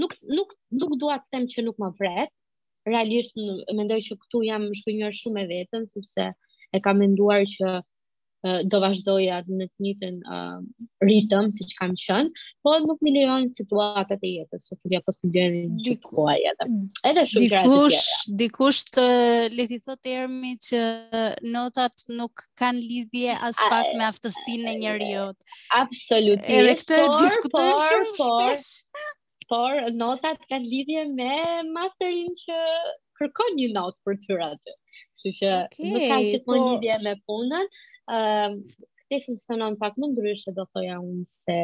nuk 0.00 0.14
nuk 0.38 0.54
nuk 0.80 0.94
dua 1.02 1.18
të 1.26 1.34
them 1.36 1.48
që 1.56 1.64
nuk 1.66 1.82
më 1.82 1.90
vret, 1.98 2.32
realisht 2.88 3.34
mendoj 3.72 4.00
që 4.08 4.16
këtu 4.24 4.44
jam 4.48 4.68
shkënjur 4.82 5.18
shumë 5.22 5.42
e 5.44 5.48
vetën, 5.56 5.88
sepse 5.90 6.30
e 6.72 6.80
kam 6.82 6.98
menduar 7.02 7.44
që 7.48 7.68
uh, 7.78 8.56
do 8.72 8.80
vazhdoja 8.82 9.40
në 9.46 9.68
të 9.70 9.86
njëtën 9.86 10.16
uh, 10.24 10.58
ritëm, 11.06 11.50
si 11.54 11.66
që 11.70 11.78
kam 11.78 11.92
qënë, 12.02 12.42
po 12.64 12.74
nuk 12.88 13.04
më 13.06 13.12
lejon 13.18 13.46
situatat 13.58 14.24
e 14.26 14.32
jetës, 14.38 14.66
se 14.72 14.78
ja 14.94 15.02
posë 15.06 15.22
të 15.30 15.46
në 15.54 15.64
që 15.86 15.96
të 16.08 16.26
edhe. 16.50 16.68
Edhe 17.12 17.26
shumë 17.34 17.50
kërë 17.54 17.78
atë 17.78 18.28
Dikush 18.42 18.82
të 18.96 19.06
letitho 19.54 19.94
të 20.00 20.16
ermi 20.18 20.54
që 20.68 20.82
notat 21.54 22.06
nuk 22.18 22.48
kanë 22.62 22.82
lidhje 22.86 23.38
as 23.50 23.62
pak 23.68 23.92
me 23.98 24.08
aftësin 24.10 24.66
e 24.74 24.78
njerëzit. 24.82 25.50
Absolutisht, 25.82 26.46
por, 26.46 26.78
këtë 26.82 27.02
diskutojmë 27.18 28.16
por, 28.16 28.16
por, 28.18 28.54
por, 28.54 29.10
por 29.52 29.76
notat 30.00 30.38
kanë 30.48 30.64
lidhje 30.68 31.02
me 31.12 31.34
masterin 31.76 32.30
që 32.40 32.56
kërkon 33.20 33.58
një 33.58 33.68
notë 33.76 33.98
për 34.08 34.16
tyra 34.24 34.46
të. 34.56 34.76
Kështu 34.96 35.32
që 35.38 35.50
okay, 35.66 35.90
nuk 35.92 36.04
kanë 36.12 36.30
çfarë 36.30 36.46
po... 36.46 36.58
lidhje 36.70 36.96
me 37.04 37.12
punën. 37.28 37.68
Um, 38.16 38.56
këte 39.02 39.18
funksionon 39.26 39.76
pak 39.82 39.98
më 40.00 40.08
do 40.56 40.64
thoja 40.72 40.96
unë 41.00 41.24
se, 41.32 41.58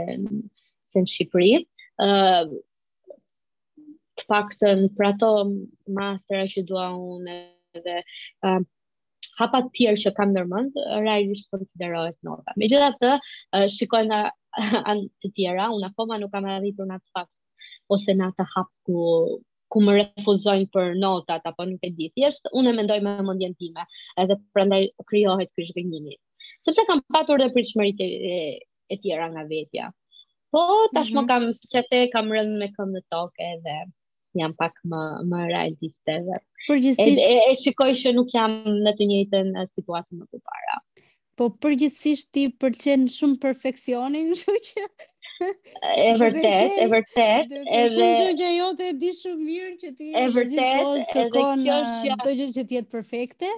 se 0.90 1.00
në 1.00 1.08
Shqipëri. 1.14 1.54
Um, 2.04 2.52
të 4.18 4.26
paktën 4.34 4.84
për 4.98 5.08
ato 5.14 5.32
mastera 5.96 6.44
që 6.52 6.66
dua 6.68 6.90
unë 6.92 7.38
dhe 7.86 7.96
hapat 9.38 9.70
tjerë 9.78 10.02
që 10.04 10.12
kam 10.18 10.34
nërmënd, 10.36 10.76
realisht 11.00 11.48
konsiderohet 11.54 12.18
nota. 12.26 12.52
Me 12.58 12.66
gjitha 12.68 12.90
të, 13.00 13.12
shikojnë 13.70 14.20
të 15.22 15.32
tjera, 15.38 15.70
unë 15.72 15.88
akoma 15.92 16.18
nuk 16.20 16.32
kam 16.36 16.48
arritur 16.52 16.88
në 16.90 16.98
atë 17.00 17.14
fakt 17.16 17.34
ose 17.88 18.14
na 18.14 18.30
ta 18.36 18.44
hap 18.54 18.68
ku 18.86 18.96
ku 19.68 19.78
më 19.84 19.92
refuzojnë 20.00 20.70
për 20.72 20.94
notat 21.00 21.44
apo 21.48 21.64
nuk 21.68 21.82
e 21.84 21.90
di 21.92 22.06
thjesht 22.16 22.48
unë 22.56 22.72
mendoj 22.78 22.98
me 23.04 23.12
mendjen 23.26 23.52
time 23.60 23.84
edhe 24.22 24.38
prandaj 24.54 24.86
krijohet 25.10 25.50
ky 25.56 25.66
zhvillim 25.70 26.08
sepse 26.64 26.84
kam 26.88 27.02
patur 27.12 27.38
dhe 27.40 27.50
pritshmëri 27.52 27.92
të 27.98 28.06
e, 28.32 28.36
e 28.92 28.96
tjera 29.02 29.26
nga 29.32 29.44
vetja 29.50 29.90
po 30.52 30.62
tashmë 30.96 31.20
mm 31.24 31.24
-hmm. 31.24 31.28
kam 31.28 31.52
siç 31.58 31.74
e 31.98 32.10
kam 32.14 32.32
rënë 32.36 32.56
me 32.62 32.68
këmbën 32.74 32.94
në 32.96 33.04
tokë 33.12 33.50
edhe 33.52 33.76
jam 34.40 34.52
pak 34.58 34.72
më 34.90 35.00
më 35.30 35.38
realiste 35.52 36.10
edhe 36.16 36.36
përgjithsisht 36.70 37.24
e, 37.28 37.32
e 37.52 37.54
shikoj 37.62 37.92
që 38.02 38.14
nuk 38.16 38.28
jam 38.40 38.50
në 38.86 38.90
të 38.96 39.04
njëjtën 39.10 39.46
situatë 39.74 40.18
më 40.20 40.24
të 40.32 40.38
para 40.48 40.76
Po 41.38 41.46
përgjithsisht 41.64 42.28
ti 42.34 42.42
pëlqen 42.60 43.02
shumë 43.16 43.36
perfeksionin, 43.40 44.32
kështu 44.34 44.54
që 44.68 44.80
e 45.38 46.12
vërtet, 46.20 46.72
e 46.82 46.86
vërtet, 46.90 47.52
edhe 47.80 48.06
Ju 48.10 48.30
gjë 48.40 48.50
jote 48.56 48.86
e 48.90 48.94
di 48.98 49.10
shumë 49.16 49.42
mirë 49.42 49.72
që 49.82 49.90
ti 49.98 50.10
e 50.18 50.22
vërtet, 50.34 50.54
edhe 50.54 50.70
kjo 50.78 50.94
është 50.98 51.24
uh, 51.24 52.14
çdo 52.22 52.32
gjë 52.38 52.48
që 52.56 52.62
ti 52.70 52.78
jetë 52.78 52.92
perfekte, 52.94 53.50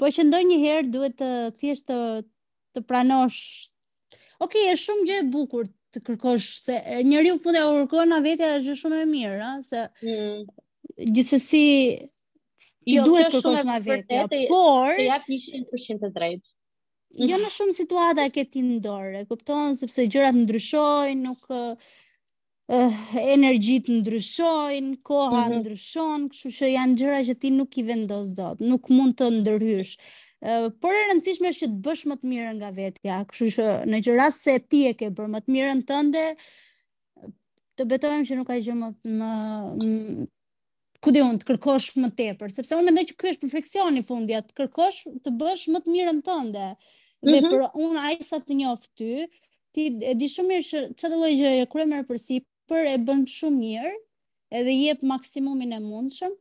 po 0.00 0.10
që 0.14 0.26
ndonjëherë 0.28 0.86
duhet 0.96 1.14
të 1.20 1.30
thjesht 1.60 1.86
të 1.92 1.98
të 2.74 2.82
pranosh. 2.88 3.42
Okej, 4.42 4.68
është 4.74 4.84
shumë 4.88 5.06
gjë 5.10 5.18
e 5.20 5.26
bukur 5.36 5.68
të 5.92 6.02
kërkosh 6.08 6.48
se 6.64 6.78
njeriu 7.06 7.36
fundi 7.44 7.60
e 7.62 7.68
urkon 7.76 8.08
na 8.10 8.18
vetë 8.24 8.50
është 8.62 8.76
shumë 8.82 9.02
e 9.04 9.08
mirë, 9.12 9.50
ëh, 9.50 9.60
se 9.68 9.84
mm. 10.02 10.40
gjithsesi 11.16 11.64
ti 12.00 12.96
jo, 12.96 13.04
duhet 13.10 13.28
të 13.28 13.38
kërkosh 13.38 13.68
na 13.68 13.78
vetë, 13.86 14.24
por 14.50 14.96
të 14.98 15.06
jap 15.10 15.28
100% 15.30 16.00
të 16.06 16.12
drejtë 16.18 16.52
jo 17.18 17.36
në 17.40 17.48
shumë 17.52 17.74
situata 17.76 18.24
e 18.26 18.30
ke 18.32 18.44
ti 18.48 18.62
në 18.64 18.78
dorë, 18.84 19.20
e 19.24 19.28
kupton, 19.28 19.74
sepse 19.76 20.06
gjërat 20.10 20.36
ndryshojnë, 20.38 21.20
nuk 21.22 21.52
uh, 21.52 21.94
energjit 23.22 23.90
ndryshojnë, 23.92 24.96
koha 25.04 25.42
mm 25.46 25.52
-hmm. 25.52 25.60
ndryshon, 25.60 26.28
kështu 26.32 26.52
që 26.58 26.70
janë 26.74 26.98
gjëra 27.02 27.18
që 27.28 27.38
ti 27.38 27.50
nuk 27.52 27.78
i 27.78 27.84
vendos 27.90 28.30
dot, 28.36 28.60
nuk 28.60 28.88
mund 28.90 29.18
të 29.20 29.28
ndërhysh. 29.40 29.96
Uh, 30.42 30.70
por 30.82 30.90
e 30.96 31.02
rëndësishme 31.10 31.52
është 31.52 31.66
që 31.66 31.70
të 31.72 31.80
bësh 31.84 32.04
më 32.10 32.14
të 32.18 32.28
mirën 32.32 32.56
nga 32.58 32.70
vetja, 32.74 33.18
kështu 33.28 33.48
që 33.58 33.66
në 33.92 34.00
që 34.02 34.30
se 34.34 34.56
ti 34.68 34.80
e 34.88 34.94
ke 34.94 35.10
bërë 35.10 35.30
më 35.36 35.40
të 35.40 35.52
mirën 35.54 35.82
tënde, 35.86 36.24
të 37.76 37.84
betojmë 37.88 38.24
që 38.26 38.36
nuk 38.38 38.46
ka 38.48 38.56
gjë 38.58 38.74
më 38.80 38.88
të 38.90 39.08
në, 39.08 39.28
në 39.82 40.24
ku 41.02 41.10
unë 41.10 41.38
të 41.42 41.46
kërkosh 41.46 41.92
më 41.98 42.10
tepër, 42.14 42.50
sepse 42.52 42.76
unë 42.78 42.84
mendoj 42.90 43.04
që 43.10 43.14
kjo 43.18 43.30
është 43.30 43.42
perfeksioni 43.42 44.02
fundi, 44.06 44.34
të 44.38 44.54
kërkosh 44.54 45.00
të 45.24 45.30
bësh 45.40 45.68
më 45.74 45.78
të 45.82 45.90
mirën 45.94 46.20
tënde 46.22 46.66
me 47.26 47.38
mhm. 47.38 47.48
për 47.50 47.62
unë 47.86 48.00
a 48.06 48.10
i 48.16 48.20
sa 48.26 48.38
të 48.42 48.56
njofë 48.58 48.88
ty, 48.98 49.08
ti 49.74 49.84
e 50.02 50.14
di 50.20 50.28
shumë 50.32 50.50
mirë 50.52 50.64
që 50.98 51.08
të 51.08 51.18
lojgjë 51.18 51.52
e 51.62 51.66
kërë 51.74 51.84
mërë 51.94 52.06
për 52.10 52.22
për 52.70 52.86
e 52.92 52.94
bënë 53.10 53.30
shumë 53.34 53.58
mirë, 53.66 53.92
edhe 54.60 54.74
jep 54.76 55.02
maksimumin 55.12 55.74
e 55.76 55.80
mundshëm, 55.84 56.32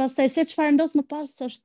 pasaj 0.00 0.28
se 0.36 0.44
që 0.50 0.56
farë 0.56 0.74
ndosë 0.76 1.00
më 1.00 1.04
pas 1.12 1.34
është 1.50 1.64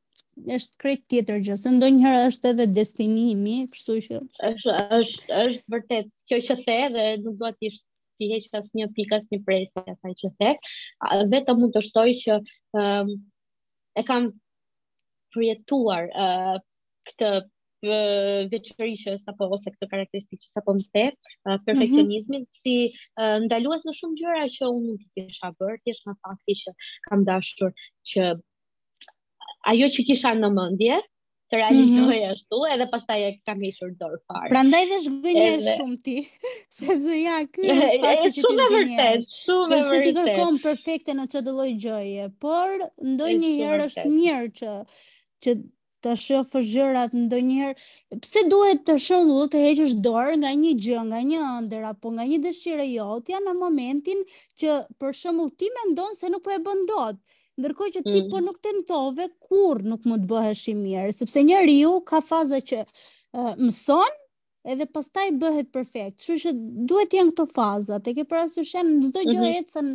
është 0.55 0.77
krejt 0.81 1.01
tjetër 1.11 1.39
gjë, 1.43 1.55
se 1.59 1.69
ndonjëherë 1.73 2.27
është 2.29 2.51
edhe 2.53 2.65
destinimi, 2.75 3.55
kështu 3.73 3.95
që 4.05 4.19
është 4.49 4.75
është 4.97 5.39
është 5.45 5.73
vërtet 5.73 6.11
kjo 6.27 6.37
që 6.47 6.55
the 6.61 6.77
dhe 6.93 7.05
nuk 7.23 7.35
dua 7.41 7.49
të 7.55 7.71
ishte 7.71 7.87
ti 8.17 8.31
heq 8.31 8.47
asnjë 8.59 8.87
pikë 8.95 9.19
asnjë 9.19 9.41
presi 9.47 9.83
asaj 9.93 10.13
që 10.21 10.31
the. 10.39 10.51
Vetëm 11.35 11.59
mund 11.61 11.75
të 11.75 11.81
shtoj 11.87 12.07
që 12.23 12.39
e 13.99 14.03
kam 14.11 14.31
përjetuar 15.35 16.07
këtë 17.11 17.29
veçorishës 17.83 19.23
apo 19.31 19.47
ose 19.55 19.71
këtë 19.73 19.87
karakteristikë 19.91 20.49
apo 20.61 20.75
më 20.77 20.85
the, 20.97 21.05
uh, 21.49 21.57
perfeksionizmin 21.65 22.41
mm 22.41 22.45
-hmm. 22.45 22.59
si 22.61 22.93
uh, 23.17 23.39
ndalues 23.45 23.85
në 23.87 23.91
shumë 23.99 24.17
gjëra 24.21 24.43
që 24.57 24.65
unë 24.73 24.87
nuk 24.87 25.01
i 25.05 25.09
kisha 25.23 25.49
bërë, 25.59 25.79
thjesht 25.85 26.05
në 26.07 26.15
fakti 26.25 26.53
që 26.61 26.73
kam 27.09 27.25
dashur 27.29 27.73
që 28.11 28.27
ajo 29.73 29.87
që 29.95 30.05
kisha 30.11 30.33
në 30.37 30.49
mendje 30.53 30.99
të 31.51 31.57
realizoj 31.57 32.05
mm 32.05 32.21
-hmm. 32.21 32.33
ashtu 32.35 32.61
edhe 32.73 32.87
pastaj 32.93 33.19
e 33.29 33.39
kam 33.45 33.59
hequr 33.65 33.89
dorë 33.99 34.19
fare. 34.29 34.51
Prandaj 34.53 34.85
dhe 34.91 34.97
zgjënie 35.05 35.47
edhe... 35.57 35.73
shumë 35.77 35.97
ti, 36.05 36.15
sepse 36.77 37.17
ja 37.21 37.41
ky 37.51 37.65
është 37.65 37.97
fakti 38.05 38.29
që 38.29 38.37
ti. 38.37 38.45
Shumë 38.45 38.69
vërtet, 38.75 39.27
shumë 39.41 39.73
vërtet. 39.73 39.91
Se 39.91 40.05
ti 40.05 40.13
kërkon 40.21 40.61
perfekte 40.67 41.17
në 41.17 41.27
çdo 41.33 41.43
lloj 41.57 41.71
gjëje, 41.83 42.29
por 42.45 42.71
ndonjëherë 43.13 43.89
është 43.89 44.07
mirë 44.13 44.53
që 44.61 44.75
që 45.43 45.57
të 46.03 46.13
shofë 46.17 46.61
gjërat 46.65 47.13
në 47.15 47.71
pse 48.21 48.41
duhet 48.49 48.81
të 48.87 48.95
shumë 49.07 49.45
të 49.53 49.61
heqësh 49.65 49.93
dorë 50.05 50.35
nga 50.41 50.51
një 50.61 50.71
gjë, 50.83 51.01
nga 51.11 51.19
një 51.29 51.41
ëndër 51.59 51.85
apo 51.91 52.11
nga 52.15 52.25
një 52.31 52.39
dëshire 52.45 52.87
jotja 52.93 53.41
në 53.45 53.55
momentin 53.59 54.23
që 54.61 54.79
për 55.01 55.15
shembull 55.21 55.53
ti 55.61 55.69
me 55.75 55.85
ndonë 55.91 56.17
se 56.17 56.31
nuk 56.33 56.43
po 56.45 56.53
e 56.55 56.59
bëndot, 56.65 57.19
ndërkoj 57.61 57.89
që 57.97 58.03
ti 58.05 58.13
po 58.17 58.23
mm. 58.25 58.29
po 58.31 58.43
nuk 58.47 58.59
tentove 58.65 59.29
kur 59.45 59.83
nuk 59.91 60.05
më 60.09 60.19
të 60.23 60.29
bëhesh 60.31 60.65
i 60.73 60.77
mirë, 60.81 61.13
sepse 61.19 61.43
një 61.45 61.61
riu 61.69 61.95
ka 62.11 62.21
faza 62.25 62.61
që 62.71 62.81
uh, 62.85 63.53
mëson, 63.61 64.17
edhe 64.65 64.85
pastaj 64.93 65.27
bëhet 65.41 65.69
perfekt. 65.73 66.17
Kështu 66.21 66.39
që 66.45 66.55
duhet 66.89 67.11
të 67.13 67.19
jenë 67.21 67.33
këto 67.35 67.47
faza, 67.49 68.01
tek 68.05 68.21
e 68.23 68.27
parasysh 68.31 68.75
janë 68.77 68.97
çdo 69.07 69.23
gjë 69.25 69.37
mm 69.37 69.51
-hmm. 69.51 69.61
ecën 69.65 69.89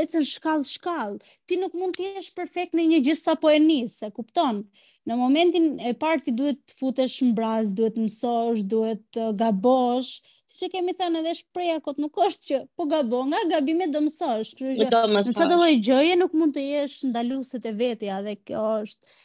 ecën 0.00 0.24
shkallë 0.24 0.64
shkallë. 0.64 1.16
Ti 1.44 1.56
nuk 1.60 1.74
mund 1.76 1.96
të 1.98 2.04
jesh 2.16 2.30
perfekt 2.36 2.72
në 2.76 2.86
një 2.88 3.00
gjë 3.04 3.14
sapo 3.20 3.50
e 3.52 3.58
nis, 3.60 3.98
e 4.02 4.08
kupton? 4.16 4.62
Në 5.08 5.16
momentin 5.16 5.66
e 5.88 5.94
parë 6.04 6.24
ti 6.26 6.32
duhet 6.36 6.58
të 6.68 6.74
futesh 6.82 7.14
mbraz, 7.30 7.70
duhet 7.76 7.94
të 7.96 8.02
mësosh, 8.04 8.64
duhet 8.72 8.98
të 9.16 9.28
gabosh. 9.42 10.10
Siç 10.48 10.66
e 10.66 10.68
kemi 10.74 10.92
thënë 10.98 11.22
edhe 11.22 11.32
shpreha 11.38 11.78
kot 11.86 12.00
nuk 12.02 12.16
është 12.26 12.48
që 12.48 12.58
po 12.78 12.84
gabon, 12.90 13.30
nga 13.32 13.40
gabime 13.52 13.86
do 13.94 14.02
mësosh. 14.04 14.50
Kështu 14.58 14.90
që 14.90 15.00
në 15.14 15.22
çdo 15.38 15.48
lloj 15.62 15.70
gjëje 15.88 16.18
nuk 16.20 16.34
mund 16.40 16.56
të 16.58 16.64
jesh 16.74 16.98
ndaluset 17.12 17.68
e 17.68 17.74
vetja 17.80 18.18
dhe 18.26 18.34
kjo 18.44 18.66
është 18.82 19.16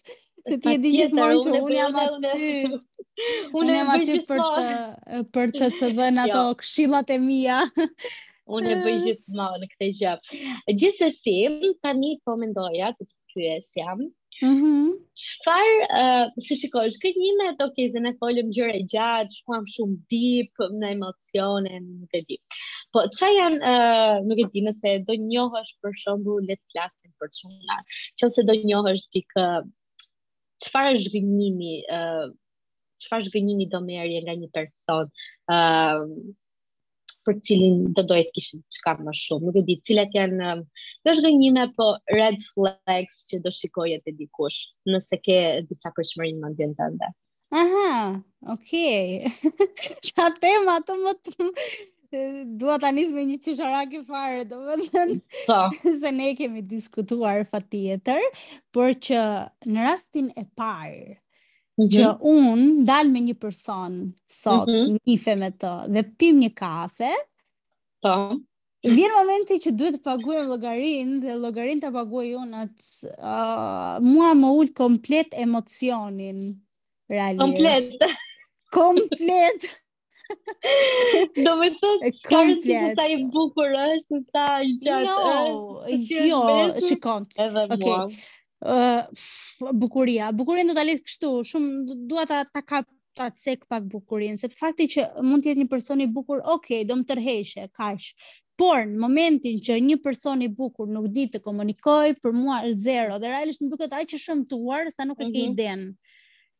se 0.47 0.59
ti 0.61 0.71
e 0.75 0.79
di 0.83 0.91
gjithmonë 0.97 1.41
që 1.41 1.59
unë 1.59 1.77
jam 1.79 1.97
aty. 2.03 2.49
Unë 3.61 3.75
jam 3.79 3.91
aty 3.97 4.19
për 4.29 4.41
të 4.41 5.21
për 5.37 5.55
të 5.57 5.71
të 5.81 5.91
vënë 5.99 6.19
jo. 6.27 6.31
ato 6.39 6.45
këshillat 6.63 7.15
e 7.17 7.21
mia. 7.25 7.59
unë 8.51 8.71
e 8.75 8.79
bëj 8.85 8.95
gjithmonë 9.07 9.67
këtë 9.73 9.87
gjë. 9.99 10.13
Gjithsesi, 10.81 11.37
tani 11.85 12.15
po 12.27 12.37
mendoja 12.41 12.93
të 12.97 13.07
pyes 13.31 13.69
jam, 13.79 14.01
Mhm. 14.41 14.95
Çfarë, 15.21 15.73
mm 15.93 16.21
uh, 16.25 16.41
si 16.43 16.55
shikosh, 16.59 16.95
këtë 17.01 17.21
një 17.23 17.33
me 17.39 17.47
ato 17.51 17.65
okay, 17.67 17.87
kezën 17.91 18.07
e 18.09 18.11
folëm 18.23 18.47
gjëra 18.55 18.79
gjatë, 18.93 19.35
shkuam 19.37 19.67
shumë 19.73 19.97
deep 20.13 20.63
në 20.81 20.89
emocione, 20.95 21.81
nuk 21.83 22.15
e 22.19 22.23
di. 22.29 22.37
Po 22.95 23.03
që 23.19 23.29
janë, 23.35 23.59
uh, 23.73 24.15
nuk 24.29 24.41
e 24.41 24.47
di 24.55 24.63
nëse 24.65 24.95
do 25.09 25.17
njohësh 25.27 25.71
për 25.83 25.93
shembull 26.03 26.49
le 26.49 26.57
të 26.57 26.73
flasim 26.73 27.13
për 27.21 27.33
çuna. 27.41 27.77
Nëse 28.23 28.47
do 28.49 28.57
njohësh 28.71 29.05
dik 29.17 29.37
çfarë 30.65 30.95
është 30.97 31.13
gënjimi, 31.19 31.75
çfarë 31.85 33.21
uh, 33.21 33.21
është 33.27 33.37
gënjimi 33.37 33.69
do 33.75 33.83
merje, 33.91 34.25
nga 34.25 34.37
një 34.41 34.49
person, 34.57 35.13
ë 35.53 35.61
për 37.27 37.35
cilin 37.45 37.81
do 37.97 38.03
dojë 38.09 38.27
të 38.27 38.31
kishin 38.37 38.61
të 38.75 38.93
më 39.07 39.13
shumë. 39.19 39.47
Nuk 39.47 39.57
e 39.61 39.63
di, 39.67 39.75
cilat 39.87 40.13
janë, 40.15 40.51
um, 40.53 40.61
dhe 41.03 41.13
është 41.13 41.25
gënjime, 41.27 41.65
po 41.77 41.87
red 42.17 42.37
flags 42.49 43.21
që 43.29 43.41
do 43.45 43.53
shikoj 43.57 43.89
të 44.05 44.15
dikush, 44.21 44.61
nëse 44.93 45.19
ke 45.25 45.39
disa 45.69 45.93
përshmërin 45.99 46.41
më 46.45 46.53
ndjen 46.55 46.75
të 46.79 46.89
ndër. 46.95 47.13
Aha, 47.61 47.95
okej. 48.53 49.25
Okay. 49.27 50.05
Qa 50.11 50.29
tema 50.43 50.77
të 50.87 50.99
më 51.05 51.15
të... 51.21 51.49
Dua 52.61 52.73
ta 52.75 52.89
nis 52.91 53.13
me 53.15 53.21
një 53.23 53.37
qishara 53.43 53.85
ki 53.87 54.01
fare, 54.03 54.41
do 54.43 54.57
më 54.65 54.73
të 54.91 55.03
So. 55.45 55.59
Se 56.01 56.11
ne 56.11 56.33
kemi 56.35 56.59
diskutuar 56.67 57.45
fa 57.47 57.61
tjetër, 57.71 58.25
por 58.75 58.91
që 59.05 59.21
në 59.71 59.85
rastin 59.87 60.27
e 60.35 60.43
parë, 60.59 61.13
-hmm. 61.75 61.89
që 61.91 62.13
unë 62.19 62.85
dalë 62.87 63.11
me 63.13 63.21
një 63.29 63.35
person 63.41 63.95
sot, 64.31 64.69
mm 64.69 64.71
-hmm. 64.71 64.95
një 65.07 65.35
me 65.43 65.51
të, 65.51 65.73
dhe 65.95 66.03
pim 66.17 66.39
një 66.43 66.53
kafe, 66.55 67.11
pa. 68.01 68.15
Po. 68.31 68.39
vjen 68.83 69.11
momenti 69.13 69.59
që 69.61 69.71
duhet 69.77 69.95
të 69.95 70.01
paguajmë 70.03 70.41
më 70.47 70.49
logarin, 70.49 71.09
dhe 71.21 71.35
logarin 71.37 71.79
të 71.81 71.91
paguaj 71.93 72.27
unë 72.41 72.61
atë, 72.63 72.85
uh, 73.21 74.01
mua 74.01 74.31
më 74.41 74.47
ullë 74.59 74.73
komplet 74.73 75.33
emocionin, 75.37 76.39
realisht. 77.07 77.39
Komplet. 77.39 77.93
Komplet. 78.73 79.69
Do 81.45 81.55
me 81.59 81.69
të 81.77 81.93
të 82.25 82.41
si 82.63 82.77
sa 82.97 83.05
i 83.05 83.17
bukur 83.29 83.69
është, 83.69 84.21
sa 84.31 84.45
i 84.63 84.73
gjatë 84.81 85.05
jo, 85.05 85.31
është. 85.85 86.19
Jo, 86.25 86.41
jo, 86.49 86.81
shikon. 86.87 87.25
Edhe 87.37 87.67
mua 87.81 88.07
bukuria. 89.73 90.31
Bukurin 90.37 90.69
do 90.69 90.73
ta 90.77 90.85
lidh 90.85 91.01
kështu, 91.05 91.31
shumë 91.45 91.95
dua 92.09 92.25
ta 92.29 92.43
ta 92.45 92.61
kap 92.61 92.85
ta 93.17 93.29
cek 93.29 93.65
pak 93.67 93.83
bukurin, 93.89 94.37
sepse 94.37 94.57
fakti 94.59 94.87
që 94.87 95.09
mund 95.23 95.43
të 95.43 95.51
jetë 95.51 95.63
një 95.65 95.69
person 95.71 96.01
i 96.01 96.07
bukur, 96.07 96.41
ok, 96.45 96.83
do 96.87 96.95
më 96.99 97.07
tërheqe, 97.09 97.67
kaq. 97.75 98.11
Por 98.61 98.83
në 98.85 98.99
momentin 99.01 99.57
që 99.63 99.79
një 99.81 99.97
person 100.03 100.41
i 100.45 100.47
bukur 100.47 100.85
nuk 100.87 101.07
di 101.09 101.25
të 101.33 101.39
komunikojë, 101.41 102.15
për 102.21 102.35
mua 102.35 102.59
është 102.67 102.83
zero 102.85 103.17
dhe 103.19 103.31
realisht 103.31 103.63
më 103.63 103.71
duket 103.73 103.95
aq 103.97 104.13
shëmtuar 104.21 104.91
sa 104.93 105.05
nuk 105.09 105.19
e 105.19 105.25
ke 105.25 105.29
mhm. 105.31 105.51
iden. 105.51 105.91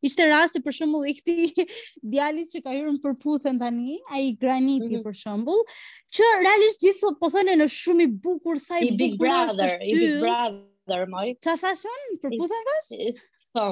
Ishte 0.02 0.26
rasti 0.26 0.58
për 0.66 0.74
shembull 0.74 1.06
i 1.06 1.14
këtij 1.14 1.38
djalit 2.10 2.50
që 2.50 2.64
ka 2.66 2.72
hyrën 2.74 2.98
për 3.04 3.14
puthën 3.22 3.60
tani, 3.62 4.00
ai 4.10 4.32
graniti 4.34 4.88
mm 4.88 4.96
-hmm. 4.98 5.06
për 5.06 5.14
shembull, 5.14 5.62
që 6.10 6.26
realisht 6.42 6.82
gjithë 6.82 7.14
po 7.22 7.30
thonë 7.30 7.56
në 7.62 7.68
shumë 7.70 8.04
i 8.10 8.10
bukur 8.24 8.58
sa 8.60 8.80
i, 8.82 8.88
I 8.88 8.92
bukur 8.98 9.30
është. 9.30 9.46
Big 9.46 9.54
brother, 9.54 9.78
i 9.78 9.94
big 10.00 10.20
brother 10.26 10.60
dërmoj. 10.92 11.30
Qa 11.46 11.56
sa 11.62 11.74
shonë? 11.80 12.20
Përpuse 12.26 12.60
në 12.60 12.70
kash? 12.70 13.26
Po, 13.56 13.66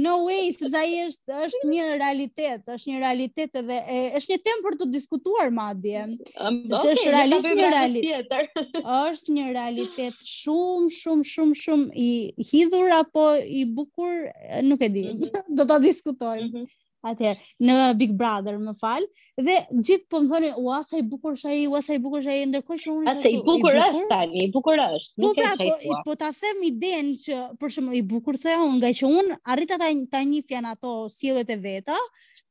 no 0.00 0.12
way, 0.24 0.46
sepse 0.54 0.76
ai 0.78 1.02
është 1.04 1.38
është 1.44 1.68
një 1.68 1.86
realitet, 2.00 2.62
është 2.76 2.90
një 2.92 3.00
realitet 3.02 3.58
edhe 3.58 3.78
e, 3.92 3.96
është 4.18 4.32
një 4.32 4.38
temë 4.46 4.64
për 4.64 4.76
të 4.80 4.86
diskutuar 4.94 5.50
madje. 5.52 6.02
Um, 6.40 6.56
okay, 6.70 6.94
është 6.94 7.12
realisht 7.12 7.50
një 7.58 7.68
realitet. 7.74 8.62
Është 9.12 9.36
një 9.36 9.48
realitet 9.56 10.22
shumë 10.28 10.88
shumë 11.00 11.28
shumë 11.32 11.58
shumë 11.64 12.06
i 12.06 12.46
hidhur 12.52 12.94
apo 12.96 13.26
i 13.60 13.66
bukur, 13.76 14.28
nuk 14.70 14.84
e 14.84 14.88
di. 14.94 15.04
Mm 15.10 15.20
-hmm. 15.20 15.48
Do 15.60 15.66
ta 15.72 15.78
diskutojmë. 15.88 16.48
Mm 16.52 16.62
-hmm 16.62 16.72
atëherë 17.06 17.66
në 17.68 17.74
Big 18.00 18.12
Brother, 18.18 18.58
më 18.62 18.74
fal, 18.80 19.04
dhe 19.38 19.56
gjithë 19.78 20.06
po 20.10 20.20
më 20.22 20.30
thonë, 20.32 20.50
"Ua, 20.62 20.78
sa 20.86 20.96
i 20.96 21.02
bukur 21.12 21.34
është 21.36 21.50
ai, 21.52 21.62
ua 21.70 21.80
sa 21.82 21.94
i 21.94 21.98
bukur 22.04 22.20
është 22.22 22.30
ai." 22.32 22.42
Ndërkohë 22.50 22.80
që 22.84 22.88
unë 22.94 23.12
Atë 23.12 23.28
i 23.34 23.40
bukur 23.42 23.74
është 23.80 24.08
tani, 24.12 24.44
i 24.46 24.50
bukur 24.56 24.78
është, 24.84 25.14
nuk 25.24 25.34
po, 25.34 25.34
pra, 25.40 25.52
e 25.52 25.56
çaj 25.58 25.72
fuaj. 25.72 25.82
Po, 25.82 25.94
po 26.10 26.14
ta 26.16 26.30
them 26.38 26.62
iden 26.70 27.06
që 27.24 27.36
për 27.58 27.70
shembull 27.74 27.98
i 27.98 28.02
bukur 28.02 28.34
thoya 28.42 28.58
unë, 28.66 28.76
nga 28.80 28.88
që 28.98 29.12
unë 29.18 29.38
arrit 29.52 29.70
ata 29.70 30.06
ta 30.10 30.22
njih 30.22 30.64
ato 30.72 31.08
sjelljet 31.08 31.50
e 31.50 31.56
veta, 31.56 31.98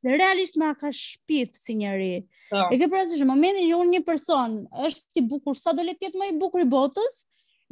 dhe 0.04 0.18
realisht 0.18 0.58
më 0.58 0.68
ka 0.80 0.88
shpith 0.92 1.54
si 1.56 1.74
njëri. 1.80 2.18
Oh. 2.52 2.68
Po. 2.70 2.74
E 2.76 2.78
ke 2.78 2.88
parasysh 2.88 3.24
momentin 3.26 3.70
që 3.70 3.76
unë 3.82 3.94
një 3.96 4.06
person 4.06 4.52
është 4.86 5.04
i 5.16 5.22
bukur 5.22 5.56
sa 5.56 5.72
do 5.74 5.82
të 5.82 5.98
jetë 6.04 6.16
më 6.20 6.28
i 6.34 6.38
bukur 6.40 6.60
i 6.62 6.66
botës, 6.68 7.26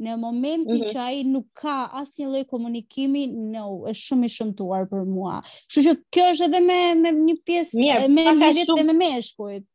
në 0.04 0.14
momenti 0.16 0.74
mm 0.74 0.80
-hmm. 0.80 0.92
që 0.92 0.98
ai 1.04 1.20
nuk 1.28 1.46
ka 1.60 1.74
asnjë 2.00 2.28
lloj 2.32 2.42
komunikimi, 2.52 3.26
no, 3.32 3.64
është 3.90 4.02
shumë 4.06 4.26
i 4.26 4.32
shëmtuar 4.34 4.86
për 4.90 5.02
mua. 5.12 5.38
Kështu 5.68 5.82
që 5.88 5.94
kjo 6.16 6.24
është 6.34 6.46
edhe 6.48 6.60
me 6.68 6.78
me 7.02 7.10
një 7.18 7.34
pjesë 7.44 7.80
me 7.80 8.06
me 8.14 8.24
lidhje 8.38 8.66
shumë... 8.70 8.84
me 8.90 8.94
meshkujt. 9.00 9.66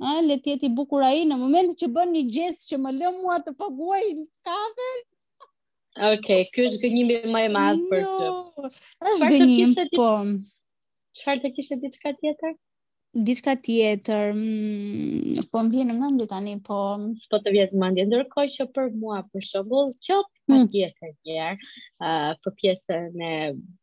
Ë, 0.00 0.14
le 0.26 0.38
të 0.42 0.50
jetë 0.54 0.66
i 0.66 0.72
bukur 0.78 1.04
ai 1.06 1.22
në 1.28 1.36
momentin 1.40 1.76
që 1.82 1.88
bën 1.96 2.14
një 2.16 2.22
gest 2.36 2.66
që 2.70 2.78
më 2.82 2.94
lë 2.98 3.12
mua 3.20 3.36
të 3.46 3.54
paguaj 3.62 4.04
kafën. 4.48 4.98
Okej, 4.98 6.16
okay, 6.16 6.44
ky 6.54 6.66
është 6.66 6.82
gënjimi 6.84 7.20
më 7.34 7.44
i 7.46 7.52
madh 7.54 7.86
për 7.90 8.04
ty. 8.16 8.74
Është 9.12 9.30
gënjim, 9.34 9.76
po. 9.96 10.10
Çfarë 11.20 11.40
të 11.46 11.54
kishte 11.56 11.78
diçka 11.82 12.16
tjetër? 12.20 12.56
diçka 13.14 13.54
tjetër. 13.62 14.30
Mm, 14.34 15.46
po 15.50 15.58
më 15.64 15.70
vjen 15.74 15.88
në 15.90 15.96
mendje 15.98 16.26
tani, 16.30 16.54
po 16.62 16.76
s'po 17.18 17.40
të 17.42 17.52
vjet 17.56 17.72
në 17.74 17.80
mendje. 17.82 18.04
Ndërkohë 18.08 18.52
që 18.56 18.66
për 18.76 18.92
mua 19.02 19.22
për 19.32 19.46
shembull, 19.48 19.90
qop 20.06 20.28
mm. 20.50 20.66
atje 20.66 20.90
të 20.94 21.40
uh, 21.40 22.30
për 22.44 22.54
pjesën 22.60 23.24
e 23.26 23.32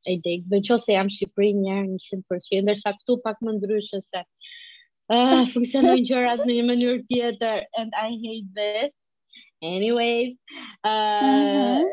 e 0.08 0.16
dek, 0.26 0.46
në 0.52 0.62
që 0.68 0.80
se 0.86 0.96
jam 0.96 1.12
Shqipëri 1.12 1.52
njerë 1.58 1.98
100%, 2.06 2.64
ndërsa 2.70 2.96
këtu 3.02 3.18
pak 3.26 3.44
më 3.44 3.58
ndryshë 3.58 4.02
se 4.08 4.24
uh, 4.24 5.12
funksionojnë 5.56 6.08
gjërat 6.08 6.46
në 6.48 6.54
një 6.60 6.68
mënyrë 6.72 7.04
tjetër, 7.12 7.68
and 7.80 8.00
I 8.06 8.16
hate 8.16 8.54
this, 8.62 8.98
anyways, 9.62 10.38
uh, 10.88 11.84
mm 11.84 11.84
-hmm. 11.84 11.92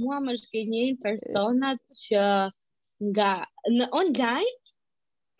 mua 0.00 0.22
më 0.24 0.38
shkenjën 0.42 0.96
personat 1.04 1.80
që 2.08 2.24
nga, 3.12 3.32
në 3.72 3.88
online, 3.92 4.56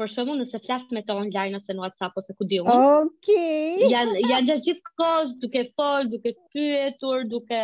për 0.02 0.10
shumë 0.16 0.34
nëse 0.40 0.58
flasht 0.64 0.90
me 0.94 1.00
të 1.08 1.14
online 1.20 1.58
ose 1.60 1.74
në 1.78 1.82
WhatsApp 1.84 2.16
ose 2.20 2.34
ku 2.38 2.46
diun. 2.52 2.66
Okej. 2.66 3.12
Okay. 3.12 3.90
Janë 3.92 4.22
janë 4.26 4.46
gjatë 4.48 4.64
gjithë 4.66 4.94
kohës 5.02 5.34
duke 5.44 5.62
folë, 5.78 6.06
duke 6.16 6.32
pyetur, 6.54 7.24
duke 7.34 7.60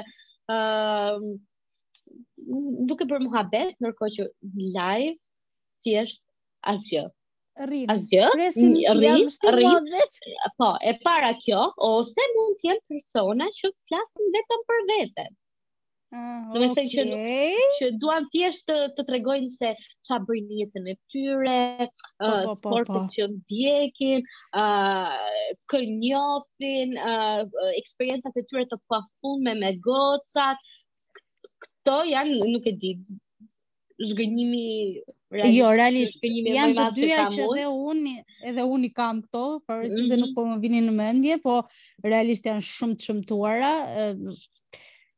uh, 0.54 1.26
duke 2.90 3.06
për 3.10 3.24
muhabet, 3.24 3.74
ndërkohë 3.82 4.14
që 4.18 4.28
live 4.76 5.16
thjesht 5.84 6.22
asgjë. 6.74 7.04
Rrin. 7.66 7.90
Asgjë? 7.90 8.30
Rrin, 8.38 8.94
rrin. 8.94 9.98
Po, 10.62 10.70
e 10.78 10.94
para 11.02 11.32
kjo 11.42 11.64
ose 11.88 12.28
mund 12.36 12.60
të 12.60 12.70
jem 12.70 12.80
persona 12.92 13.50
që 13.58 13.72
flasin 13.90 14.30
vetëm 14.38 14.66
për 14.72 14.86
veten. 14.94 15.36
Ah, 16.08 16.40
Do 16.54 16.60
të 16.64 16.68
thënë 16.72 16.92
që 16.94 17.64
që 17.78 17.86
duan 18.02 18.24
thjesht 18.32 18.62
të 18.70 18.76
të 18.96 19.04
tregojnë 19.10 19.50
se 19.54 19.72
ç'a 20.08 20.16
bëjnë 20.24 20.60
jetën 20.62 20.86
e 20.88 20.94
tyre, 21.12 21.56
po, 21.90 21.90
ah, 22.24 22.30
po, 22.30 22.38
po, 22.48 22.54
sportin 22.62 23.10
që 23.14 23.26
ndjekin, 23.34 24.22
ë 24.56 24.62
ah, 24.62 25.20
kënjofin, 25.74 26.94
ë 26.96 27.74
eksperiencat 27.82 28.40
e 28.40 28.46
tyre 28.48 28.64
të 28.72 28.80
pafundme 28.88 29.52
me 29.60 29.74
gocat. 29.84 30.64
Kto 31.84 31.98
janë, 32.14 32.36
nuk 32.56 32.70
e 32.72 32.72
di, 32.84 32.94
zgënjimi 34.08 34.64
realisht. 35.28 35.58
Jo, 35.60 35.70
realisht, 35.76 36.16
zgënjimi 36.22 36.56
janë 36.56 36.84
të 36.84 36.92
dyja 37.04 37.28
që 37.36 37.46
edhe 37.52 37.68
unë, 37.92 38.16
edhe 38.54 38.64
unë 38.72 38.88
i 38.88 38.96
kam 38.96 39.20
këto, 39.26 39.44
por 39.68 39.84
mm 39.84 39.90
-hmm. 39.92 40.20
nuk 40.24 40.32
po 40.38 40.48
më 40.48 40.56
vini 40.64 40.80
në 40.88 40.96
mendje, 41.02 41.36
po 41.44 41.60
realisht 42.08 42.48
janë 42.48 42.64
shumë 42.72 42.94
të 42.96 43.10
shëmtuara. 43.10 43.74
Uh, 43.92 44.38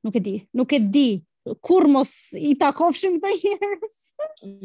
nuk 0.05 0.17
e 0.17 0.21
di, 0.25 0.35
nuk 0.57 0.73
e 0.73 0.79
di, 0.81 1.09
kur 1.65 1.85
mos 1.95 2.11
i 2.37 2.53
takofshim 2.61 3.17
të 3.23 3.31
njerës. 3.41 3.97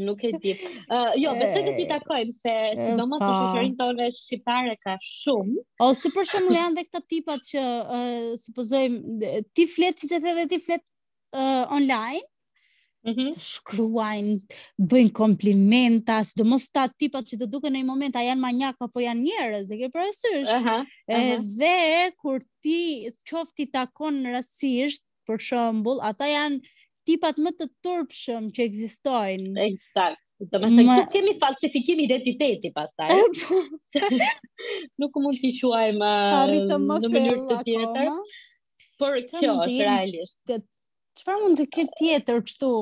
nuk 0.07 0.23
e 0.27 0.31
di. 0.43 0.51
Uh, 0.91 1.11
jo, 1.19 1.31
besoj 1.39 1.61
të 1.63 1.73
ti 1.77 1.83
eh, 1.85 1.89
takojmë, 1.93 2.33
se 2.35 2.55
eh, 2.67 2.73
si 2.81 2.91
do 2.99 3.05
mos 3.09 3.21
të 3.23 3.29
shëshërin 3.37 3.75
tonë 3.79 4.07
shqiptare 4.19 4.73
ka 4.83 4.97
shumë. 5.01 5.61
O, 5.85 5.89
si 5.97 6.11
për 6.13 6.27
shumë 6.31 6.49
le 6.51 6.57
janë 6.59 6.75
dhe 6.77 6.83
këta 6.89 7.01
tipat 7.15 7.47
që, 7.49 7.65
uh, 8.51 9.41
ti 9.55 9.67
fletë, 9.71 10.01
si 10.01 10.09
që 10.11 10.19
të 10.23 10.33
dhe 10.41 10.45
ti 10.53 10.61
fletë 10.69 10.85
uh, 11.41 11.73
online, 11.79 12.23
Mm 13.05 13.11
-hmm. 13.13 13.33
shkruajnë, 13.45 14.35
bëjnë 14.89 15.11
komplimenta, 15.13 16.15
së 16.25 16.39
do 16.41 16.43
mos 16.49 16.63
ta 16.73 16.87
tipat 16.97 17.27
që 17.29 17.37
të 17.37 17.47
duke 17.51 17.69
në 17.69 17.83
i 17.83 17.83
momenta, 17.85 18.23
janë 18.25 18.41
manjak, 18.41 18.77
apo 18.81 18.97
janë 19.03 19.21
njerës, 19.21 19.67
e 19.71 19.77
ke 19.77 19.89
përësysh. 19.93 20.49
Uh 20.55 20.63
-huh, 20.65 20.81
uh 20.81 21.13
-huh. 21.13 21.41
Dhe, 21.59 22.11
kur 22.17 22.41
ti 22.63 22.79
qofti 23.29 23.67
takon 23.69 24.23
në 24.23 24.33
rësisht, 24.33 25.05
për 25.27 25.41
shembull, 25.49 25.99
ata 26.09 26.27
janë 26.31 26.59
tipat 27.09 27.39
më 27.45 27.51
të 27.59 27.67
turpshëm 27.85 28.51
që 28.55 28.65
ekzistojnë. 28.69 29.55
Eksakt. 29.69 30.21
Do 30.45 30.59
të 30.59 30.67
thotë, 30.67 30.83
ju 30.83 31.03
kemi 31.13 31.31
falsifikim 31.41 31.99
identiteti 32.05 32.67
pastaj. 32.75 33.07
Po. 33.41 33.59
Nuk 34.99 35.15
mund 35.23 35.37
t'i 35.39 35.51
quajmë 35.55 36.09
në 36.73 36.79
mënyrë 36.83 37.43
të 37.51 37.59
tjetër. 37.69 38.09
Por 38.99 39.15
kjo, 39.29 39.53
është 39.53 39.77
realisht? 39.77 40.51
Çfarë 41.21 41.39
mund 41.45 41.61
të 41.61 41.67
ketë 41.77 41.99
tjetër 42.01 42.41
këtu? 42.49 42.73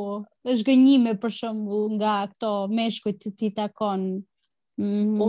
Është 0.49 0.67
gënjime 0.71 1.13
për 1.21 1.35
shembull 1.37 1.91
nga 1.99 2.15
ato 2.25 2.53
meshkuj 2.73 3.13
që 3.21 3.33
ti 3.37 3.51
takon. 3.57 4.07
Mm. 4.81 5.11
Po, 5.21 5.27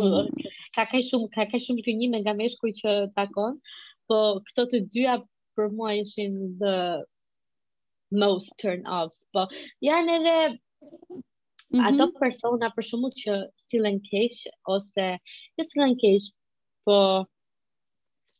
ka 0.78 0.86
kaj 0.94 1.02
shumë, 1.10 1.28
ka 1.34 1.44
kaj 1.52 1.60
shumë 1.66 1.84
gënjime 1.84 2.22
nga 2.24 2.32
meshkuj 2.38 2.72
që 2.80 2.94
takon, 3.20 3.58
po 4.08 4.22
këto 4.48 4.64
të 4.72 4.80
dyja 4.96 5.18
për 5.58 5.68
mua 5.78 5.90
ishin 6.00 6.36
the 6.60 6.76
most 8.22 8.52
turn 8.62 8.82
offs, 9.00 9.20
po 9.36 9.44
janë 9.88 10.16
edhe 10.18 10.32
mm 10.52 11.20
-hmm. 11.72 11.84
ato 11.90 12.06
persona 12.18 12.70
për 12.76 12.86
shumë 12.90 13.10
që 13.22 13.36
silen 13.66 14.00
kesh, 14.08 14.40
ose 14.76 15.06
jo 15.58 15.68
silen 15.68 15.94
kesh, 16.02 16.28
po 16.88 16.98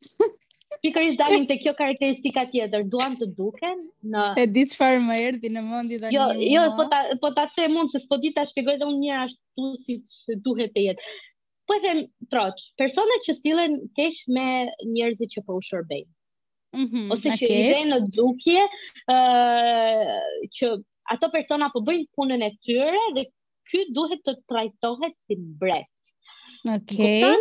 pikërish 0.84 1.18
dalim 1.18 1.44
të 1.50 1.56
kjo 1.64 1.72
karakteristika 1.80 2.42
tjetër, 2.52 2.82
duan 2.92 3.14
të 3.20 3.28
duken 3.38 3.84
në... 4.14 4.24
E 4.42 4.46
ditë 4.56 4.72
që 4.74 4.78
farë 4.80 5.04
më 5.04 5.18
erdi 5.28 5.50
në 5.54 5.62
mundi 5.68 6.00
dhe 6.02 6.10
jo, 6.14 6.24
një 6.38 6.48
Jo, 6.54 6.64
po 6.80 6.84
ta, 6.94 7.02
po 7.22 7.30
ta 7.38 7.44
the 7.54 7.68
mund, 7.74 7.90
se 7.92 8.00
s'po 8.02 8.18
di 8.24 8.32
ta 8.38 8.44
shpjegoj 8.50 8.74
dhe 8.82 8.88
unë 8.90 9.00
një 9.04 9.14
ashtu 9.26 9.70
si 9.84 9.96
që 10.12 10.36
duhet 10.48 10.74
të 10.76 10.84
jetë. 10.88 11.14
Po 11.66 11.78
e 11.78 11.80
them, 11.86 12.02
troq, 12.34 12.60
personet 12.82 13.24
që 13.28 13.34
stilen 13.38 13.78
kesh 14.00 14.26
me 14.36 14.46
njerëzit 14.92 15.32
që 15.38 15.44
po 15.46 15.56
u 15.62 15.64
shërbejnë. 15.70 16.10
-hmm, 16.75 17.09
ose 17.14 17.35
që 17.39 17.49
i 17.57 17.61
vjen 17.72 17.91
në 17.95 17.99
dukje 18.14 18.64
që 20.59 20.70
ato 21.14 21.31
persona 21.35 21.70
po 21.75 21.83
bëjnë 21.87 22.07
punën 22.16 22.45
e 22.47 22.51
tyre 22.66 23.05
dhe 23.16 23.27
ky 23.70 23.85
duhet 23.97 24.25
të 24.27 24.35
trajtohet 24.51 25.14
si 25.25 25.39
bret. 25.62 25.89
Okej. 26.64 27.27
Okay. 27.31 27.35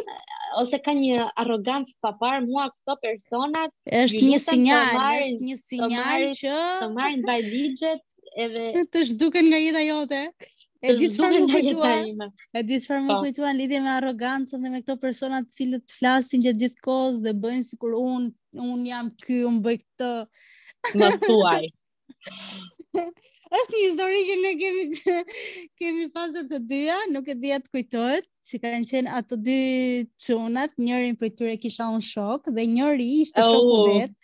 Ose 0.62 0.78
ka 0.86 0.94
një 0.94 1.24
arrogancë 1.40 1.96
pa 2.04 2.12
parë 2.20 2.44
mua 2.48 2.68
këto 2.74 2.96
personat 3.06 3.72
është 3.88 4.24
një 4.32 4.42
sinjal, 4.44 5.00
është 5.22 5.48
një 5.50 5.56
sinjal 5.62 6.28
që 6.42 6.58
të 6.82 6.92
marrin 6.98 7.24
vaj 7.30 7.40
ligjet 7.48 8.04
edhe 8.38 8.68
të 8.94 9.06
zhduken 9.12 9.50
nga 9.50 9.64
jeta 9.66 9.86
jote. 9.88 10.22
E 10.84 10.92
di 11.00 11.08
çfarë 11.16 11.38
më 11.46 11.50
kujtuan. 11.52 12.30
E 12.60 12.64
di 12.68 12.76
çfarë 12.84 13.04
më 13.08 13.14
po. 13.16 13.20
kujtuan 13.24 13.56
lidhje 13.60 13.80
me 13.86 13.92
arrogancën 13.98 14.60
dhe 14.66 14.70
me 14.74 14.80
këto 14.84 14.96
persona 15.06 15.38
të 15.46 15.52
cilët 15.58 15.86
flasin 15.98 16.44
gjatë 16.44 16.60
gjithë 16.64 16.84
kohës 16.88 17.18
dhe 17.24 17.34
bëjnë 17.46 17.68
sikur 17.70 17.96
un 18.00 18.24
un 18.68 18.82
jam 18.90 19.06
ky, 19.24 19.36
un 19.50 19.58
bëj 19.64 19.78
këtë. 19.84 20.12
Na 21.00 21.08
thuaj. 21.24 21.64
Është 23.54 23.74
një 23.74 23.84
histori 23.86 24.22
që 24.28 24.36
ne 24.44 24.52
kemi 24.62 24.84
kemi 25.80 26.06
pasur 26.18 26.50
të 26.52 26.60
dyja, 26.74 27.00
nuk 27.14 27.32
e 27.32 27.36
di 27.44 27.56
atë 27.58 27.72
kujtohet 27.74 28.33
që 28.48 28.58
kanë 28.64 28.88
qenë 28.89 29.12
ato 29.20 29.38
dy 29.39 29.56
qunat, 30.22 30.74
njërin 30.80 31.16
për 31.20 31.30
tyre 31.38 31.54
kisha 31.62 31.88
unë 31.94 32.06
shok, 32.06 32.50
dhe 32.56 32.66
njëri 32.70 33.06
ishte 33.22 33.44
oh, 33.44 33.54
shok 33.54 33.94
vet. 33.94 34.16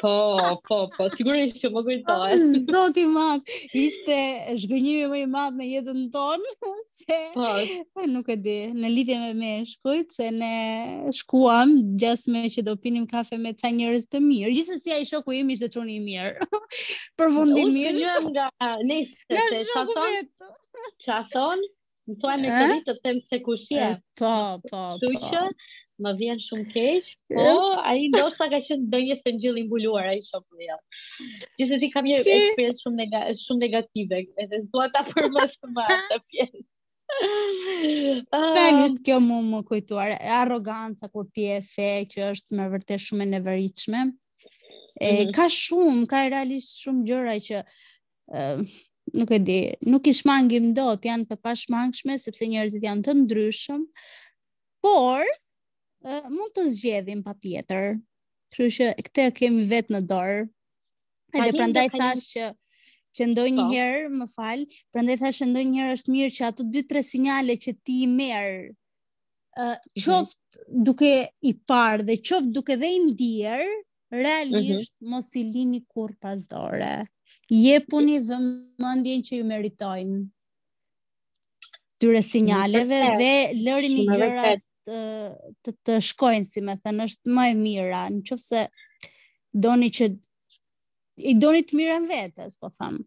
Po, 0.00 0.12
po, 0.68 0.78
po, 0.94 1.08
sigurisht 1.12 1.58
që 1.60 1.70
më 1.74 1.82
kujtohet. 1.86 2.44
Zdo 2.64 2.82
ti 2.96 3.04
matë, 3.10 3.58
ishte 3.82 4.18
shgënjimi 4.62 5.10
më 5.10 5.20
i 5.20 5.26
madh 5.34 5.58
me 5.60 5.68
jetën 5.70 6.00
tonë, 6.14 6.54
se 7.00 7.18
po, 7.34 8.06
nuk 8.14 8.30
e 8.34 8.38
di, 8.46 8.56
në 8.80 8.92
lidhje 8.96 9.18
me 9.20 9.32
me 9.40 9.52
shkujt, 9.72 10.16
se 10.16 10.30
ne 10.34 10.52
shkuam 11.20 11.74
gjas 12.00 12.26
me 12.32 12.46
që 12.52 12.64
do 12.66 12.74
pinim 12.80 13.06
kafe 13.10 13.38
me 13.40 13.54
ca 13.56 13.70
njerëz 13.74 14.08
të 14.10 14.20
mirë, 14.24 14.54
Gjithsesi 14.56 14.88
si 14.88 14.94
a 14.96 15.00
i 15.00 15.06
shoku 15.08 15.36
im 15.40 15.52
ishte 15.54 15.68
çuni 15.74 15.98
i 16.00 16.04
mirë, 16.04 16.40
për 17.18 17.34
fundin 17.36 17.72
mirë. 17.76 18.16
Unë 18.22 18.34
së 18.34 18.34
nga 19.38 19.44
se 19.50 19.62
që 19.70 19.76
a 19.76 19.84
thonë, 19.92 20.24
thonë, 21.32 21.68
Më 22.10 22.18
thua 22.18 22.34
me 22.42 22.48
të 22.48 22.64
rritë 22.64 22.88
të 22.88 22.94
tem 23.04 23.18
se 23.22 23.38
kushia. 23.44 23.88
Po, 24.18 24.32
po, 24.64 24.70
po. 24.70 24.80
Suqë, 25.02 25.42
më 26.04 26.12
vjen 26.20 26.40
shumë 26.42 26.64
keq, 26.72 27.10
po, 27.36 27.50
a 27.82 27.92
i 27.98 28.06
ndoshta 28.10 28.46
ka 28.52 28.60
qënë 28.68 28.88
dë 28.94 29.00
një 29.06 29.16
fëngjil 29.20 29.60
imbuluar, 29.62 30.08
a 30.10 30.16
i 30.18 30.24
shumë 30.26 30.42
për 30.48 30.64
jelë. 30.66 30.98
Gjithë 31.60 31.76
e 31.76 31.80
si 31.84 31.90
kam 31.94 32.08
një 32.08 32.18
eksperiencë 32.24 32.84
shumë, 32.86 33.08
shumë 33.44 33.62
negative, 33.66 34.22
edhe 34.44 34.62
s'dua 34.66 34.88
ta 34.94 35.04
për 35.10 35.30
më 35.36 35.46
shumë 35.54 35.74
ma 35.76 35.86
të 36.10 36.20
pjesë. 36.32 36.64
Ah, 37.10 38.42
uh, 38.42 38.80
gjithë 38.80 39.04
kjo 39.08 39.20
mu 39.26 39.38
më 39.52 39.60
kujtuar, 39.70 40.16
arroganca 40.40 41.08
kur 41.12 41.26
ti 41.34 41.46
e 41.56 41.60
the 41.74 41.88
që 42.12 42.28
është 42.32 42.58
më 42.58 42.68
vërtet 42.76 43.02
shumë 43.06 43.26
e 43.26 43.30
neveritshme. 43.36 44.04
Ë 45.00 45.10
mhm. 45.14 45.34
ka 45.36 45.46
shumë, 45.50 46.06
ka 46.10 46.24
realisht 46.32 46.80
shumë 46.84 47.04
gjëra 47.08 47.38
që 47.50 47.58
nuk 49.14 49.30
e 49.32 49.38
di, 49.42 49.58
nuk 49.90 50.06
i 50.06 50.12
shmangim 50.14 50.70
do 50.76 50.86
të 50.96 51.08
janë 51.10 51.26
të 51.30 51.36
pashmangshme, 51.44 52.16
sepse 52.22 52.46
njerëzit 52.48 52.84
janë 52.86 53.04
të 53.06 53.14
ndryshëm, 53.24 53.82
por 54.84 55.26
uh, 55.26 56.30
mund 56.30 56.50
të 56.56 56.66
zgjedhim 56.74 57.22
pa 57.26 57.34
tjetër. 57.36 57.96
Kështu 58.54 58.70
që 58.76 58.88
këtë 59.08 59.26
kemi 59.38 59.66
vetë 59.70 59.94
në 59.94 60.00
dorë. 60.10 60.40
Edhe 61.38 61.52
prandaj 61.54 61.86
sa 61.94 62.10
që 62.18 62.48
që 63.18 63.26
njëherë, 63.30 64.06
po. 64.10 64.14
më 64.20 64.26
fal, 64.36 64.60
prandaj 64.94 65.16
sa 65.20 65.30
që 65.34 65.48
ndonjëherë 65.50 65.94
është 65.98 66.12
mirë 66.14 66.34
që 66.36 66.42
ato 66.48 66.62
2-3 66.74 67.02
sinjale 67.10 67.56
që 67.62 67.72
ti 67.86 67.96
i 68.04 68.08
merr 68.10 68.68
uh, 69.58 69.78
qoft 69.98 70.60
duke 70.86 71.10
i 71.26 71.52
parë 71.70 72.06
dhe 72.06 72.16
qoft 72.26 72.52
duke 72.54 72.76
dhe 72.78 72.90
i 72.96 73.00
ndier, 73.08 73.64
realisht 74.14 74.94
mhm. 75.02 75.10
mos 75.12 75.32
i 75.38 75.42
lini 75.46 75.82
kur 75.90 76.14
pas 76.22 76.42
dore 76.50 77.00
jepuni 77.50 78.20
vëmëndjen 78.28 79.22
që 79.26 79.38
ju 79.38 79.44
meritojnë 79.46 80.18
tyre 82.00 82.20
sinjaleve 82.24 83.00
dhe 83.20 83.32
i 83.54 84.04
gjërat 84.08 84.64
të, 84.88 85.00
të, 85.84 85.96
shkojnë, 86.10 86.46
si 86.48 86.62
me 86.64 86.76
thënë, 86.84 87.04
është 87.10 87.30
më 87.36 87.48
e 87.50 87.56
mira, 87.58 88.04
në 88.14 88.22
qëfë 88.30 88.62
doni 89.66 89.90
që 89.98 90.08
i 91.20 91.36
doni 91.42 91.64
të 91.66 91.76
mira 91.76 91.98
vetës, 92.06 92.54
po 92.56 92.70
thëmë. 92.72 93.02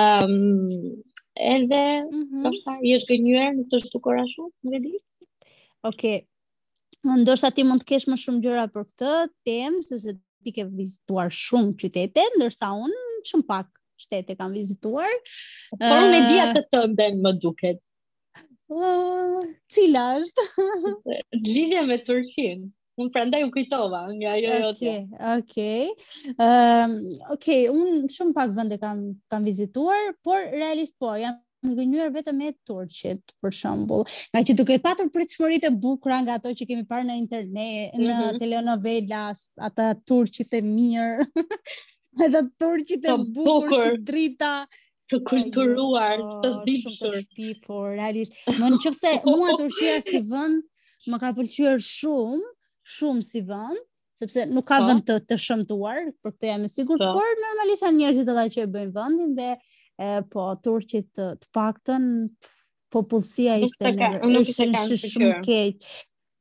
Um, 0.00 0.36
edhe, 1.38 1.82
mm 2.04 2.24
-hmm. 2.28 2.52
shta, 2.58 2.76
jesh 2.90 3.06
gënyër 3.08 3.52
në 3.58 3.64
të 3.72 3.80
shtu 3.86 4.00
kora 4.04 4.26
shumë, 4.28 4.52
në 4.64 5.00
Oke, 5.86 5.88
okay. 5.88 7.46
ti 7.54 7.64
mund 7.64 7.82
të 7.82 7.86
kesh 7.88 8.08
më 8.10 8.16
shumë 8.24 8.40
gjëra 8.44 8.66
për 8.74 8.82
këtë 8.84 9.14
temë, 9.46 9.82
se 9.86 10.18
ti 10.44 10.52
ke 10.52 10.64
vizituar 10.66 11.28
shumë 11.30 11.74
qytete, 11.80 12.24
ndërsa 12.36 12.74
unë 12.74 13.22
shumë 13.30 13.46
pak 13.48 13.66
shtete 13.96 14.36
kam 14.36 14.52
vizituar. 14.52 15.10
Por 15.70 16.04
uh... 16.04 16.10
në 16.12 16.18
dhja 16.30 16.44
të 16.54 16.62
të 16.72 16.86
ndenë 16.92 17.22
më 17.24 17.32
duket. 17.40 17.80
Uh, 18.68 19.40
cila 19.72 20.20
është? 20.20 20.44
Lidhja 21.40 21.82
me 21.88 21.96
Turqin. 22.04 22.66
Unë 23.00 23.12
prandaj 23.14 23.40
u 23.46 23.50
kujtova 23.54 24.00
nga 24.16 24.30
ajo 24.34 24.54
jote. 24.64 24.92
Okej. 25.36 25.84
Okej, 27.32 27.60
unë 27.72 28.08
shumë 28.12 28.34
pak 28.36 28.52
vende 28.56 28.78
kam 28.82 29.04
kam 29.30 29.46
vizituar, 29.46 30.10
por 30.26 30.42
realisht 30.52 30.92
po, 30.98 31.12
jam 31.16 31.38
zgjënjur 31.64 32.10
vetëm 32.14 32.36
me 32.42 32.50
Turqit 32.68 33.32
për 33.42 33.54
shembull. 33.56 34.02
Nga 34.34 34.42
që 34.50 34.56
duke 34.60 34.80
patur 34.84 35.08
pritshmëritë 35.16 35.70
e 35.70 35.74
bukura 35.84 36.18
nga 36.26 36.36
ato 36.40 36.52
që 36.58 36.66
kemi 36.68 36.84
parë 36.90 37.06
në 37.08 37.16
internet, 37.22 37.94
në 37.94 38.02
mm 38.02 38.10
-hmm. 38.10 38.42
telenovelas, 38.42 39.46
ata 39.64 39.92
turqit 40.06 40.52
e 40.54 40.62
mirë. 40.62 41.28
Ata 42.18 42.40
turqit 42.58 43.04
e 43.04 43.08
po, 43.14 43.44
bukur, 43.44 43.92
si 43.94 43.98
drita 44.02 44.52
të 45.08 45.18
kulturuar, 45.28 46.20
jo, 46.20 46.40
të 46.42 46.48
dhimbshur. 46.66 46.98
Shumë 47.00 47.18
të 47.18 47.22
shpifur, 47.24 47.86
realisht. 47.96 48.36
Më 48.58 48.70
në 48.74 48.78
që 48.84 48.92
fse, 48.94 49.12
mua 49.26 49.54
Turqia 49.60 49.96
si 50.04 50.20
vënd, 50.30 50.62
më 51.12 51.20
ka 51.22 51.30
përqyër 51.38 51.82
shumë, 51.84 52.50
shumë 52.98 53.24
si 53.30 53.42
vënd, 53.48 53.82
sepse 54.20 54.44
nuk 54.50 54.66
ka 54.68 54.82
po. 54.82 54.88
vënd 54.90 55.06
të, 55.08 55.16
të 55.30 55.38
shëmtuar, 55.46 56.02
për 56.24 56.36
të 56.36 56.50
jam 56.52 56.66
e 56.68 56.72
sigur, 56.72 57.00
pa. 57.00 57.12
Po. 57.14 57.22
por 57.22 57.42
normalisht 57.46 57.86
janë 57.86 58.00
njerëzit 58.02 58.32
edhe 58.34 58.46
që 58.56 58.66
e 58.66 58.70
bëjnë 58.76 58.94
vëndin 58.98 59.34
dhe, 59.38 59.48
e, 60.02 60.12
po, 60.34 60.48
Turqit 60.66 61.08
të, 61.16 61.30
të 61.40 61.50
pakten, 61.56 62.10
popullësia 62.92 63.58
ishte 63.64 63.94
në 63.96 64.44
shumë 64.52 65.02
shumë 65.06 65.34
keq. 65.46 65.90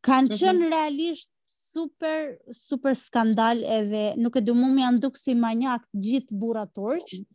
Kanë 0.07 0.28
mhm. 0.28 0.38
qënë 0.41 0.72
realisht 0.74 1.32
super, 1.72 2.36
super 2.57 2.95
skandal 2.97 3.61
edhe 3.80 4.07
nuk 4.20 4.39
e 4.39 4.43
du 4.47 4.55
mu 4.57 4.70
më 4.74 4.86
anduk 4.91 5.18
si 5.20 5.36
manjak 5.38 5.86
gjithë 6.03 6.36
bura 6.43 6.65
torqë, 6.76 7.24
po. 7.24 7.26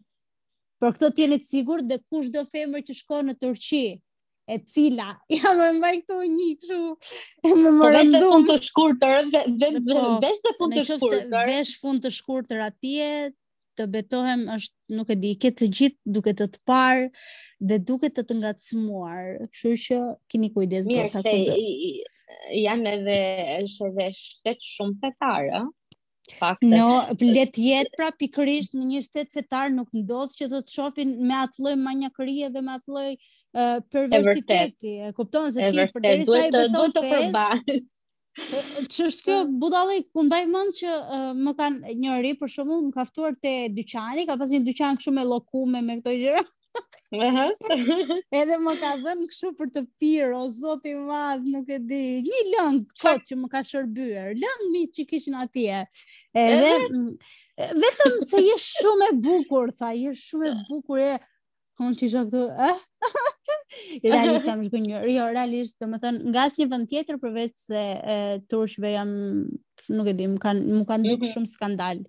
Por 0.83 0.91
këto 0.97 1.09
të 1.15 1.27
të 1.31 1.37
sigur 1.47 1.83
dhe 1.87 1.97
kush 2.11 2.31
dhe 2.35 2.41
femër 2.53 2.81
që 2.87 2.95
shko 3.01 3.19
në 3.27 3.33
Turqi, 3.43 3.81
e 4.51 4.55
cila, 4.73 5.13
ja 5.37 5.53
më 5.59 5.69
më 5.77 5.83
bëjtë 5.83 6.07
të 6.11 6.17
një 6.31 6.47
këshu, 6.63 6.79
e 7.47 7.51
më 7.51 7.69
po, 7.69 7.75
më 7.83 7.91
rëndu. 7.97 8.23
Po, 8.33 8.33
vesh 8.33 8.33
të 8.33 8.33
fund 8.33 8.51
të 8.51 8.57
shkurë 8.67 8.97
të 9.05 9.11
rëndë, 9.13 9.61
vesh 9.63 10.43
të 10.43 10.53
fund 10.57 10.75
të 10.75 10.83
shkurë 10.87 10.99
të 11.03 11.13
rëndë. 11.21 11.45
Vesh 11.53 11.75
fund 11.85 12.03
të 12.07 12.11
shkurë 12.17 12.47
të 12.49 12.59
rëndë 12.59 12.75
atje, 12.75 13.07
të 13.79 13.87
betohem 13.95 14.43
është, 14.57 14.75
nuk 14.99 15.13
e 15.15 15.19
di, 15.23 15.31
i 15.31 15.39
ketë 15.45 15.59
të 15.63 15.69
gjithë 15.79 16.15
duke 16.17 16.35
të 16.43 16.49
të 16.57 16.63
parë 16.73 17.07
dhe 17.71 17.79
duke 17.93 18.11
të 18.17 18.25
të 18.27 18.39
nga 18.41 18.51
të 18.59 18.67
smuar. 18.73 19.29
Këshu 19.55 19.77
që 19.87 20.01
kini 20.35 20.51
kujdes 20.57 20.91
do 20.91 21.07
të 21.15 21.23
të 21.29 21.61
Janë 22.67 22.91
edhe, 22.97 23.17
është 23.63 23.93
edhe 24.09 24.57
të 24.57 24.73
shumë 24.75 24.99
të 25.05 25.15
Jo, 26.39 26.57
No, 26.71 26.89
të 27.19 27.29
jetë 27.35 27.93
pra 27.97 28.09
pikërisht 28.21 28.77
në 28.77 28.87
një 28.91 29.01
shtet 29.07 29.33
fetar 29.37 29.73
nuk 29.75 29.89
ndodhë 29.97 30.39
që 30.41 30.49
të 30.53 30.61
të 30.69 30.77
shofin 30.77 31.13
me 31.31 31.37
atë 31.43 31.63
lloj 31.65 31.75
manjakërije 31.83 32.51
dhe 32.55 32.63
me 32.69 32.77
atë 32.79 32.93
lloj 32.95 33.09
uh, 33.13 33.79
perversiteti. 33.97 34.95
E 35.09 35.13
kupton 35.19 35.51
se 35.57 35.69
ti 35.77 35.87
përderisa 35.97 36.41
i 36.47 36.55
beson 36.55 36.95
Duhet 36.97 36.97
të 36.97 37.03
përba. 37.09 37.81
Që 38.89 39.07
është 39.11 39.25
kjo 39.27 39.39
budalli, 39.63 40.01
ku 40.09 40.23
në 40.25 40.31
mend 40.35 40.57
mund 40.57 40.77
që 40.81 40.93
uh, 40.93 41.31
më 41.47 41.53
kanë 41.59 41.97
njëri, 42.01 42.33
për 42.43 42.53
shumë, 42.57 42.81
më 42.89 42.95
kaftuar 42.99 43.37
të 43.43 43.55
dyqani, 43.81 44.25
ka 44.31 44.39
pas 44.41 44.55
një 44.57 44.63
dyqan 44.71 45.01
shumë 45.05 45.21
me 45.21 45.29
lokume, 45.35 45.85
me 45.91 46.01
këto 46.01 46.15
gjëra. 46.23 46.47
-huh. 47.13 47.53
edhe 48.41 48.59
më 48.65 48.75
ka 48.81 48.91
dhënë 49.03 49.27
këshu 49.31 49.51
për 49.59 49.73
të 49.75 49.83
pirë, 50.01 50.39
o 50.39 50.47
zoti 50.53 50.95
madhë, 50.97 51.51
nuk 51.53 51.69
e 51.69 51.79
di, 51.83 52.03
një 52.29 52.41
lëngë 52.53 52.83
qëtë 53.03 53.27
që 53.29 53.39
më 53.43 53.49
ka 53.55 53.63
shërbyer, 53.69 54.33
lëngë 54.43 54.71
mi 54.75 54.85
që 54.95 55.07
kishin 55.13 55.37
atje. 55.43 55.83
Edhe, 56.47 56.71
mm, 56.89 57.11
vetëm 57.83 58.17
se 58.27 58.45
je 58.47 58.57
shumë 58.69 59.11
e 59.13 59.19
bukur, 59.25 59.75
tha, 59.79 59.93
je 59.99 60.15
shumë 60.23 60.49
e 60.51 60.55
bukur, 60.71 61.03
e, 61.11 61.13
unë 61.83 61.99
që 61.99 62.05
isha 62.09 62.25
këtu, 62.29 62.45
e, 62.71 62.73
I 63.97 64.11
realisht 64.13 64.47
jam 64.53 64.61
zgjënjur. 64.63 65.07
Jo, 65.17 65.27
realisht, 65.33 65.79
domethënë, 65.83 66.25
nga 66.31 66.47
asnjë 66.49 66.69
vend 66.71 66.89
tjetër 66.91 67.19
përveç 67.23 67.55
se 67.67 67.83
e, 67.83 68.17
turshve 68.53 68.93
jam 68.95 69.11
nuk 69.97 70.11
e 70.13 70.15
di, 70.19 70.29
më 70.31 70.39
kanë 70.45 70.77
më 70.81 70.85
kanë 70.93 71.09
dukur 71.13 71.27
mhm. 71.27 71.33
shumë 71.37 71.51
skandal 71.53 72.05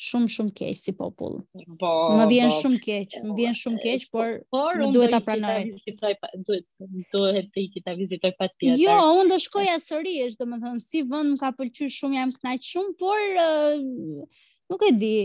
shumë 0.00 0.30
shumë 0.34 0.52
keq 0.58 0.70
si 0.80 0.92
popull. 0.96 1.34
Po. 1.80 1.90
Më 2.18 2.26
vjen 2.30 2.48
po. 2.52 2.58
shumë 2.62 2.80
keq, 2.86 3.16
më 3.26 3.34
vjen 3.40 3.56
shumë 3.60 3.80
keq, 3.82 4.06
por, 4.14 4.30
por 4.54 4.78
më 4.80 4.88
duhet 4.96 5.12
ta 5.14 5.20
pranoj. 5.26 5.74
Duhet 5.90 6.82
duhet 7.16 7.50
të 7.52 7.64
ikit 7.66 7.84
ta 7.88 7.94
vizitoj 7.98 8.32
patjetër. 8.40 8.80
Jo, 8.80 8.96
unë 9.20 9.34
do 9.34 9.40
shkoja 9.44 9.76
sërish, 9.84 10.38
domethënë 10.40 10.80
si 10.86 11.04
vend 11.10 11.34
më 11.34 11.42
ka 11.42 11.52
pëlqyer 11.58 11.92
shumë, 11.98 12.18
jam 12.20 12.34
kënaq 12.38 12.66
shumë, 12.70 12.96
por 13.00 13.28
uh, 13.44 14.26
nuk 14.72 14.88
e 14.88 14.92
di. 15.02 15.16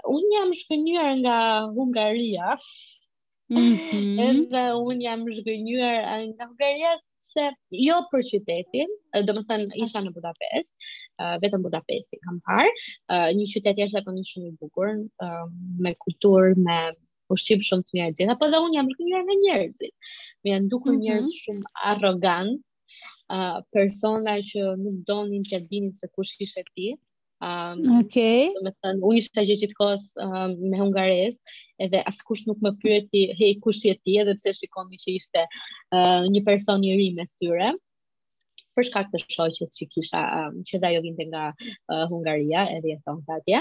Unë 0.10 0.32
jam 0.34 0.54
shkënjur 0.58 1.10
nga 1.22 1.36
Hungaria. 1.70 2.56
Mm 3.52 3.78
-hmm. 3.78 4.16
Edhe 4.26 4.64
unë 4.74 5.06
jam 5.06 5.22
zhgënjur 5.38 5.98
nga 6.34 6.46
Hungaria 6.50 6.94
se 7.22 7.44
jo 7.86 7.98
për 8.10 8.22
qytetin, 8.32 8.90
do 9.28 9.32
më 9.38 9.44
thënë 9.50 9.68
isha 9.86 10.02
në 10.02 10.12
Budapest, 10.18 10.74
uh, 11.22 11.38
vetëm 11.46 11.62
Budapesti 11.62 12.18
kam 12.26 12.42
parë, 12.50 12.72
uh, 13.14 13.30
një 13.38 13.46
qytet 13.54 13.78
jeshtë 13.78 14.00
e 14.02 14.06
këndë 14.08 14.26
shumë 14.32 14.48
i 14.50 14.56
bukur, 14.60 14.90
uh, 15.24 15.46
me 15.84 15.94
kulturë, 16.04 16.58
me 16.66 16.80
ushqim 17.34 17.62
shumë 17.62 17.84
të 17.86 17.92
mirë 17.94 18.14
gjitha, 18.18 18.38
po 18.40 18.50
dhe 18.52 18.58
unë 18.66 18.76
jam 18.78 18.90
rëkënjër 18.92 19.24
në 19.30 19.36
njerëzit, 19.46 19.94
me 20.44 20.48
janë 20.54 20.68
dukur 20.74 20.92
mm 20.92 20.96
-hmm. 20.96 21.06
njerëz 21.08 21.30
shumë 21.44 21.64
arrogant, 21.92 22.60
uh, 23.34 23.62
persona 23.76 24.36
që 24.46 24.64
nuk 24.82 24.98
donin 25.10 25.46
të 25.48 25.60
dinin 25.72 25.94
se 26.00 26.10
kush 26.18 26.36
ishte 26.46 26.64
ti. 26.76 26.94
Um, 27.46 27.80
okay. 28.00 28.52
Do 28.60 28.68
të 28.70 28.74
thënë, 28.86 29.00
unë 29.12 29.18
isha 29.22 29.44
gjithë 29.50 29.78
kohës 29.78 30.04
um, 30.22 30.52
me 30.72 30.78
hungarez, 30.82 31.40
edhe 31.86 32.04
askush 32.12 32.44
nuk 32.50 32.60
më 32.66 32.74
pyeti, 32.84 33.22
"Hey, 33.40 33.56
kush 33.64 33.82
je 33.88 33.96
ti?" 34.04 34.18
edhe 34.24 34.36
pse 34.38 34.54
shikoni 34.60 35.00
që 35.06 35.16
ishte 35.22 35.46
uh, 35.48 36.28
një 36.36 36.44
person 36.50 36.86
i 36.86 36.94
ri 37.00 37.08
mes 37.20 37.34
tyre 37.42 37.72
për 38.78 38.88
shkak 38.88 39.10
të 39.14 39.20
shoqes 39.26 39.74
që 39.78 39.86
kisha 39.94 40.20
um, 40.46 40.62
që 40.70 40.80
dha 40.84 40.90
jo 40.94 41.02
vinte 41.04 41.26
nga 41.32 41.48
uh, 41.50 42.06
Hungaria, 42.12 42.62
edhe 42.76 42.94
e 42.94 43.00
thon 43.08 43.18
atje. 43.36 43.60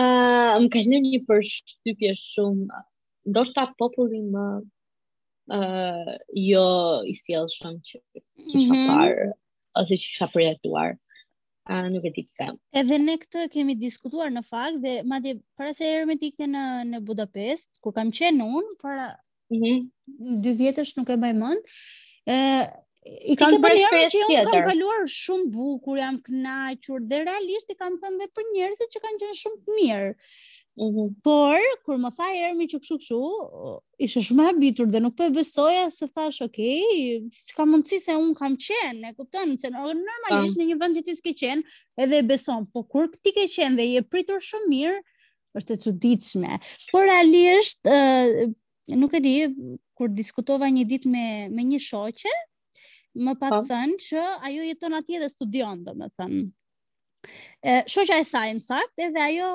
Ëm 0.00 0.68
uh, 0.70 0.70
ka 0.72 0.80
një 0.86 1.20
përshtypje 1.28 2.14
shumë 2.20 2.80
ndoshta 3.30 3.66
populli 3.82 4.22
më 4.36 4.46
uh, 5.48 6.16
jo 6.36 6.64
i 7.06 7.14
sjellshëm 7.16 7.78
që 7.88 8.00
kisha 8.12 8.68
mm 8.68 8.82
-hmm. 8.82 8.90
parë 8.90 9.30
ose 9.82 9.90
që 9.94 10.10
kisha 10.10 10.28
përjetuar. 10.34 10.96
uh, 11.70 11.86
nuk 11.92 12.04
e 12.04 12.10
di 12.10 12.22
pse. 12.26 12.46
Edhe 12.74 12.96
ne 12.98 13.14
këtë 13.20 13.46
kemi 13.52 13.74
diskutuar 13.78 14.30
në 14.34 14.40
fakt 14.48 14.80
dhe 14.82 15.02
madje 15.06 15.34
para 15.56 15.72
se 15.72 15.84
erë 15.86 16.06
me 16.08 16.16
tikte 16.18 16.44
në 16.44 16.64
në 16.90 17.00
Budapest, 17.06 17.70
kur 17.82 17.92
kam 17.94 18.10
qenë 18.10 18.42
unë 18.58 18.72
para 18.82 19.16
mm 19.52 19.58
-hmm. 19.62 20.40
dy 20.42 20.52
vjetësh 20.60 20.96
nuk 20.96 21.10
e 21.14 21.16
mbaj 21.16 21.32
mend. 21.36 21.62
ë 22.26 22.72
i 23.32 23.36
kam 23.36 23.54
bërë 23.62 23.76
shpresë 23.84 24.18
tjetër. 24.28 24.62
Kam 24.62 24.70
kaluar 24.70 25.02
shumë 25.06 25.46
bukur, 25.52 25.98
jam 25.98 26.16
kënaqur 26.26 27.00
dhe 27.10 27.22
realisht 27.28 27.70
i 27.70 27.74
kam 27.82 27.92
thënë 28.02 28.18
dhe 28.20 28.26
për 28.36 28.44
njerëzit 28.54 28.88
që 28.94 28.98
kanë 29.04 29.18
qenë 29.22 29.38
shumë 29.42 29.58
të 29.64 29.70
mirë. 29.80 30.10
-hmm. 30.80 31.14
Por, 31.24 31.60
kur 31.84 31.98
më 32.00 32.10
tha 32.16 32.26
Ermi 32.46 32.66
që 32.70 32.78
këshu 32.80 32.96
këshu, 33.00 33.16
uh, 33.20 33.78
ishe 34.06 34.22
shumë 34.24 34.46
habitur 34.48 34.88
dhe 34.90 35.00
nuk 35.04 35.16
për 35.18 35.30
po 35.30 35.36
besoja 35.40 35.82
se 35.92 36.08
thash, 36.08 36.40
okej, 36.42 36.80
okay, 36.80 37.20
s'ka 37.50 37.66
mundësi 37.68 37.98
se 38.00 38.16
unë 38.16 38.34
kam 38.38 38.56
qenë, 38.56 39.10
e 39.10 39.14
kuptonë, 39.18 39.58
se 39.60 39.70
normalisht 39.74 40.58
në 40.60 40.66
një 40.70 40.78
vend 40.80 40.98
që 41.00 41.04
ti 41.10 41.16
s'ke 41.18 41.34
qenë 41.36 41.62
edhe 42.04 42.20
e 42.22 42.26
beson, 42.30 42.64
po 42.72 42.82
kur 42.88 43.10
ti 43.12 43.32
ke 43.36 43.44
qenë 43.52 43.76
dhe 43.80 43.88
je 43.94 44.02
pritur 44.08 44.40
shumë 44.40 44.70
mirë, 44.72 45.00
është 45.60 45.74
e 45.76 45.82
çuditshme. 45.84 46.60
Por 46.94 47.04
realisht, 47.10 47.82
ë, 47.84 48.00
uh, 48.46 48.94
nuk 48.96 49.12
e 49.14 49.20
di, 49.24 49.34
kur 49.98 50.08
diskutova 50.08 50.70
një 50.72 50.86
ditë 50.94 51.10
me 51.12 51.26
me 51.52 51.66
një 51.74 51.82
shoqe, 51.90 52.32
më 53.20 53.34
pa 53.42 53.50
thënë 53.66 53.98
që 54.00 54.24
ajo 54.48 54.64
jeton 54.70 54.96
atje 55.00 55.20
dhe 55.24 55.28
studion, 55.28 55.84
domethënë. 55.84 56.16
thënë. 56.20 57.86
shoqja 57.90 58.16
e 58.22 58.24
saj 58.24 58.54
më 58.56 58.78
edhe 59.04 59.20
ajo 59.20 59.48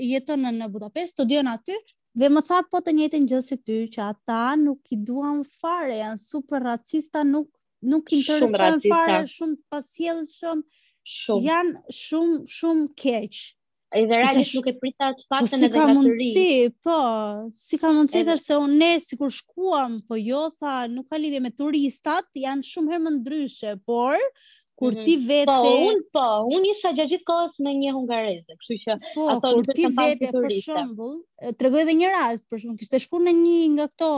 jeton 0.00 0.42
në, 0.44 0.50
në 0.60 0.68
Budapest, 0.72 1.14
studion 1.14 1.48
aty, 1.50 1.76
dhe 2.18 2.28
më 2.28 2.42
tha 2.44 2.60
po 2.70 2.80
të 2.84 2.94
njëjtën 2.98 3.26
gjë 3.30 3.40
si 3.46 3.58
ty, 3.62 3.78
që 3.94 4.04
ata 4.10 4.42
nuk 4.60 4.92
i 4.92 4.96
duan 5.00 5.40
fare, 5.60 5.96
janë 6.02 6.20
super 6.20 6.64
racista, 6.66 7.24
nuk 7.24 7.48
nuk 7.82 8.12
i 8.14 8.20
intereson 8.20 8.78
fare, 8.92 9.16
shumë 9.30 9.56
pasjellshëm, 9.74 10.60
shumë 11.16 11.46
janë 11.48 11.98
shumë 12.02 12.36
shumë 12.58 12.84
keq. 13.02 13.40
Edhe 13.92 14.18
realisht 14.22 14.54
nuk 14.56 14.68
e 14.70 14.72
prita 14.80 15.08
të 15.12 15.24
po, 15.24 15.28
paktën 15.34 15.64
edhe 15.66 15.68
gjatë 15.72 16.04
rrit. 16.04 16.20
si 16.20 16.42
ka 16.42 16.52
mundsi, 16.70 16.74
po, 16.84 17.00
si 17.64 17.78
ka 17.82 17.90
mundësi 17.92 18.20
edhe... 18.22 18.36
se 18.40 18.56
unë 18.56 18.78
ne 18.84 18.92
sikur 19.04 19.34
shkuam, 19.40 19.98
po 20.08 20.16
jo 20.16 20.44
tha, 20.60 20.86
nuk 20.92 21.10
ka 21.10 21.18
lidhje 21.20 21.42
me 21.44 21.50
turistat, 21.52 22.28
janë 22.38 22.64
shumë 22.70 22.94
herë 22.94 23.04
më 23.08 23.12
ndryshe, 23.18 23.74
por 23.88 24.20
Kur 24.82 24.94
mhm. 24.98 25.02
ti 25.06 25.14
vetë 25.26 25.46
po, 25.62 25.68
unë 25.68 25.90
un 25.92 25.98
po, 26.16 26.22
un 26.58 26.64
isha 26.66 26.90
gjatë 26.98 27.18
kohës 27.28 27.52
me 27.62 27.70
një 27.78 27.92
hungareze, 27.94 28.56
kështu 28.58 28.76
që 28.84 28.94
po, 29.12 29.26
ato 29.30 29.52
nuk 29.60 29.68
ishin 29.70 29.92
pa 29.94 30.06
turistë. 30.18 30.34
Për 30.34 30.54
shembull, 30.64 31.12
tregoj 31.60 31.82
edhe 31.84 31.94
një 32.00 32.08
rast, 32.10 32.42
për 32.50 32.58
shembull, 32.64 32.78
kishte 32.80 32.98
shkuar 33.04 33.22
në 33.28 33.34
një 33.36 33.52
nga 33.76 33.86
këto, 33.92 34.08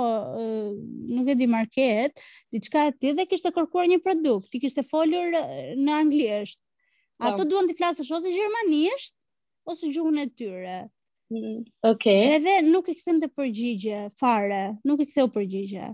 nuk 1.19 1.29
e 1.29 1.35
di 1.43 1.49
market, 1.53 2.23
diçka 2.57 2.87
e 2.89 2.95
tillë 2.97 3.19
dhe 3.19 3.27
kishte 3.35 3.53
kërkuar 3.59 3.91
një 3.93 3.99
produkt, 4.07 4.49
ti 4.55 4.62
kishte 4.65 4.87
folur 4.89 5.37
në 5.37 5.99
anglisht. 5.99 6.62
Po. 6.62 7.29
Ato 7.29 7.45
oh. 7.45 7.51
duan 7.53 7.69
të 7.69 7.77
flasësh 7.83 8.15
ose 8.17 8.33
gjermanisht 8.33 9.19
ose 9.69 9.91
gjuhën 9.93 10.23
e 10.23 10.27
tyre. 10.33 10.79
Okej. 10.89 10.89
Mm, 11.45 11.61
okay. 11.91 12.25
Edhe 12.39 12.57
nuk 12.71 12.89
e 12.93 12.97
kthem 13.03 13.21
të 13.21 13.29
përgjigje 13.37 14.01
fare, 14.17 14.65
nuk 14.89 15.05
e 15.05 15.09
ktheu 15.12 15.29
përgjigje 15.37 15.93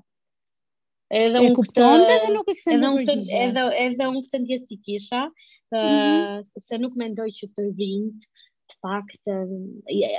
edhe 1.18 1.40
unë 1.42 1.56
kuptonte 1.58 2.16
dhe 2.24 2.28
nuk 2.34 2.50
e 2.50 2.54
kishte 2.56 2.76
ndërgjigje. 2.80 3.40
Edhe 3.46 3.62
unë 3.68 3.78
edhe 3.84 4.08
unë 4.10 4.22
këtë 4.26 4.40
ndjesë 4.44 4.66
si 4.70 4.76
kisha, 4.86 5.22
mm 5.70 5.74
-hmm. 5.74 6.42
sepse 6.50 6.78
nuk 6.82 6.94
mendoj 7.00 7.28
që 7.40 7.46
të 7.56 7.64
vinj 7.78 8.26
të 8.70 8.74
fakt 8.84 9.24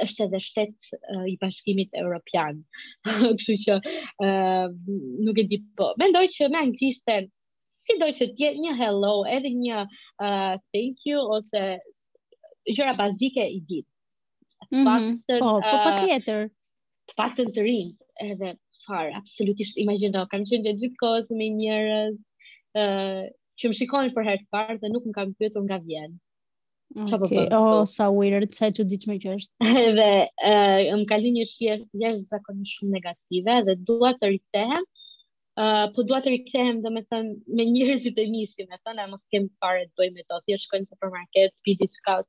është 0.04 0.24
edhe 0.28 0.40
shtet 0.48 0.90
i 1.34 1.38
bashkimit 1.42 1.90
evropian. 2.02 2.60
Kështu 3.38 3.56
që 3.66 3.78
ë 4.24 4.72
nuk 5.28 5.38
e 5.38 5.46
di 5.52 5.62
po. 5.78 5.94
Mendoj 6.04 6.26
që 6.36 6.50
me 6.52 6.60
anglishtën 6.66 7.30
si 7.88 7.98
do 8.02 8.06
që 8.14 8.26
të 8.38 8.50
një 8.62 8.74
hello 8.78 9.14
edhe 9.36 9.50
një 9.58 9.78
uh, 10.22 10.54
thank 10.74 11.00
you 11.08 11.18
ose 11.36 11.62
gjëra 12.78 12.94
bazike 13.00 13.42
i 13.56 13.60
ditë. 13.62 13.88
Mm 14.72 14.78
-hmm. 14.78 14.86
Faktën, 14.88 15.40
po, 15.40 15.52
po 15.72 15.78
patjetër. 15.88 16.50
Faktën 17.18 17.50
të 17.56 17.62
rinj 17.66 17.92
edhe 18.30 18.54
far, 18.88 19.10
absolutisht 19.18 19.78
imagjino, 19.82 20.26
kam 20.32 20.46
qenë 20.48 20.64
gjithë 20.64 20.80
gjithë 20.82 21.00
kohës 21.02 21.32
me 21.40 21.48
njerëz 21.58 22.18
ë 22.18 22.84
uh, 22.84 23.24
që 23.62 23.70
më 23.72 23.78
shikojnë 23.80 24.14
për 24.16 24.28
herë 24.28 24.42
të 24.44 24.50
parë 24.56 24.78
dhe 24.84 24.90
nuk 24.94 25.08
më 25.10 25.16
kanë 25.18 25.36
pyetur 25.42 25.66
nga 25.68 25.78
vjen. 25.86 26.16
Çfarë 27.08 27.28
po? 27.32 27.44
Oh, 27.58 27.82
sa 27.88 28.08
so 28.10 28.16
weird, 28.18 28.50
sa 28.58 28.70
të 28.74 28.86
di 28.92 28.98
çmë 29.04 29.18
gjë 29.24 29.36
është. 29.38 29.68
Edhe 29.84 30.08
uh, 30.50 30.96
më 31.04 31.06
ka 31.12 31.20
lënë 31.22 31.36
një 31.38 31.46
shije 31.52 31.78
jashtëzakonisht 32.04 32.78
shumë 32.80 32.96
negative 32.98 33.60
dhe 33.70 33.78
dua 33.92 34.16
të 34.22 34.32
rikthehem. 34.34 34.88
Uh, 35.62 35.86
po 35.96 36.06
duat 36.08 36.24
të 36.26 36.32
rikthehem 36.32 36.78
dhe 36.82 36.90
me 36.96 37.04
thënë 37.12 37.56
me 37.60 37.64
njërëzit 37.70 38.18
e 38.18 38.26
misi 38.34 38.66
me 38.70 38.78
thënë 38.88 39.04
a 39.04 39.10
mos 39.12 39.26
kemë 39.36 39.52
pare 39.62 39.84
të 39.90 40.00
bëjmë 40.00 40.24
e 40.24 40.28
to 40.32 40.40
thjesht 40.46 40.70
shkojnë 40.70 40.90
se 40.90 40.98
për 41.04 41.12
market, 41.16 41.54
pidi 41.68 41.90
që 41.92 42.06
ka 42.08 42.20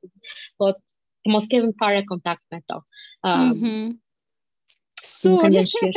po 0.61 0.73
të 0.75 1.31
mos 1.31 1.47
kemë 1.53 1.71
pare 1.79 2.01
kontakt 2.09 2.43
me 2.51 2.59
to 2.67 2.81
uh, 2.81 3.45
mm 3.47 3.61
-hmm. 3.63 3.93
Sonë, 5.03 5.65
Sonë, 5.67 5.89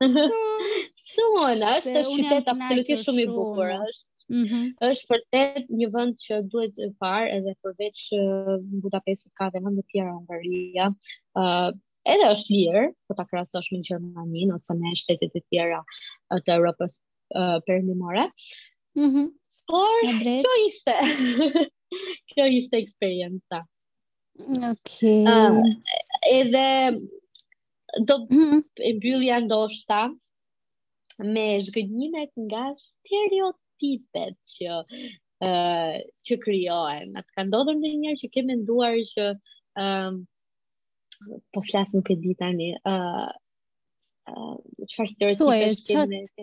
është 1.78 1.94
një 1.94 2.02
qytet 2.08 2.50
absolutisht 2.52 3.06
shumë 3.06 3.24
i 3.24 3.28
bukur, 3.30 3.70
është. 3.84 4.08
Ëh. 4.08 4.10
Mhm. 4.34 4.60
Është 4.88 5.08
vërtet 5.10 5.66
një 5.78 5.86
vend 5.94 6.14
që 6.22 6.38
duhet 6.52 6.72
të 6.78 6.86
parë 7.04 7.26
edhe 7.36 7.52
përveç 7.64 8.04
Budapestit 8.84 9.34
ka 9.36 9.50
edhe 9.50 9.60
vende 9.66 9.84
tjera 9.92 10.08
në 10.08 10.16
Hungari. 10.16 10.62
Ëh, 10.80 10.94
uh, 11.42 11.70
edhe 12.14 12.30
është 12.32 12.54
lirë, 12.56 12.84
po 13.08 13.18
ta 13.18 13.26
krahasosh 13.28 13.68
me 13.74 13.82
Gjermaninë 13.84 14.56
ose 14.56 14.76
me 14.78 14.94
shtetet 15.00 15.36
e 15.36 15.44
tjera 15.44 15.82
të 16.38 16.56
Evropës 16.56 16.98
uh, 17.36 17.58
perëndimore. 17.68 18.24
Ëh. 18.26 19.04
Mhm. 19.04 19.28
Por 19.70 20.00
kjo 20.20 20.54
ishte. 20.66 20.94
kjo 22.32 22.46
ishte 22.60 22.80
eksperienca. 22.80 23.62
Okej. 24.42 25.20
Okay. 25.28 25.28
Ëh, 25.28 26.00
edhe 26.38 26.68
do 28.02 28.14
mhm. 28.30 28.60
e 28.78 28.92
mbyllja 28.96 29.36
ndoshta 29.46 30.00
me 31.32 31.44
zgjidhimet 31.66 32.32
nga 32.46 32.64
stereotipet 32.88 34.36
që 34.56 34.70
uh, 35.46 35.94
që 36.26 36.38
krijohen. 36.44 37.08
Atë 37.20 37.30
ka 37.34 37.44
ndodhur 37.46 37.76
ndonjëherë 37.78 38.20
që 38.22 38.30
ke 38.34 38.44
menduar 38.48 38.96
që 39.12 39.28
ë 39.30 39.86
uh, 39.86 40.16
po 41.54 41.62
flas 41.70 41.94
nuk 41.94 42.10
e 42.10 42.16
di 42.22 42.34
tani 42.38 42.72
ë 42.74 42.82
uh, 42.94 43.32
Uh, 44.24 44.56
që 44.88 45.04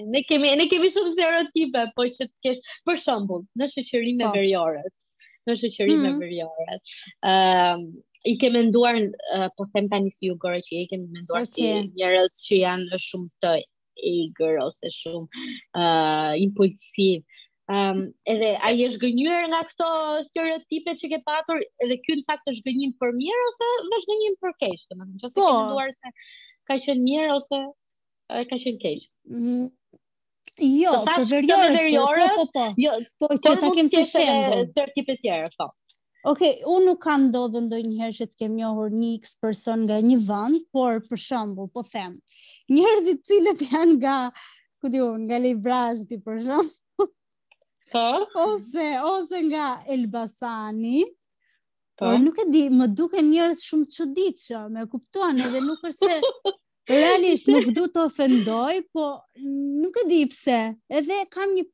ne 0.06 0.20
kemi, 0.30 0.50
ne 0.60 0.66
kemi 0.70 0.90
shumë 0.94 1.30
të 1.66 1.82
po 1.98 2.04
që 2.06 2.28
të 2.28 2.36
keshë, 2.46 2.76
për 2.86 3.00
shumë, 3.02 3.40
në 3.58 3.68
shëqërim 3.72 4.20
po. 4.22 4.30
e 4.38 4.44
mm 4.44 4.52
-hmm. 4.54 4.92
në 5.50 5.56
shëqërim 5.64 6.06
e 6.06 6.12
mhm. 6.12 6.20
vërjorët, 6.22 6.92
i 8.28 8.38
ke 8.38 8.50
menduar 8.54 8.98
eh, 9.00 9.50
po 9.58 9.66
them 9.74 9.88
tani 9.90 10.12
si 10.14 10.30
u 10.32 10.38
gore 10.42 10.60
që 10.68 10.80
i 10.84 10.88
ke 10.90 10.98
menduar 11.02 11.46
okay. 11.46 11.52
si 11.54 11.68
njerëz 12.00 12.36
që 12.46 12.60
janë 12.62 13.00
shumë 13.06 13.30
të 13.46 13.54
eager 14.12 14.60
ose 14.66 14.92
shumë 14.98 15.46
eh, 15.48 16.34
impulsiv 16.44 17.24
um, 17.76 18.04
edhe 18.36 18.52
a 18.62 18.72
je 18.78 18.92
zgënjur 18.96 19.50
nga 19.54 19.64
këto 19.72 19.90
stereotipe 20.30 20.96
që 21.02 21.12
ke 21.16 21.22
patur 21.30 21.64
edhe 21.86 21.98
ky 22.06 22.20
në 22.22 22.28
fakt 22.30 22.54
është 22.54 22.70
gënjim 22.70 22.94
për 23.04 23.18
mirë 23.22 23.48
ose 23.50 23.72
më 23.90 24.02
zgënjim 24.06 24.38
për 24.46 24.56
keq 24.66 24.86
domethënë 24.94 25.12
nëse 25.12 25.36
po. 25.40 25.48
ke 25.50 25.52
menduar 25.58 25.94
se 25.98 26.14
ka 26.72 26.80
qenë 26.88 27.06
mirë 27.10 27.32
ose 27.40 27.60
uh, 27.66 28.42
ka 28.52 28.58
qenë 28.66 28.82
keq 28.88 29.08
mhm. 29.38 29.70
Jo, 30.62 30.92
për 31.08 31.46
jo 31.48 31.58
veriorët, 31.72 32.32
po 32.36 32.44
po, 32.44 32.48
po, 32.52 32.64
po, 32.76 32.82
jo, 32.84 32.92
po, 33.22 33.28
që 33.46 33.52
ta 33.62 33.70
kemë 33.78 33.90
si 33.94 34.02
shembo. 34.10 34.58
Po, 34.76 34.86
që 34.98 35.14
ta 35.26 35.38
Po, 35.58 35.68
Ok, 36.22 36.42
unë 36.70 36.86
nuk 36.86 37.00
kanë 37.02 37.28
ndodhë 37.32 37.62
ndo 37.66 37.78
njëherë 37.84 38.14
që 38.16 38.26
të 38.32 38.38
kemi 38.44 38.60
njohur 38.62 38.92
një 38.96 39.08
x 39.24 39.32
person 39.42 39.86
nga 39.88 39.96
një 40.08 40.18
vënd, 40.28 40.60
por 40.76 41.00
për 41.10 41.20
shëmbull, 41.24 41.70
po 41.74 41.82
them, 41.92 42.18
njëherëzit 42.76 43.24
cilët 43.26 43.64
janë 43.66 43.96
nga, 43.96 44.18
ku 44.80 44.92
di 44.94 45.02
unë, 45.02 45.24
nga 45.26 45.40
Lejbrashti 45.46 46.20
për 46.26 46.44
shëmbull, 46.46 46.78
Po? 47.92 48.04
ose, 48.44 48.86
ose 49.12 49.36
nga 49.50 49.66
Elbasani, 49.96 51.02
po. 52.00 52.06
Por 52.06 52.22
nuk 52.24 52.38
e 52.40 52.46
di, 52.54 52.62
më 52.72 52.86
duke 52.98 53.20
njërës 53.26 53.66
shumë 53.68 53.88
që 53.96 54.06
ditë 54.20 54.44
që, 54.46 54.62
me 54.78 54.86
kuptuan 54.94 55.42
edhe 55.48 55.60
nuk 55.66 55.82
përse, 55.84 56.12
realisht 56.94 57.50
nuk 57.52 57.68
du 57.78 57.88
të 57.92 58.06
ofendoj, 58.08 58.78
po 58.96 59.10
nuk 59.82 59.98
e 60.06 60.06
di 60.14 60.22
pse, 60.32 60.62
edhe 61.02 61.18
kam 61.36 61.52
një, 61.58 61.66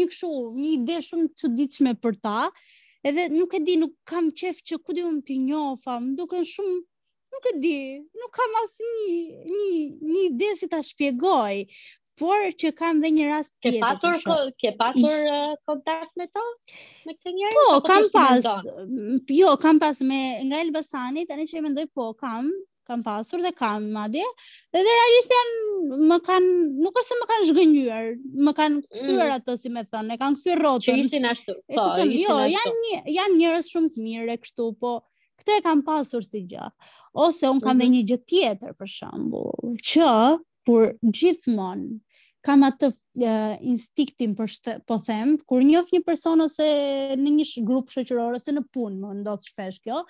një 0.00 0.06
këshu, 0.12 0.34
një 0.58 0.68
ide 0.74 1.00
shumë 1.08 1.30
që 1.32 1.96
për 2.04 2.20
ta, 2.26 2.38
Edhe 3.04 3.28
nuk 3.38 3.52
e 3.54 3.58
di, 3.66 3.74
nuk 3.80 3.94
kam 4.08 4.26
qef 4.42 4.56
që 4.68 4.74
ku 4.82 4.94
di 4.96 5.02
unë 5.04 5.20
t'i 5.28 5.36
njofa, 5.44 5.98
më 6.04 6.14
duke 6.20 6.38
në 6.40 6.46
shumë, 6.52 6.76
nuk 7.36 7.48
e 7.50 7.52
di, 7.64 7.74
nuk 8.20 8.32
kam 8.38 8.56
asë 8.62 8.88
një, 8.92 9.10
një, 9.50 9.58
një 10.12 10.22
ide 10.28 10.48
si 10.60 10.68
t'a 10.72 10.80
shpjegoj, 10.88 11.58
por 12.22 12.46
që 12.62 12.70
kam 12.78 13.02
dhe 13.04 13.10
një 13.12 13.26
rast 13.28 13.52
tjetër. 13.58 13.76
Ke 13.76 13.82
patur, 13.84 14.16
ko, 14.30 14.36
ke 14.62 14.72
patur 14.78 15.28
uh, 15.34 15.52
kontakt 15.68 16.14
me 16.16 16.30
to? 16.32 16.44
Me 17.04 17.16
këtë 17.18 17.34
njerë? 17.36 17.56
Po, 17.60 17.76
kam 17.90 18.08
pas, 18.14 18.68
jo, 19.42 19.52
kam 19.66 19.82
pas 19.84 20.00
me 20.12 20.22
nga 20.48 20.64
Elbasanit, 20.64 21.34
anë 21.36 21.50
që 21.52 21.60
e 21.60 21.64
mendoj 21.68 21.84
po, 21.92 22.08
kam, 22.24 22.48
kam 22.86 23.02
pasur 23.02 23.38
dhe 23.42 23.52
kam 23.56 23.88
madje. 23.92 24.26
dhe 24.74 24.80
realisht 24.88 25.32
janë 25.34 25.98
më 26.10 26.16
kanë, 26.28 26.52
nuk 26.84 26.98
është 27.00 27.08
se 27.08 27.18
më 27.20 27.26
kanë 27.32 27.48
zhgënjur, 27.50 28.08
më 28.46 28.52
kanë 28.60 28.80
kthyer 28.84 29.28
mm. 29.28 29.34
ato 29.38 29.56
si 29.56 29.72
më 29.74 29.82
thonë, 29.92 30.14
e 30.16 30.20
kanë 30.22 30.38
kthyer 30.40 30.60
rrotën. 30.62 31.00
Që 31.00 31.08
ishin 31.08 31.28
ashtu. 31.32 31.54
Po, 31.74 31.86
jo, 31.98 32.06
ishin 32.18 32.40
ashtu. 32.44 32.56
janë 32.66 33.14
janë 33.18 33.38
njerëz 33.40 33.70
shumë 33.74 33.92
të 33.94 34.04
mirë 34.06 34.36
e 34.36 34.40
kështu, 34.44 34.68
po 34.80 34.94
këtë 35.42 35.58
e 35.60 35.64
kam 35.68 35.84
pasur 35.86 36.26
si 36.26 36.44
gjë. 36.52 36.68
Ose 37.26 37.48
un 37.50 37.60
kam 37.64 37.74
mm. 37.74 37.80
dhe 37.80 37.88
mhm. 37.88 37.94
një 37.96 38.04
gjë 38.10 38.20
tjetër 38.32 38.74
për 38.80 38.92
shembull, 38.98 39.76
që 39.92 40.10
kur 40.64 40.94
gjithmonë 41.10 41.94
kam 42.44 42.60
atë 42.66 42.90
uh, 42.90 43.52
instiktin 43.64 44.34
për 44.36 44.48
shte, 44.52 44.72
po 44.88 44.98
them, 45.06 45.38
kur 45.48 45.62
njoh 45.64 45.86
një 45.94 46.02
person 46.04 46.44
ose 46.44 46.66
në 47.16 47.30
një 47.38 47.44
grup 47.64 47.88
shoqëror 47.92 48.36
ose 48.36 48.52
në 48.52 48.66
punë, 48.74 48.98
më 49.00 49.12
ndodh 49.22 49.46
shpesh 49.48 49.78
kjo, 49.86 50.02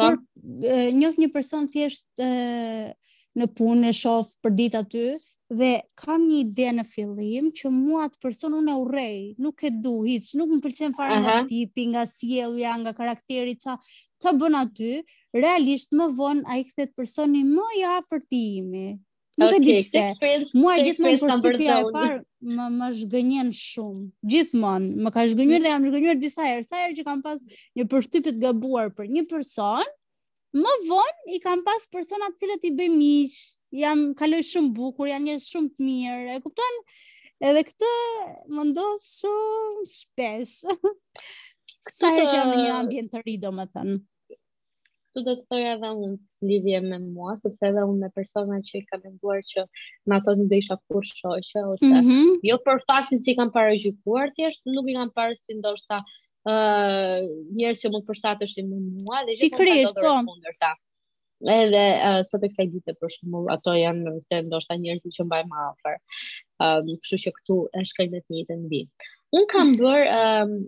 kur 0.00 0.16
po. 0.16 0.80
njoh 0.98 1.18
një 1.20 1.28
person 1.34 1.66
thjesht 1.70 2.06
e, 2.18 2.94
në 3.38 3.46
punë 3.58 3.90
e 3.90 3.94
shoh 3.96 4.30
për 4.44 4.54
ditë 4.60 4.80
aty 4.84 5.04
dhe 5.50 5.70
kam 5.98 6.24
një 6.28 6.36
ide 6.44 6.68
në 6.78 6.84
fillim 6.86 7.48
që 7.58 7.72
mua 7.74 8.04
atë 8.06 8.20
person 8.22 8.54
unë 8.54 8.70
e 8.74 8.78
urrej, 8.84 9.16
nuk 9.46 9.64
e 9.66 9.70
du 9.82 9.96
hiç, 10.06 10.32
nuk 10.38 10.52
më 10.52 10.60
pëlqen 10.66 10.94
fare 10.94 11.16
nga 11.24 11.40
tipi, 11.48 11.88
nga 11.90 12.04
sjellja, 12.06 12.76
nga 12.82 12.92
karakteri, 12.94 13.56
ça 13.58 13.76
ça 14.20 14.30
bën 14.36 14.54
aty, 14.60 15.00
realisht 15.34 15.94
më 15.96 16.10
vonë 16.18 16.44
ai 16.54 16.62
kthehet 16.68 16.92
personi 16.96 17.40
më 17.48 17.66
i 17.80 17.82
afërt 17.96 18.26
i 18.36 18.42
imi, 18.60 18.88
Nuk 19.40 19.54
e 19.56 19.60
di 19.64 19.74
pse. 19.80 20.02
Mua 20.58 20.74
gjithmonë 20.84 21.16
përshtypja 21.22 21.78
e 21.84 21.92
parë 21.94 22.18
më 22.56 22.66
më 22.76 22.88
zgënjen 22.98 23.52
shumë. 23.56 24.04
Gjithmonë 24.34 24.90
më 25.06 25.12
ka 25.14 25.24
zgënjur 25.32 25.64
dhe 25.64 25.72
jam 25.72 25.86
zgënjur 25.88 26.20
disa 26.20 26.44
herë, 26.48 26.66
sa 26.68 26.82
herë 26.82 26.96
që 26.98 27.06
kam 27.08 27.22
pas 27.24 27.44
një 27.78 27.86
përshtypje 27.92 28.34
të 28.36 28.42
gabuar 28.44 28.92
për 28.98 29.08
një 29.14 29.24
person, 29.30 29.88
më 30.60 30.74
vonë 30.90 31.34
i 31.36 31.40
kam 31.46 31.64
pas 31.64 31.88
persona 31.96 32.28
të 32.34 32.42
cilët 32.42 32.68
i 32.70 32.74
bëj 32.82 32.90
miq, 32.98 33.40
janë 33.80 34.10
kaloj 34.20 34.42
shumë 34.50 34.74
bukur, 34.76 35.08
janë 35.08 35.30
njerëz 35.30 35.48
shumë 35.54 35.72
të 35.78 35.88
mirë, 35.88 36.36
e 36.36 36.42
kupton? 36.44 36.78
Edhe 37.40 37.64
këtë 37.70 37.94
më 38.58 38.68
ndodh 38.74 39.08
shumë 39.08 39.88
shpesh. 39.94 40.56
sa 41.96 42.12
herë 42.12 42.28
që 42.28 42.38
jam 42.42 42.54
një 42.58 42.72
ambient 42.76 43.14
të 43.16 43.24
ri, 43.24 43.38
domethënë. 43.46 43.94
më 43.94 43.96
thënë 43.96 44.02
tu 45.14 45.22
do 45.26 45.32
të 45.38 45.44
thoja 45.50 45.70
edhe 45.76 45.88
unë 45.94 46.10
lidhje 46.48 46.80
me 46.84 46.98
mua, 47.04 47.34
sepse 47.40 47.66
edhe 47.70 47.82
unë 47.88 48.02
me 48.06 48.10
persona 48.18 48.58
që 48.68 48.74
i 48.80 48.82
ka 48.90 48.98
menduar 49.04 49.40
që 49.52 49.64
në 50.10 50.18
ato 50.18 50.34
nuk 50.40 50.50
dhe 50.52 50.60
kur 50.88 51.02
ose 51.02 51.58
mm 51.58 52.00
-hmm. 52.00 52.38
jo 52.50 52.56
për 52.68 52.82
faktin 52.92 53.22
që 53.24 53.30
i 53.32 53.36
kam 53.40 53.52
pare 53.56 53.76
gjykuar, 53.84 54.30
thjesht 54.36 54.62
nuk 54.76 54.88
i 54.88 54.94
kam 54.98 55.10
pare 55.16 55.34
si 55.40 55.54
ndoshta 55.58 55.98
uh, 56.04 57.18
njerës 57.58 57.82
që 57.82 57.92
mund 57.92 58.06
përstatëshin 58.10 58.70
me 58.72 58.78
mua, 58.80 59.24
dhe 59.26 59.34
që 59.40 59.50
kam 59.56 59.66
të 59.66 60.22
do 60.46 60.56
të 60.62 60.76
Edhe 61.50 61.82
uh, 62.06 62.22
sot 62.28 62.42
e 62.44 62.48
kësaj 62.52 62.66
dite 62.72 62.92
për 63.00 63.12
shembull 63.14 63.46
ato 63.54 63.72
janë 63.80 64.10
vetë 64.16 64.40
ndoshta 64.46 64.74
njerëz 64.76 65.06
që 65.16 65.24
mbaj 65.24 65.44
ma 65.48 65.62
afër. 65.70 65.94
Ëm, 66.66 66.90
um, 66.94 66.98
kështu 67.00 67.18
që 67.22 67.30
këtu 67.38 67.56
e 67.80 67.84
shkoj 67.90 68.06
një 68.12 68.20
të 68.20 68.34
njëjtën 68.34 68.58
mbi. 68.66 68.80
Un 69.38 69.46
kam 69.52 69.70
mm. 69.70 69.80
bër 69.80 70.02
ëm 70.16 70.52
um, 70.56 70.66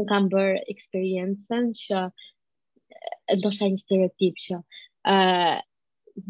un 0.00 0.08
kam 0.10 0.26
bër 0.34 0.58
eksperiencën 0.74 1.70
që 1.82 2.02
ndoshta 3.38 3.64
një 3.70 3.78
stereotip 3.82 4.36
që 4.44 4.56
ë 4.56 5.16
uh, 5.16 5.56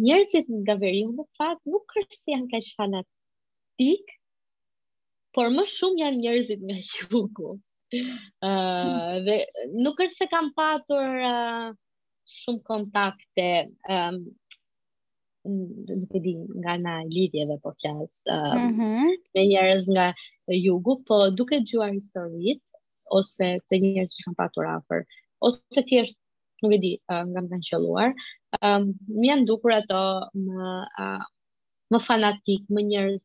njerëzit 0.07 0.49
nga 0.61 0.75
veriu 0.83 1.11
në 1.15 1.25
fakt 1.39 1.63
nuk 1.73 1.95
është 2.03 2.19
se 2.19 2.33
janë 2.35 2.51
kaq 2.55 2.69
fanatik 2.81 4.15
por 5.37 5.51
më 5.57 5.65
shumë 5.75 6.03
janë 6.03 6.21
njerëzit 6.23 6.61
nga 6.69 6.77
jugu. 6.91 7.51
ë 7.95 8.01
uh, 8.45 9.15
dhe 9.27 9.37
nuk 9.85 10.03
është 10.05 10.19
se 10.21 10.27
kam 10.35 10.51
patur 10.59 11.07
uh, 11.33 11.69
shumë 12.43 12.61
kontakte 12.69 13.49
um, 13.95 14.17
nuk 15.49 16.17
e 16.19 16.21
di 16.27 16.35
nga 16.61 16.75
na 16.85 16.95
lidhjeve 17.15 17.57
po 17.65 17.71
flas 17.81 18.13
uh, 18.29 18.53
mm 18.53 18.73
-hmm. 18.75 19.17
me 19.35 19.41
njerëz 19.53 19.85
nga 19.97 20.07
jugu, 20.65 20.93
po 21.09 21.15
duke 21.39 21.57
dëgjuar 21.65 21.93
historitë 21.99 22.69
ose 23.19 23.47
të 23.69 23.75
njerëz 23.83 24.11
që 24.19 24.27
kanë 24.27 24.41
patur 24.43 24.65
afër, 24.79 25.01
ose 25.47 25.83
thjesht 25.91 26.19
nuk 26.63 26.75
e 26.75 26.79
di 26.83 26.93
uh, 27.13 27.25
nga 27.31 27.41
më 27.45 27.49
kanë 27.55 27.67
qelluar. 27.71 28.11
Ëm 28.61 28.85
um, 28.91 28.95
më 29.19 29.27
janë 29.31 29.47
dukur 29.51 29.75
ato 29.77 30.01
më 30.35 30.71
uh, 31.03 31.25
më 31.95 31.99
fanatik, 32.05 32.65
më 32.75 32.81
njerëz 32.91 33.25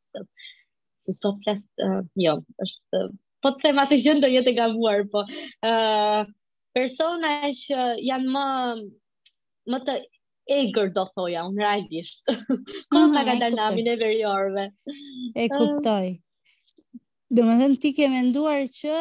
se 1.04 1.12
sto 1.18 1.34
flas 1.44 1.66
uh, 1.86 2.02
jo, 2.20 2.40
është 2.66 3.04
po 3.44 3.52
të 3.60 3.64
them 3.68 3.80
atë 3.84 3.98
gjë 4.04 4.14
do 4.24 4.28
jetë 4.32 4.54
gabuar, 4.56 5.02
po 5.12 5.26
ë 5.26 5.30
uh, 5.74 6.22
persona 6.74 7.34
që 7.52 7.80
janë 8.10 8.34
më 8.38 8.46
më 9.74 9.84
të 9.88 10.02
E 10.52 10.56
gërdo 10.76 11.06
thoja, 11.16 11.46
unë 11.48 11.62
rajdisht. 11.64 12.26
Kënë 12.92 13.14
të 13.16 13.22
ka 13.30 13.36
dalë 13.46 13.66
e 13.80 13.94
verjorve. 14.02 14.66
E 15.40 15.46
kuptoj. 15.54 16.10
Do 17.34 17.42
me 17.50 17.54
thënë 17.58 17.76
ti 17.82 17.90
ke 17.98 18.06
menduar 18.14 18.64
që 18.78 18.96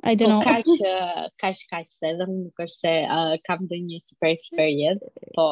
I 0.04 0.12
don't 0.14 0.28
po 0.28 0.42
know. 0.42 0.42
Kaq 0.42 0.64
eh, 0.68 1.28
kaq 1.44 1.56
kaq 1.72 1.86
se 1.88 2.10
edhe 2.12 2.26
nuk 2.28 2.56
është 2.64 2.76
se 2.84 2.92
uh, 3.14 3.32
kam 3.48 3.64
ndonjë 3.64 4.00
super 4.04 4.28
experience, 4.34 5.08
po 5.36 5.48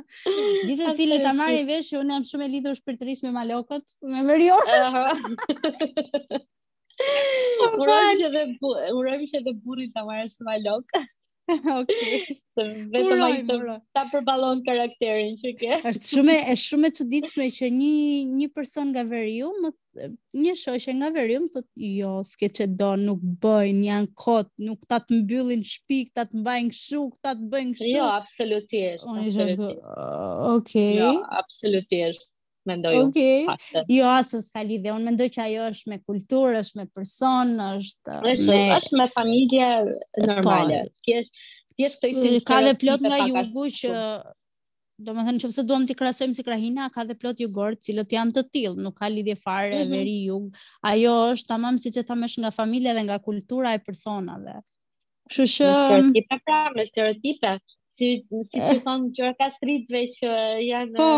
Gjithë 0.68 0.94
si 0.98 1.08
le 1.10 1.18
të 1.24 1.32
marrë 1.38 1.62
i 1.64 1.68
veshë, 1.70 2.00
unë 2.02 2.18
jam 2.18 2.28
shumë 2.30 2.46
e 2.46 2.50
lidhur 2.54 2.78
shpirtërisht 2.80 3.26
me 3.28 3.32
malokët, 3.38 3.96
me 4.14 4.26
vërjorët. 4.28 5.00
Urojmë 9.00 9.30
që 9.34 9.44
dhe 9.50 9.56
burit 9.64 9.94
të 9.98 10.06
marrë 10.12 10.34
shumë 10.36 10.50
malokët. 10.52 11.14
Okej. 11.82 12.40
Se 12.58 12.64
vetëm 12.94 13.22
ai 13.26 13.42
të 13.48 13.76
ta 13.96 14.04
përballon 14.12 14.62
karakterin 14.66 15.36
që 15.42 15.52
ke. 15.60 15.72
Është 15.92 16.08
shumë 16.12 16.38
e 16.52 16.56
shumë 16.60 16.90
e 16.90 16.96
çuditshme 16.98 17.48
që 17.58 17.70
një 17.76 17.92
një 18.40 18.48
person 18.56 18.90
nga 18.94 19.04
Veriu, 19.10 19.52
një 20.44 20.56
shoqë 20.62 20.96
nga 21.00 21.12
Veriu, 21.18 21.46
thotë, 21.54 21.70
"Jo, 21.98 22.14
s'ke 22.32 22.50
çe 22.58 22.68
do, 22.80 22.92
nuk 23.04 23.22
bëjnë, 23.46 23.86
janë 23.92 24.12
kot, 24.26 24.50
nuk 24.70 24.86
ta 24.90 25.02
të 25.06 25.22
mbyllin 25.22 25.64
shpik, 25.74 26.14
ta 26.18 26.26
të 26.30 26.42
mbajnë 26.42 26.72
kështu, 26.74 27.04
ta 27.24 27.36
të 27.38 27.50
bëjnë 27.54 27.76
kështu." 27.80 27.92
Jo, 27.98 28.10
absolutisht. 28.20 29.10
Okej. 29.26 29.58
Okay. 30.56 30.92
Jo, 31.02 31.12
absolutisht 31.44 32.30
mendoj 32.70 32.94
unë. 33.00 33.10
Okej. 33.10 33.44
Okay. 33.52 33.96
Jo, 33.96 34.08
asë 34.20 34.42
s'ka 34.48 34.64
lidhe, 34.66 34.94
unë 34.96 35.10
mendoj 35.12 35.30
që 35.36 35.44
ajo 35.48 35.68
është 35.74 35.92
me 35.94 36.00
kulturë, 36.06 36.64
është 36.66 36.80
me 36.82 36.88
person, 36.96 37.54
është... 37.66 38.16
me... 38.50 38.60
është 38.78 39.00
me 39.02 39.10
familje 39.16 39.70
normale. 40.26 40.82
Po. 40.90 41.06
Ti 41.06 41.84
je 41.84 41.92
të 41.92 42.12
ishtë... 42.16 42.34
Mm, 42.38 42.42
ka 42.48 42.62
dhe 42.66 42.74
plot 42.84 43.06
nga 43.08 43.22
jugu 43.28 43.68
që... 43.82 44.00
Do 45.06 45.12
më 45.12 45.24
thënë 45.28 45.42
që 45.44 45.48
fëse 45.52 45.64
duham 45.68 45.84
të 45.84 45.96
krasojmë 46.00 46.36
si 46.38 46.44
krahina, 46.48 46.86
ka 46.96 47.04
dhe 47.04 47.18
plot 47.20 47.42
jugorë 47.44 47.76
cilët 47.84 48.14
janë 48.16 48.32
të 48.38 48.44
tilë, 48.56 48.78
nuk 48.86 48.94
ka 49.02 49.10
lidhje 49.12 49.34
fare, 49.42 49.74
mm 49.74 49.82
-hmm. 49.82 49.92
veri 49.92 50.14
jugë. 50.30 50.62
Ajo 50.92 51.16
është, 51.34 51.50
ta 51.50 51.58
mamë 51.60 51.82
si 51.84 51.92
që 51.92 52.04
ta 52.08 52.16
nga 52.16 52.52
familje 52.56 52.94
dhe 52.96 53.04
nga 53.10 53.18
kultura 53.20 53.74
e 53.76 53.80
personave. 53.84 54.54
Shë 55.32 55.46
shë... 55.56 55.68
Me 55.92 56.00
mm, 56.00 56.00
stereotipe 56.00 56.40
pra, 56.46 56.60
me 56.76 56.86
stereotipe. 56.88 57.52
Si, 57.96 58.10
si 58.50 58.56
që 58.68 58.80
thonë 58.88 59.12
gjërë 59.18 59.36
kastritve 59.40 60.06
që 60.16 60.28
janë... 60.64 60.96
Po, 60.96 61.12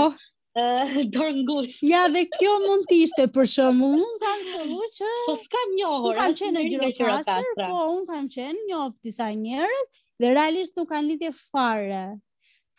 dorë 1.13 1.33
ngushtë. 1.43 1.87
Ja, 1.87 2.05
dhe 2.11 2.23
kjo 2.33 2.53
mund 2.63 2.87
të 2.89 2.97
ishte 3.05 3.25
për 3.35 3.49
shkakun. 3.53 3.97
Unë 3.97 4.19
kam 4.23 4.43
qenë 4.51 4.87
që 4.97 5.09
po 5.29 5.35
skam 5.41 5.73
njohur. 5.77 6.17
Kam 6.17 6.35
qenë 6.41 6.53
në 6.55 6.63
gjirokastër, 6.71 7.49
po 7.61 7.81
unë 7.97 8.05
kam 8.11 8.29
qenë 8.35 8.63
një 8.69 8.77
of 8.85 8.95
disa 9.07 9.29
njerëz 9.43 9.91
dhe 10.23 10.31
realisht 10.33 10.79
nuk 10.79 10.89
kanë 10.93 11.11
lidhje 11.11 11.33
fare. 11.39 12.01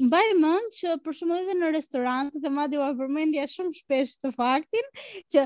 mbaj 0.10 0.24
mend 0.42 0.76
që 0.80 0.98
për 1.06 1.18
shumë 1.20 1.40
edhe 1.44 1.58
në 1.62 1.72
restorant, 1.78 2.36
dhe 2.44 2.52
ma 2.58 2.68
u 2.76 2.80
ua 2.82 2.92
përmendja 3.00 3.48
shumë 3.56 3.76
shpesh 3.80 4.18
të 4.26 4.34
faktin, 4.36 4.90
që 5.34 5.46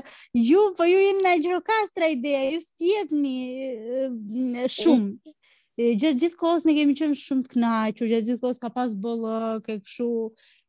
ju, 0.50 0.66
po 0.80 0.88
ju 0.90 0.98
jenë 1.06 1.24
në 1.28 1.36
Gjirokaster 1.46 2.08
a 2.08 2.12
ideja, 2.16 2.42
ju 2.56 2.64
stjep 2.72 3.16
një 3.22 4.66
shumë. 4.80 5.12
Mm 5.14 5.36
gjithë 5.84 6.18
gjithë 6.20 6.38
kohës 6.40 6.64
ne 6.66 6.74
kemi 6.76 6.94
qenë 6.98 7.16
shumë 7.20 7.46
të 7.46 7.52
kënaqur, 7.54 8.08
gjithë 8.10 8.26
gjithë 8.28 8.42
kohës 8.42 8.60
ka 8.64 8.70
pas 8.74 8.92
bollok 9.04 9.70
e 9.70 9.76
kështu. 9.80 10.08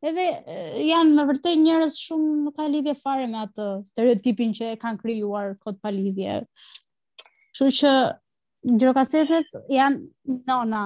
Edhe 0.07 0.27
janë 0.89 1.17
në 1.17 1.25
vërtet 1.31 1.59
njerëz 1.61 1.97
shumë 2.01 2.31
nuk 2.45 2.55
ka 2.57 2.69
lidhje 2.73 2.95
fare 3.01 3.27
me 3.29 3.43
atë 3.43 3.67
stereotipin 3.91 4.55
që 4.57 4.69
e 4.75 4.79
kanë 4.81 5.01
krijuar 5.03 5.55
kod 5.61 5.79
pa 5.83 5.91
lidhje. 5.93 6.39
Kështu 7.21 7.71
që 7.81 7.95
gjirokasetet 8.75 9.61
janë 9.75 10.41
nona. 10.51 10.85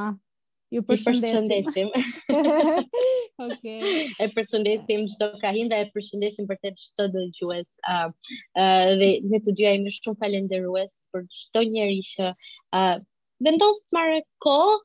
Ju 0.73 0.81
përshëndesim. 0.83 1.91
Okay. 3.35 4.05
E 4.23 4.29
përshëndesim 4.31 5.01
çdo 5.11 5.27
ka 5.41 5.49
hinda 5.51 5.75
e 5.83 5.89
përshëndesim 5.91 6.45
për 6.47 6.55
të 6.61 6.69
çdo 6.79 7.05
dëgjues. 7.11 7.73
ë 7.91 7.95
uh, 8.07 8.13
uh, 8.61 8.91
dhe 9.01 9.09
ne 9.27 9.39
të 9.43 9.53
dyja 9.59 9.73
jemi 9.73 9.91
shumë 9.91 10.21
falendërues 10.21 11.01
për 11.11 11.25
çdo 11.41 11.63
njerëz 11.73 12.13
që 12.13 12.29
ë 12.31 12.79
uh, 12.85 13.03
vendos 13.43 13.81
të 13.85 13.95
marrë 13.97 14.19
kohë 14.45 14.75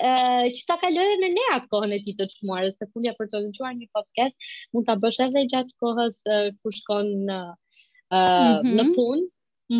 ë 0.00 0.52
që 0.56 0.62
ta 0.70 0.76
kaloj 0.82 1.06
me 1.22 1.28
ne 1.34 1.44
atë 1.56 1.68
kohën 1.74 1.92
e 1.96 2.00
ti 2.04 2.14
të 2.18 2.28
çmuar, 2.34 2.70
se 2.76 2.86
kur 2.92 3.04
për 3.18 3.28
të 3.30 3.40
dëgjuar 3.46 3.74
një 3.78 3.90
podcast, 3.96 4.48
mund 4.72 4.86
ta 4.88 4.94
bësh 5.02 5.18
edhe 5.26 5.42
gjatë 5.52 5.76
kohës 5.84 6.20
uh, 6.28 6.48
kur 6.62 6.74
shkon 6.78 7.10
në 7.28 7.40
uh, 7.48 8.16
mm 8.16 8.40
-hmm. 8.40 8.72
në 8.80 8.86
punë, 8.96 9.28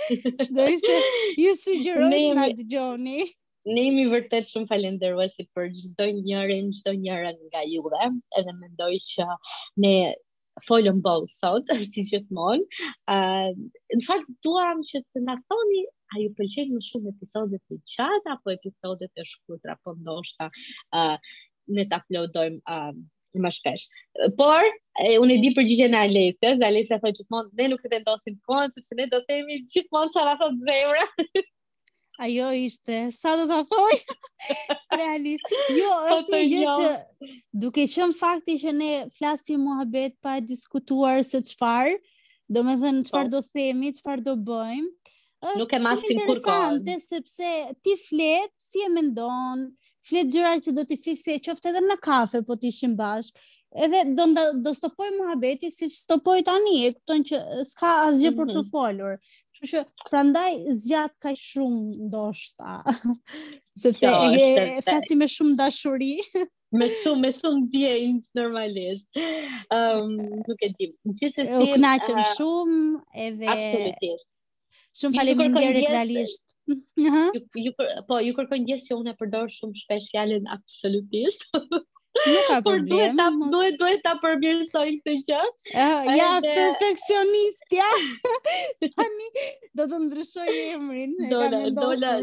Do 0.56 0.66
ishte 0.74 0.94
ju 1.40 1.54
sugjeroj 1.62 2.10
të 2.12 2.34
na 2.36 2.46
dëgjoni. 2.58 3.24
Ne 3.66 3.82
jemi 3.84 4.04
vërtet 4.10 4.46
shumë 4.46 4.68
falenderuesi 4.70 5.44
për 5.58 5.70
çdo 5.78 6.04
njërin, 6.20 6.68
çdo 6.76 6.92
njëra 6.98 7.30
nga 7.48 7.62
ju 7.70 7.82
dhe 7.94 8.04
edhe 8.40 8.52
mendoj 8.60 8.92
që 9.08 9.24
ne 9.84 9.92
folëm 10.68 11.00
bol 11.06 11.26
sot, 11.38 11.72
si 11.94 12.04
që 12.12 12.20
Uh, 12.36 13.50
në 13.96 14.02
fakt, 14.10 14.28
duham 14.46 14.78
që 14.90 15.02
të 15.02 15.20
në 15.26 15.34
thoni, 15.50 15.82
a 16.14 16.14
ju 16.22 16.28
përqenjë 16.38 16.76
më 16.76 16.84
shumë 16.90 17.10
episodet 17.14 17.62
të 17.66 17.80
qatë, 17.96 18.32
apo 18.36 18.54
episodet 18.54 19.10
të 19.18 19.26
shkutra, 19.32 19.74
po 19.82 19.96
ndoshta 19.98 20.46
uh, 20.46 21.18
ne 21.78 21.84
të 21.90 21.98
aplodojmë 21.98 22.62
uh, 22.76 22.94
më 23.46 23.52
shpesh. 23.58 23.84
Por, 24.38 24.62
e, 25.08 25.18
unë 25.24 25.34
e 25.34 25.42
di 25.46 25.50
përgjigje 25.58 25.90
në 25.90 26.04
Alesja, 26.06 26.54
dhe 26.62 26.70
Alesja 26.70 27.00
thë 27.02 27.12
që 27.18 27.26
të 27.26 27.42
ne 27.58 27.66
nuk 27.74 27.84
e 27.84 27.92
të 27.96 28.00
ndosim 28.04 28.38
kohën, 28.46 28.72
sepse 28.78 28.96
ne 29.02 29.10
do 29.16 29.20
temi 29.32 29.58
të 29.74 29.86
mon 29.98 30.14
që 30.14 30.24
anë 30.24 30.38
të 30.44 30.52
zemra 30.70 31.42
ajo 32.18 32.46
ishte, 32.56 32.98
sa 33.14 33.34
do 33.36 33.46
të 33.50 33.62
thoi? 33.68 34.00
Realisht, 35.00 35.50
jo, 35.76 35.88
po 36.08 36.18
është 36.18 36.34
një 36.34 36.44
gjë 36.52 36.74
që 36.74 37.30
duke 37.64 37.84
qënë 37.94 38.16
fakti 38.20 38.56
që 38.62 38.74
ne 38.76 38.92
flasim 39.18 39.64
mua 39.66 39.84
bet 39.84 40.14
pa 40.24 40.38
e 40.40 40.44
diskutuar 40.48 41.22
se 41.26 41.40
qëfar, 41.50 41.92
do 42.48 42.62
me 42.66 42.76
thënë 42.82 43.06
qëfar 43.08 43.26
po. 43.26 43.34
do 43.36 43.42
themi, 43.52 43.92
qëfar 43.98 44.22
do 44.28 44.36
bëjmë, 44.48 45.12
është 45.46 45.58
Nuk 45.58 45.74
e 45.74 45.80
interesante 46.16 46.94
sepse 47.04 47.50
ti 47.84 47.98
flet, 48.06 48.50
si 48.62 48.80
e 48.82 48.88
mendon, 48.96 49.68
flet 50.06 50.32
gjëra 50.32 50.54
që 50.64 50.72
do 50.78 50.86
t'i 50.88 50.96
fikse, 51.04 51.36
qoftë 51.44 51.74
edhe 51.74 51.84
në 51.90 51.98
kafe 52.08 52.42
po 52.48 52.56
t'ishim 52.56 52.96
bashkë, 52.96 53.44
Edhe 53.76 53.98
do 54.16 54.24
do 54.64 54.70
stopoj 54.72 55.08
muhabeti 55.16 55.68
si 55.74 55.88
stopoj 55.90 56.36
tani, 56.46 56.76
e 56.86 56.92
këton 56.94 57.24
që 57.28 57.40
s'ka 57.72 57.90
asgjë 58.06 58.30
për 58.38 58.52
të 58.52 58.60
mhm. 58.60 58.70
folur 58.70 59.16
që 59.70 59.82
prandaj 60.08 60.52
zgjat 60.80 61.14
kaq 61.22 61.38
shumë 61.40 62.06
ndoshta. 62.08 62.76
Sepse 63.82 64.10
jo, 64.12 64.96
e 64.96 65.18
me 65.22 65.28
shumë 65.32 65.56
dashuri. 65.60 66.12
me 66.82 66.88
shumë 67.00 67.22
me 67.26 67.32
shumë 67.40 67.66
djejnë 67.74 68.34
normalisht. 68.38 69.06
Ëm, 69.18 69.28
ehm, 69.74 70.16
um, 70.22 70.40
nuk 70.48 70.64
e 70.64 70.70
Gjithsesi, 70.80 71.58
u 71.60 71.70
kënaqem 71.74 72.22
uh, 72.22 72.32
shumë 72.40 72.80
edhe 73.28 73.50
Absolutisht. 73.56 74.30
Shumë 74.96 75.20
faleminderit 75.20 75.90
realisht. 75.92 76.42
Uh 76.42 76.52
-huh. 77.14 77.28
ju, 77.36 77.40
ju, 77.62 77.70
po, 78.08 78.16
ju 78.26 78.32
kërkojnë 78.34 78.66
gjesë 78.72 78.88
që 78.90 78.96
unë 79.00 79.12
e 79.12 79.18
përdorë 79.20 79.52
shumë 79.56 79.76
shpesh 79.84 80.08
fjallin 80.12 80.48
absolutisht 80.54 81.44
Nuk 82.24 82.44
ka 82.50 82.58
problem. 82.64 82.64
Por 82.64 82.80
duhet 82.88 83.14
ta 83.20 83.26
duhet 83.52 83.74
duhet 83.82 84.00
ta 84.06 84.12
përmirësoj 84.22 84.84
këtë 84.98 85.14
gjë. 85.28 85.40
Ah, 85.84 86.08
ja, 86.18 86.28
edhe... 86.38 86.52
perfeksionist, 86.58 87.66
ja. 87.76 87.90
Tani 88.96 89.30
do 89.80 89.86
të 89.92 90.00
ndryshoj 90.06 90.48
emrin. 90.76 91.16
Do 91.32 91.42
la, 91.52 91.60
do 91.80 91.90
la. 92.02 92.14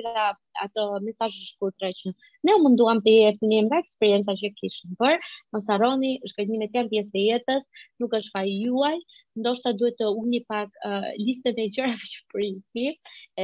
ato 0.65 0.83
mesazhe 1.07 1.41
shkurtra 1.51 1.91
që 1.99 2.13
ne 2.49 2.55
u 2.57 2.61
munduam 2.65 3.01
të 3.07 3.15
jepni 3.15 3.51
një 3.53 3.61
mbaj 3.67 3.81
eksperjenca 3.85 4.35
që 4.43 4.51
kishim 4.61 4.97
bër. 5.03 5.19
Mos 5.57 5.69
harroni, 5.73 6.13
shkëndijimi 6.33 6.69
i 6.69 6.73
tjerë 6.75 6.93
pjesë 6.93 7.13
e 7.13 7.25
jetës 7.25 7.69
nuk 8.03 8.17
është 8.19 8.35
faji 8.37 8.57
juaj, 8.65 8.99
ndoshta 9.41 9.75
duhet 9.81 9.99
të 10.01 10.11
ulni 10.21 10.43
pak 10.53 10.73
uh, 10.91 11.09
listën 11.25 11.61
e 11.65 11.69
gjërave 11.77 12.11
që 12.13 12.23
prisni, 12.33 12.87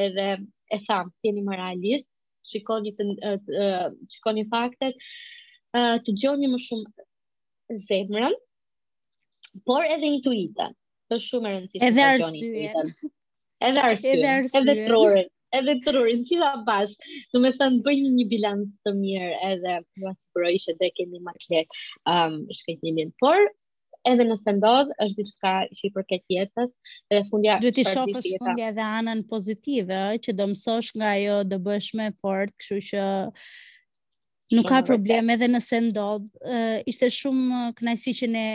edhe 0.05 0.29
e 0.77 0.81
tham, 0.87 1.13
jeni 1.29 1.45
më 1.49 1.59
realist, 1.61 2.09
shikoni 2.53 2.95
të, 2.99 3.07
uh, 3.07 3.51
uh, 3.65 3.89
shikoni 4.15 4.47
faktet, 4.55 5.05
uh, 5.77 5.99
të 6.01 6.13
dëgjoni 6.15 6.53
më 6.55 6.63
shumë 6.69 7.83
zemrën, 7.91 8.39
por 9.69 9.85
edhe 9.97 10.15
intuitën. 10.17 10.73
Është 11.13 11.27
shumë 11.29 11.51
e 11.51 11.57
rëndësishme 11.59 11.91
të 11.91 12.01
dëgjoni 12.01 12.47
intuitën. 12.47 13.13
Edhe 13.71 13.79
arsye, 13.89 14.15
edhe, 14.17 14.31
arsye. 14.41 14.59
edhe 14.65 14.83
trorin 14.89 15.29
edhe 15.57 15.81
rurin, 15.95 16.23
që 16.27 16.39
dha 16.41 16.51
bashkë, 16.67 17.09
në 17.35 17.43
me 17.45 17.51
thënë 17.59 17.81
bëjnë 17.87 18.13
një 18.19 18.27
bilans 18.31 18.77
të 18.85 18.95
mirë 18.99 19.31
edhe 19.51 19.79
mësë 20.03 20.31
përë 20.37 20.53
ishe 20.59 20.77
dhe 20.81 20.89
keni 20.97 21.21
ma 21.25 21.35
kje 21.43 21.65
um, 22.13 22.39
shkëtjimin, 22.61 23.13
por 23.21 23.41
edhe 24.09 24.25
nëse 24.27 24.57
ndodhë, 24.57 24.97
është 25.05 25.21
diçka 25.21 25.53
që 25.79 25.89
i 25.89 25.91
përket 25.97 26.25
jetës, 26.35 26.77
edhe 27.13 27.27
fundja... 27.31 27.59
Dhe 27.63 27.71
ti 27.77 27.85
shofës 27.87 28.31
fundja 28.43 28.71
edhe 28.73 28.87
anën 28.99 29.23
pozitive, 29.31 30.01
që 30.25 30.35
do 30.41 30.49
mësosh 30.55 30.95
nga 30.99 31.13
jo 31.23 31.37
dhe 31.53 31.61
bësh 31.69 31.93
me 32.01 32.09
fort, 32.21 32.51
këshu 32.59 32.81
që 32.91 33.05
nuk 34.57 34.67
ka 34.69 34.81
problem 34.89 35.31
edhe 35.37 35.47
nëse 35.53 35.79
ndodhë. 35.87 36.43
Uh, 36.43 36.79
ishte 36.91 37.13
shumë 37.23 37.61
kënaqësi 37.79 38.17
që 38.23 38.33
ne 38.35 38.49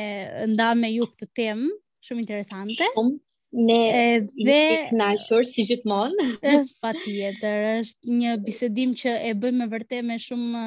nda 0.55 0.71
me 0.77 0.91
ju 0.97 1.07
këtë 1.13 1.29
temë, 1.39 1.71
shumë 2.09 2.21
interesante. 2.25 2.91
Shumë, 2.97 3.15
Ne 3.51 4.15
e 4.15 4.19
dhe 4.45 4.89
na 4.97 5.13
shur 5.15 5.43
si 5.47 5.63
gjithmonë. 5.63 6.65
Patjetër, 6.83 7.83
është 7.83 8.11
një 8.19 8.33
bisedim 8.43 8.91
që 8.99 9.13
e 9.23 9.31
bëjmë 9.39 9.67
vërtet 9.71 10.03
me 10.03 10.17
shumë 10.19 10.63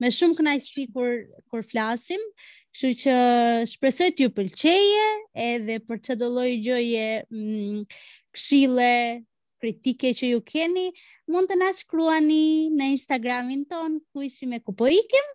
me 0.00 0.08
shumë 0.08 0.38
kënaqësi 0.38 0.86
kur 0.94 1.10
kur 1.52 1.62
flasim, 1.68 2.22
kështu 2.72 2.92
që 3.04 3.16
shpresoj 3.74 4.08
t'ju 4.16 4.30
pëlqejë 4.32 5.04
edhe 5.50 5.76
për 5.84 6.00
çdo 6.08 6.30
lloj 6.38 6.54
gjëje, 6.64 7.10
mm, 7.28 7.82
këshille, 8.32 8.92
kritike 9.60 10.14
që 10.16 10.30
ju 10.32 10.40
keni, 10.40 10.86
mund 11.28 11.50
të 11.52 11.58
na 11.60 11.68
shkruani 11.76 12.42
në 12.80 12.94
Instagramin 12.94 13.66
ton, 13.68 14.00
ku 14.08 14.24
ishim 14.24 14.56
e 14.56 14.62
ku 14.64 14.72
po 14.72 14.88
ikim. 14.88 15.28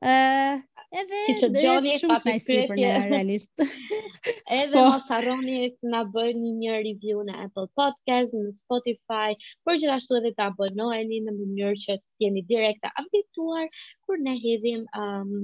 ë 0.00 0.12
uh, 0.56 0.60
Edhe 0.90 1.18
si 1.24 1.34
që 1.38 1.48
gjoni 1.54 1.92
pa 2.10 2.16
të 2.22 2.32
sipër 2.44 2.78
në 2.82 3.10
realisht. 3.10 3.60
edhe 4.58 4.72
po. 4.72 4.86
mos 4.88 5.06
harroni 5.12 5.60
të 5.76 5.90
na 5.92 6.00
bëni 6.16 6.50
një 6.62 6.80
review 6.86 7.20
në 7.28 7.36
Apple 7.44 7.66
Podcast, 7.78 8.34
në 8.34 8.50
Spotify, 8.58 9.28
por 9.66 9.78
gjithashtu 9.78 10.18
edhe 10.18 10.34
të 10.34 10.48
abonoheni 10.50 11.22
në 11.28 11.36
mënyrë 11.38 11.78
që 11.84 11.98
të 12.00 12.26
jeni 12.26 12.44
direkt 12.50 12.82
të 12.88 12.92
updateuar 13.04 13.70
kur 14.02 14.22
ne 14.26 14.34
hedhim 14.42 14.84
um, 15.04 15.34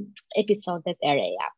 episodet 0.45 0.99
e 1.13 1.17
reja. 1.23 1.57